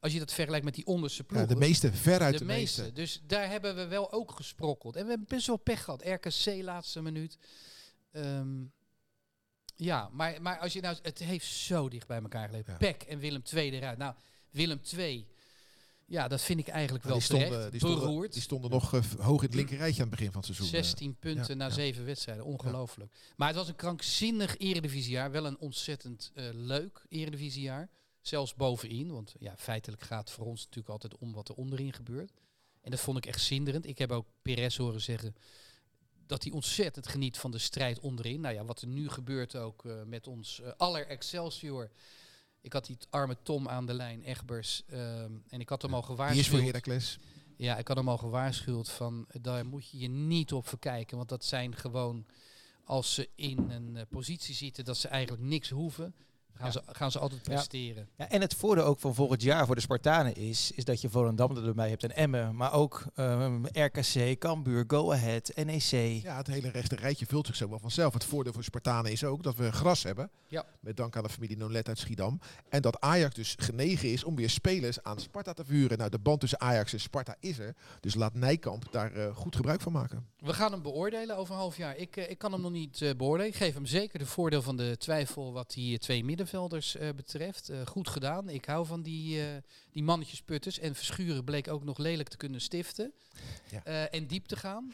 [0.00, 1.48] Als je dat vergelijkt met die onderste Ja, ploegen.
[1.48, 2.80] de meeste, veruit de, de, meeste.
[2.80, 2.94] meeste.
[2.94, 4.96] Dus daar hebben we wel ook gesprokkeld.
[4.96, 6.02] En we hebben best wel pech gehad.
[6.06, 7.38] RKC laatste minuut.
[8.12, 8.64] Ehm,
[9.76, 10.96] ja, maar, maar als je nou...
[11.02, 12.66] Het heeft zo dicht bij elkaar geleefd.
[12.66, 12.76] Ja.
[12.76, 13.98] Peck en Willem II eruit.
[13.98, 14.14] Nou,
[14.50, 15.26] Willem II...
[16.06, 17.70] Ja, dat vind ik eigenlijk wel die, stonden, terecht.
[17.70, 18.32] die, stonden, Beroerd.
[18.32, 20.78] die stonden nog eh, hoog in het linkerrijtje aan het begin van het seizoen.
[20.78, 20.84] eh.
[20.84, 21.70] 16 punten ja, na ja.
[21.70, 22.44] 7 wedstrijden.
[22.44, 23.12] Ongelooflijk.
[23.36, 25.30] Maar het was een krankzinnig eredivisiejaar.
[25.30, 27.88] Wel een ontzettend eh, leuk eredivisiejaar.
[28.20, 29.12] Zelfs bovenin.
[29.12, 32.32] Want ja, feitelijk gaat het voor ons natuurlijk altijd om wat er onderin gebeurt.
[32.80, 33.86] En dat vond ik echt zinderend.
[33.86, 35.34] Ik heb ook Perez horen zeggen
[36.26, 38.40] dat hij ontzettend geniet van de strijd onderin.
[38.40, 41.90] Nou ja, wat er nu gebeurt ook eh, met ons eh, aller Excelsior.
[42.60, 44.82] Ik had die arme Tom aan de lijn, Egbers.
[44.86, 46.44] ehm, en ik had hem al gewaarschuwd.
[46.44, 47.18] Die is voor Heracles.
[47.56, 51.16] Ja, ik had hem al gewaarschuwd van eh, daar moet je je niet op verkijken.
[51.16, 52.26] Want dat zijn gewoon,
[52.84, 56.14] als ze in een eh, positie zitten dat ze eigenlijk niks hoeven,
[56.60, 56.72] gaan, Ja.
[56.72, 58.08] ze, gaan ze altijd presteren.
[58.16, 61.08] Ja, en het voordeel ook van volgend jaar voor de Spartanen is, is dat je
[61.10, 66.22] Volendam erbij hebt en Emmen, maar ook ehm, RKC, Cambuur, Go Ahead, NEC.
[66.22, 68.12] Ja, het hele rechte rijtje vult zich zo wel vanzelf.
[68.14, 70.30] Het voordeel voor Spartanen is ook dat we gras hebben.
[70.48, 70.64] Ja.
[70.80, 72.40] Met dank aan de familie Nolet uit Schiedam.
[72.68, 75.98] En dat Ajax dus genegen is om weer spelers aan Sparta te vuren.
[75.98, 77.74] Nou, de band tussen Ajax en Sparta is er.
[78.00, 80.26] Dus laat Nijkamp daar eh, goed gebruik van maken.
[80.40, 81.96] We gaan hem beoordelen over een half jaar.
[81.96, 83.52] Ik, eh, ik kan hem nog niet eh, beoordelen.
[83.52, 87.70] Ik geef hem zeker de voordeel van de twijfel wat die eh, twee middenvelders betreft.
[87.84, 88.48] Goed gedaan.
[88.48, 89.42] Ik hou van die,
[89.90, 90.78] die mannetjesputters.
[90.78, 93.12] En Verschuren bleek ook nog lelijk te kunnen stiften.
[93.70, 94.08] Ja.
[94.08, 94.92] En diep te gaan.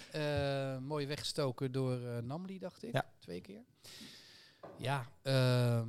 [0.82, 2.92] Mooi weggestoken door Namli, dacht ik.
[2.92, 3.06] Ja.
[3.18, 3.64] Twee keer.
[4.76, 5.88] Ja, ehm,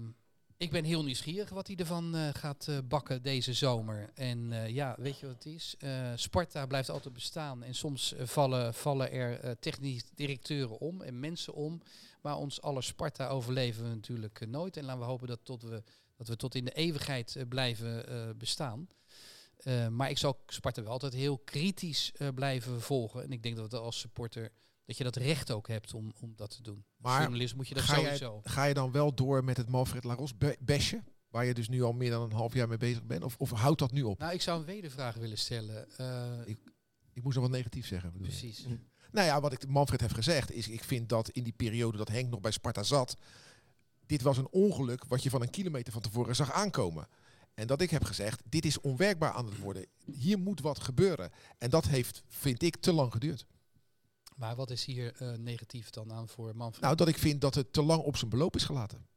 [0.58, 4.10] ik ben heel nieuwsgierig wat hij ervan eh, gaat eh, bakken deze zomer.
[4.14, 5.76] En eh, ja, weet je wat het is?
[6.16, 7.64] Sparta blijft altijd bestaan.
[7.64, 11.82] En soms vallen, vallen er technisch directeuren om en mensen om.
[12.22, 14.78] Maar ons aller Sparta overleven we natuurlijk nooit.
[14.78, 15.84] En laten we hopen dat, tot we,
[16.18, 18.06] dat we tot in de eeuwigheid blijven
[18.38, 18.90] bestaan.
[19.90, 23.24] Maar ik zal Sparta wel altijd heel kritisch blijven volgen.
[23.24, 24.52] En ik denk dat als supporter
[24.88, 26.86] dat je dat recht ook hebt om, om dat te doen.
[26.98, 28.40] Maar journalist moet je dat ga, sowieso.
[28.44, 31.04] jij, ga je dan wel door met het Manfred Laros be- besje?
[31.30, 33.24] Waar je dus nu al meer dan een half jaar mee bezig bent?
[33.24, 34.20] Of, of houdt dat nu op?
[34.20, 35.98] Nou, ik zou een wedervraag willen stellen.
[35.98, 36.74] Eh, Ik-
[37.14, 38.12] Ik moest nog wat negatief zeggen.
[38.12, 38.34] bedoel je?
[38.38, 38.66] precies.
[39.12, 42.08] Nou ja, wat ik Manfred heeft gezegd is, ik vind dat in die periode dat
[42.10, 43.18] Henk nog bij Sparta zat,
[44.06, 47.08] dit was een ongeluk wat je van een kilometer van tevoren zag aankomen.
[47.54, 49.86] En dat ik heb gezegd, dit is onwerkbaar aan het worden.
[50.06, 51.32] Hier moet wat gebeuren.
[51.58, 53.46] En dat heeft, vind ik, te lang geduurd.
[54.38, 56.84] Maar wat is hier eh, negatief dan aan voor Manfred?
[56.84, 59.08] Nou, dat ik vind dat het te lang op zijn beloop is gelaten.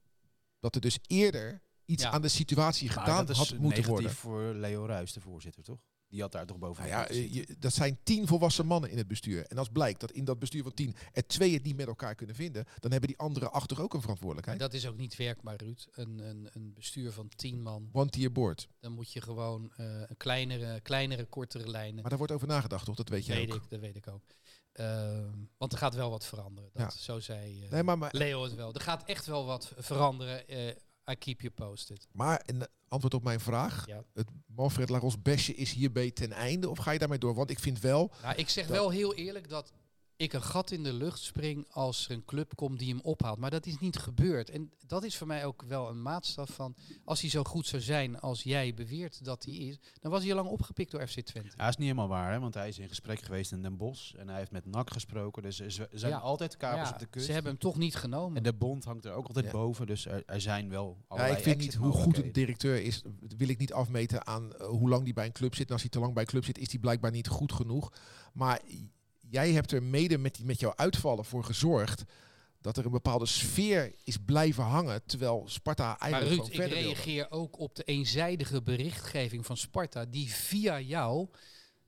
[0.60, 2.10] Dat er dus eerder iets Ja.
[2.10, 4.10] aan de situatie Maar gedaan dat is had moeten negatief worden.
[4.10, 5.78] voor Leo Ruijs, de voorzitter, toch?
[6.08, 6.82] Die had daar toch boven.
[6.88, 9.46] Nou ja, eh, je- dat zijn tien volwassen mannen in het bestuur.
[9.46, 12.14] En als blijkt dat in dat bestuur van tien er twee het niet met elkaar
[12.14, 14.58] kunnen vinden, dan hebben die andere acht toch ook een Maar verantwoordelijkheid.
[14.60, 15.86] dat is ook niet werkbaar, Ruud.
[15.90, 17.88] Een, een, een bestuur van tien man.
[17.92, 18.68] One tier board.
[18.80, 22.00] Dan moet je gewoon eh, een kleinere, kleinere, kortere lijnen.
[22.00, 22.96] Maar daar wordt over nagedacht, toch?
[22.96, 23.62] Dat weet jij weet ook.
[23.62, 24.22] ik, dat weet ik ook.
[24.72, 26.70] Ehm, want er gaat wel wat veranderen.
[26.72, 28.74] Dat, Zo zei eh, Nee, maar, maar, Leo het wel.
[28.74, 30.48] Er gaat echt wel wat veranderen.
[30.48, 30.74] eh
[31.10, 32.06] I keep you posted.
[32.12, 33.86] maar een antwoord op mijn vraag.
[33.86, 34.04] Ja.
[34.14, 36.68] Het Manfred Laros besje is hierbij ten einde.
[36.68, 37.34] Of ga je daarmee door?
[37.34, 38.12] Want ik vind wel...
[38.22, 39.72] Nou, ik zeg wel heel eerlijk dat
[40.20, 43.38] ik een gat in de lucht spring als er een club komt die hem ophaalt.
[43.38, 44.50] Maar dat is niet gebeurd.
[44.50, 46.74] En dat is voor mij ook wel een maatstaf van...
[47.04, 49.78] als hij zo goed zou zijn als jij beweert dat hij is...
[50.00, 51.54] dan was hij al lang opgepikt door FC Twente.
[51.56, 52.40] Ja, is niet helemaal waar, hè?
[52.40, 55.42] want hij is in gesprek geweest in Den Bosch en hij heeft met NAC gesproken.
[55.42, 56.18] Dus er zijn Ja.
[56.18, 57.26] altijd kapers Ja, op de kust.
[57.26, 58.36] ze hebben hem toch niet genomen.
[58.36, 59.50] En de bond hangt er ook altijd Ja.
[59.50, 62.32] boven, dus er, er zijn wel Ja, allerlei ik vind niet hoe goed een exitmogelijkheden.
[62.32, 63.02] directeur is.
[63.36, 65.66] Wil ik niet afmeten aan eh, hoe lang die bij een club zit.
[65.66, 67.92] En als hij te lang bij een club zit, is die blijkbaar niet goed genoeg.
[68.32, 68.60] Maar
[69.30, 72.04] jij hebt er mede met, die, met jouw uitvallen voor gezorgd
[72.60, 75.02] dat er een bepaalde sfeer is blijven hangen.
[75.06, 76.86] Terwijl Sparta Maar eigenlijk Ruud, gewoon ik wilde.
[76.88, 80.04] reageer ook op de eenzijdige berichtgeving van Sparta...
[80.04, 81.28] die via jou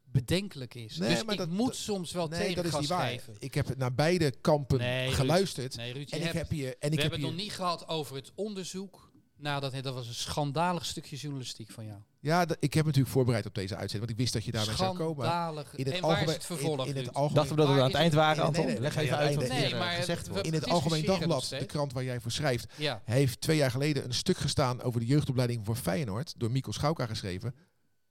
[0.05, 0.97] bedenkelijk is.
[0.97, 3.09] Nee, dus maar ik dat- moet soms wel Nee, tegen dat is niet waar.
[3.09, 3.35] geven.
[3.39, 5.15] Ik heb naar beide kampen Nee, Ruud.
[5.17, 5.77] geluisterd.
[5.77, 6.77] Nee, Ruud, en ik heb hier...
[6.79, 9.11] En we ik hebben het hier nog niet gehad over het onderzoek.
[9.43, 11.99] Nou, dat, dat was een schandalig stukje journalistiek van jou.
[12.21, 13.99] ja, ik heb natuurlijk voorbereid op deze uitzending.
[13.99, 15.25] Want ik wist dat je daarmee zou komen.
[15.27, 15.75] Schandalig.
[15.77, 17.75] In het en waar is algemeen- het vervolg, in, in het algemeen, Dachten we dat
[17.75, 18.73] we aan het eind waren, Nee, nee, Anton?
[18.73, 20.47] nee, Leg even uit wat nee, hier eh, maar gezegd wordt.
[20.47, 24.05] in het Algemeen Dagblad, de krant waar jij voor schrijft, Ja, heeft twee jaar geleden
[24.05, 27.55] een stuk gestaan over de jeugdopleiding voor Feyenoord, door Mikkel Schauka geschreven,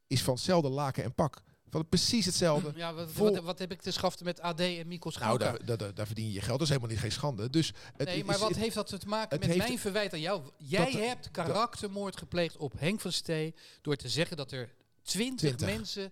[0.08, 1.42] is van hetzelfde laken en pak.
[1.72, 2.72] Van precies hetzelfde.
[2.76, 5.66] ja wat, Vol- wat, wat heb ik te schaften met AD en Mikkel Nou, daar,
[5.66, 6.52] daar, daar- verdien je je geld.
[6.52, 7.50] Dat is helemaal niet geen schande.
[7.50, 10.14] Dus het nee, is- maar wat het- heeft dat te maken met heeft- mijn verwijt
[10.14, 10.42] aan jou?
[10.58, 13.56] Jij dat- hebt karaktermoord gepleegd op Henk van Stee...
[13.82, 16.12] door te zeggen dat er twintig 20 mensen...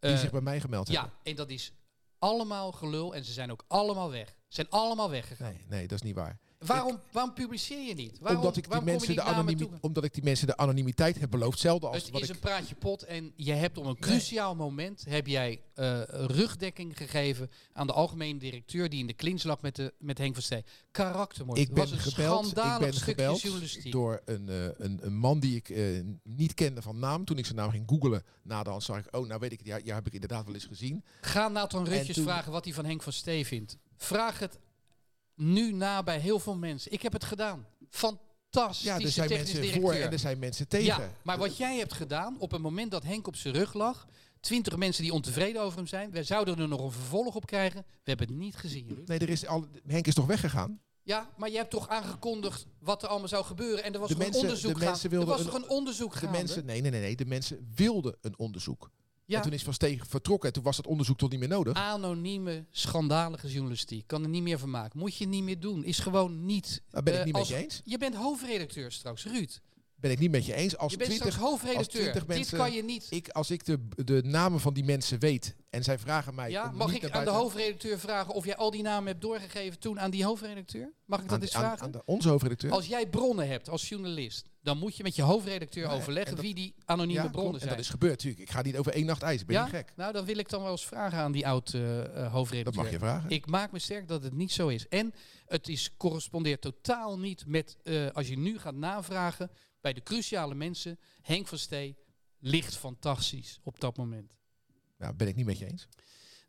[0.00, 1.18] die eh, zich bij mij gemeld ja, hebben.
[1.22, 1.72] en dat is
[2.18, 4.28] allemaal gelul en ze zijn ook allemaal weg.
[4.28, 5.52] Ze zijn allemaal weggegaan.
[5.52, 6.38] Nee, nee, dat is niet waar.
[6.58, 8.18] Waarom, waarom publiceer je niet?
[8.20, 10.56] Waarom, omdat, ik die waarom kom mensen je de anonimi- omdat ik die mensen de
[10.56, 11.52] anonimiteit heb beloofd.
[11.52, 12.34] Hetzelfde als Het wat is ik...
[12.34, 17.50] een praatje pot en je hebt op een cruciaal moment heb jij eh, rugdekking gegeven
[17.72, 20.64] aan de algemene directeur die in de clinch lag met, de, met Henk van Stee.
[20.90, 21.58] Karaktermoord.
[21.58, 23.92] Ik ben was een gebeld, ik ben stukje gebeld journalistiek.
[23.92, 25.84] door een, eh, een, een man die ik eh,
[26.22, 27.24] niet kende van naam.
[27.24, 29.60] Toen ik zijn naam ging googelen, na de hand zag ik, oh, nou weet ik
[29.64, 31.04] ja, ja heb ik inderdaad wel eens gezien.
[31.20, 33.76] Ga Nathan Rutjes toen- vragen wat hij van Henk van Stee vindt.
[33.96, 34.58] Vraag het
[35.36, 36.92] nu na bij heel veel mensen.
[36.92, 37.66] Ik heb het gedaan.
[37.90, 38.84] Fantastisch.
[38.84, 40.86] Ja, er zijn mensen voor en er zijn mensen tegen.
[41.02, 44.06] Ja, maar wat jij hebt gedaan op het moment dat Henk op zijn rug lag,
[44.40, 47.80] twintig mensen die ontevreden over hem zijn, wij zouden er nog een vervolg op krijgen.
[47.86, 49.02] We hebben het niet gezien.
[49.06, 50.80] Nee, er is al, Henk is toch weggegaan?
[51.02, 54.14] Ja, maar je hebt toch aangekondigd wat er allemaal zou gebeuren en er was De
[54.14, 56.38] toch mensen- een onderzoek de mensen Er was een- toch een onderzoek De gaande?
[56.38, 58.90] mensen, nee, nee, nee, nee, de mensen wilden een onderzoek.
[59.26, 61.48] Ja, En toen is Van Steeg vertrokken en toen was dat onderzoek toch niet meer
[61.48, 61.74] nodig.
[61.76, 64.06] anonieme, schandalige journalistiek.
[64.06, 64.98] Kan er niet meer van maken.
[64.98, 65.84] Moet je niet meer doen.
[65.84, 66.82] Is gewoon niet.
[66.90, 67.80] Daar ben ik eh, niet als- met je eens.
[67.84, 69.58] Je bent hoofdredacteur straks, Ruud.
[70.00, 70.76] Ben ik niet met je eens.
[70.76, 72.00] Als je bent 20, straks hoofdredacteur.
[72.02, 73.06] 20 Dit mensen- kan je niet.
[73.10, 76.50] ik, als ik de, de namen van die mensen weet en zij vragen mij...
[76.50, 80.00] Ja, mag ik aan de hoofdredacteur vragen of jij al die namen hebt doorgegeven toen
[80.00, 80.92] aan die hoofdredacteur?
[81.04, 81.84] Mag ik dat aan, eens vragen?
[81.84, 82.70] aan de, onze hoofdredacteur.
[82.70, 86.36] Als jij bronnen hebt als journalist, dan moet je met je hoofdredacteur Ja, overleggen en
[86.36, 87.54] dat- wie die anonieme ja, bronnen klopt.
[87.54, 87.70] En zijn.
[87.76, 88.42] dat is gebeurd natuurlijk.
[88.42, 89.44] Ik ga niet over één nacht ijs.
[89.44, 89.62] Ben ja?
[89.64, 89.92] niet gek.
[89.96, 92.82] Nou, dan wil ik dan wel eens vragen aan die oud eh, eh, Dat hoofdredacteur.
[92.82, 93.30] mag je vragen.
[93.30, 94.88] Ik maak me sterk dat het niet zo is.
[94.88, 95.14] En
[95.46, 99.50] het is, correspondeert totaal niet met, eh, als je nu gaat navragen
[99.86, 101.96] bij de cruciale mensen, Henk van Stee
[102.38, 104.32] ligt fantastisch op dat moment.
[104.98, 105.88] Nou, ben ik niet met je eens.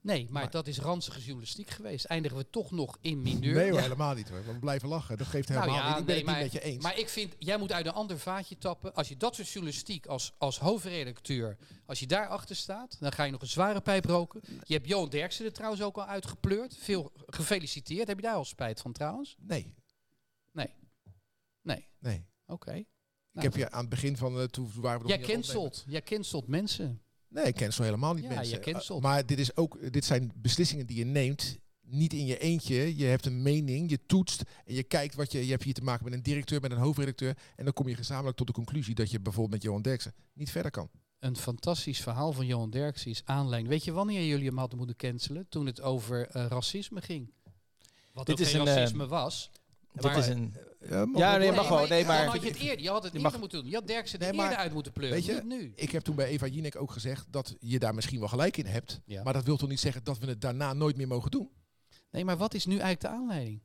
[0.01, 2.05] Nee, maar, Maar- dat is ranzige journalistiek geweest.
[2.05, 3.53] Eindigen we toch nog in mineur.
[3.55, 3.81] Nee hoor, Ja.
[3.81, 4.45] helemaal niet hoor.
[4.45, 5.17] We blijven lachen.
[5.17, 5.99] Dat geeft Nou helemaal ja, niet.
[5.99, 6.83] Ik ben nee, het maar, niet met je eens.
[6.83, 8.93] maar ik vind, jij moet uit een ander vaatje tappen.
[8.93, 13.31] Als je dat soort journalistiek als, als hoofdredacteur, als je daarachter staat, dan ga je
[13.31, 14.41] nog een zware pijp roken.
[14.63, 16.77] Je hebt Johan Derksen er trouwens ook al uitgepleurd.
[16.77, 18.07] Veel gefeliciteerd.
[18.07, 19.35] Heb je daar al spijt van trouwens?
[19.39, 19.73] Nee,
[21.61, 21.88] Nee.
[21.99, 22.25] nee.
[22.45, 22.73] Oké.
[22.73, 22.85] Ik
[23.38, 24.39] Nou, heb je aan het begin van...
[24.39, 25.83] eh toen waren we nog Jij cancelt.
[25.88, 27.01] Jij cancelt mensen.
[27.29, 28.57] Nee, cancel helemaal niet Ja, mensen.
[28.57, 29.03] je cancelt.
[29.03, 31.57] Uh, maar dit, is ook, dit zijn beslissingen die je neemt.
[31.81, 32.97] Niet in je eentje.
[32.97, 35.45] Je hebt een mening, je toetst en je kijkt wat je...
[35.45, 37.38] Je hebt hier te maken met een directeur, met een hoofdredacteur.
[37.55, 40.51] En dan kom je gezamenlijk tot de conclusie dat je bijvoorbeeld met Johan Derksen niet
[40.51, 40.89] verder kan.
[41.19, 43.69] Een fantastisch verhaal van Johan Derksen is aanleiding.
[43.69, 45.45] Weet je wanneer jullie hem hadden moeten cancelen?
[45.49, 47.31] Toen het over eh, racisme ging.
[48.13, 49.51] Wat Dit ook is geen een, racisme was.
[50.04, 50.56] Maar- is een...
[51.16, 51.88] Ja, nee, mag wel.
[51.88, 52.82] Nee, maar- had je het eerder.
[52.84, 53.70] Je had het mag- moeten doen.
[53.70, 55.18] Je had Derksen Nee, er maar- eerder uit moeten pleuren.
[55.18, 55.72] weet je, niet nu.
[55.76, 58.66] Ik heb toen bij Eva Jinek ook gezegd dat je daar misschien wel gelijk in
[58.66, 59.02] hebt.
[59.06, 59.24] Ja.
[59.24, 61.50] Maar dat wil toch niet zeggen dat we het daarna nooit meer mogen doen?
[62.12, 63.62] Nee, maar wat is nu eigenlijk de aanleiding?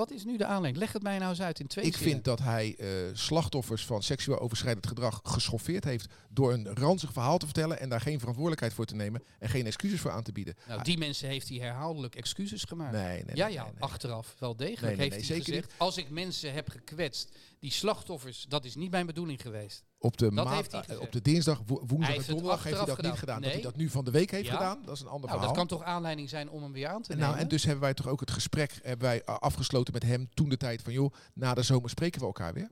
[0.00, 0.76] Wat is nu de aanleiding?
[0.76, 2.12] Leg het mij nou eens uit in twee Ik zinnen.
[2.12, 7.38] vind dat hij eh, slachtoffers van seksueel overschrijdend gedrag geschoffeerd heeft door een ranzig verhaal
[7.38, 10.32] te vertellen en daar geen verantwoordelijkheid voor te nemen en geen excuses voor aan te
[10.32, 10.54] bieden.
[10.68, 12.92] Nou, die mensen heeft hij herhaaldelijk excuses gemaakt.
[12.92, 13.36] Nee, nee, nee.
[13.36, 13.72] ja, ja, nee.
[13.78, 15.72] achteraf wel degelijk heeft nee, hij zeker gezegd...
[15.76, 17.30] als ik mensen heb gekwetst,
[17.60, 19.84] die slachtoffers, dat is niet mijn bedoeling geweest.
[19.98, 23.12] Op de, maand- eh, op de dinsdag, wo- woensdag en donderdag heeft hij dat niet
[23.18, 23.40] gedaan.
[23.42, 24.52] Dat hij dat nu van de week heeft Ja.
[24.52, 25.56] gedaan, dat is een ander Nou, verhaal.
[25.56, 27.26] dat kan toch aanleiding zijn om hem weer aan te nemen?
[27.28, 30.28] Nou, en dus hebben wij toch ook het gesprek hebben wij uh, afgesloten met hem
[30.34, 32.70] toen de tijd van joh, na de zomer spreken we elkaar weer.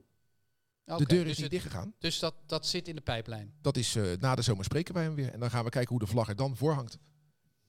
[0.84, 1.95] De deur is dus niet dichtgegaan.
[1.99, 3.55] Dus dat, dat zit in de pijplijn.
[3.61, 5.32] Dat is eh, na de zomer spreken wij hem weer.
[5.32, 6.99] En dan gaan we kijken hoe de vlag er dan voor hangt.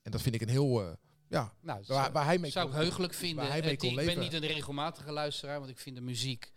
[0.01, 0.91] En dat vind ik een heel, eh,
[1.27, 3.47] ja, Nou, waar, hij mee zou ik kon- heugelijk vinden.
[3.47, 6.51] hij mee kon ik ben niet een regelmatige luisteraar, want ik vind de muziek,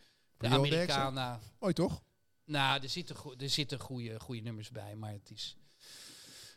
[0.50, 0.56] de?
[0.56, 1.40] Americana...
[1.60, 2.02] Mooi toch?
[2.44, 5.56] Nou, er zitten, go- er zitten goede, goede nummers bij, maar het is...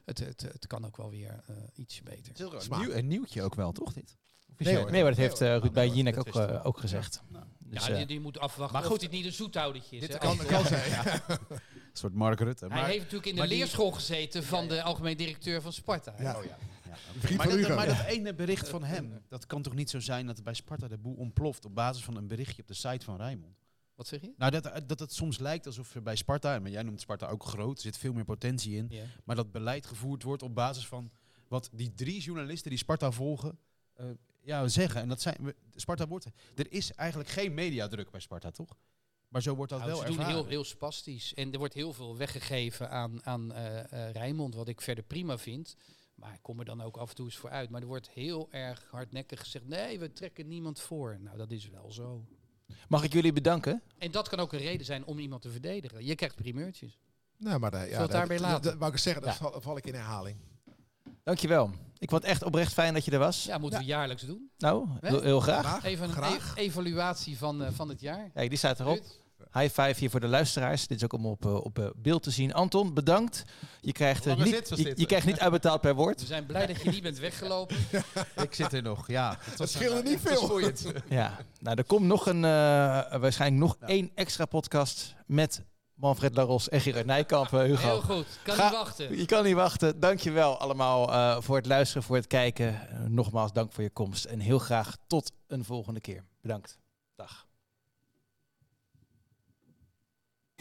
[0.05, 2.49] Het, het, het kan ook wel weer eh, ietsje beter.
[2.79, 4.17] Nieuw, een nieuwtje ook wel, toch dit?
[4.57, 4.75] Nee.
[4.85, 7.21] Nee, maar dat heeft eh, Ruud bij hoor, Jinek ook, eh, ook gezegd.
[7.59, 10.07] Dus, ja, eh, die, die moet afwachten maar goed, dit niet een zoethoudertje is.
[10.07, 11.21] dit kan- kan zijn.
[11.27, 11.49] Een
[11.93, 12.65] soort Mark Rutte.
[12.65, 16.15] Hij Maar, heeft natuurlijk in de leerschool gezeten van de algemeen directeur van Sparta.
[16.19, 16.37] Ja.
[16.37, 16.57] Oh ja.
[16.87, 16.95] ja.
[17.19, 20.25] Vriend Maar, dat, maar dat ene bericht van hem, dat kan toch niet zo zijn
[20.25, 23.17] dat bij Sparta de boel ontploft op basis van een berichtje op de site van
[23.17, 23.64] Rijnmond?
[23.95, 24.33] Wat zeg je?
[24.37, 27.43] Nou, dat, dat het soms lijkt alsof er bij Sparta, maar jij noemt Sparta ook
[27.43, 28.87] groot, er zit veel meer potentie in,
[29.23, 31.11] maar dat beleid gevoerd wordt op basis van
[31.47, 33.57] wat die drie journalisten die Sparta volgen,
[33.93, 34.05] eh,
[34.41, 35.01] ja, zeggen.
[35.01, 36.25] En dat zijn, we- Sparta wordt,
[36.55, 38.77] er is eigenlijk geen mediadruk bij Sparta, toch?
[39.27, 41.33] Maar zo wordt dat Nou, wel ze doen heel, heel spastisch.
[41.33, 45.37] En er wordt heel veel weggegeven aan, aan eh eh, Rijnmond, wat ik verder prima
[45.37, 45.75] vind.
[46.15, 47.69] Maar ik kom er dan ook af en toe eens voor uit.
[47.69, 51.17] Maar er wordt heel erg hardnekkig gezegd, nee, we trekken niemand voor.
[51.19, 52.25] Nou, dat is wel zo.
[52.87, 53.81] Mag ik jullie bedanken?
[53.97, 56.05] En dat kan ook een reden zijn om iemand te verdedigen.
[56.05, 56.99] Je krijgt primeurtjes.
[57.37, 58.63] Nou, maar daar, ja, daarbij dat- laten?
[58.63, 59.37] dat wou ik zeggen, dan Ja.
[59.37, 60.37] val, val ik in herhaling.
[61.23, 61.71] Dankjewel.
[61.97, 63.43] Ik vond het echt oprecht fijn dat je er was.
[63.43, 64.49] Ja, moeten we jaarlijks doen.
[64.57, 65.65] Nou, heel, heel graag.
[65.65, 65.83] Graag.
[65.83, 66.53] Even een Graag.
[66.57, 68.29] e- evaluatie van, eh, van het jaar.
[68.33, 68.93] Kijk, die staat erop.
[68.97, 69.05] Ruud?
[69.51, 70.87] High five hier voor de luisteraars.
[70.87, 72.53] Dit is ook om op, eh, op eh, beeld te zien.
[72.53, 73.43] Anton, bedankt.
[73.81, 76.19] Je krijgt, eh, niet, je, je krijgt niet uitbetaald per woord.
[76.19, 77.75] We zijn blij dat je niet bent weggelopen.
[78.43, 79.37] Ik zit er nog, ja.
[79.39, 80.59] Het, scheelde niet veel.
[81.09, 82.51] Ja, nou, er komt nog een, eh,
[83.19, 85.63] waarschijnlijk nog één extra podcast met
[85.93, 87.87] Manfred Laros en Gerard Nijkamp, Hugo.
[87.87, 88.25] Heel goed.
[88.43, 89.17] Kan Ga- niet wachten.
[89.17, 89.99] Je kan niet wachten.
[89.99, 92.79] Dankjewel allemaal eh, voor het luisteren, voor het kijken.
[93.07, 94.25] Nogmaals, dank voor je komst.
[94.25, 96.23] En heel graag tot een volgende keer.
[96.41, 96.77] Bedankt.
[97.15, 97.44] Dag.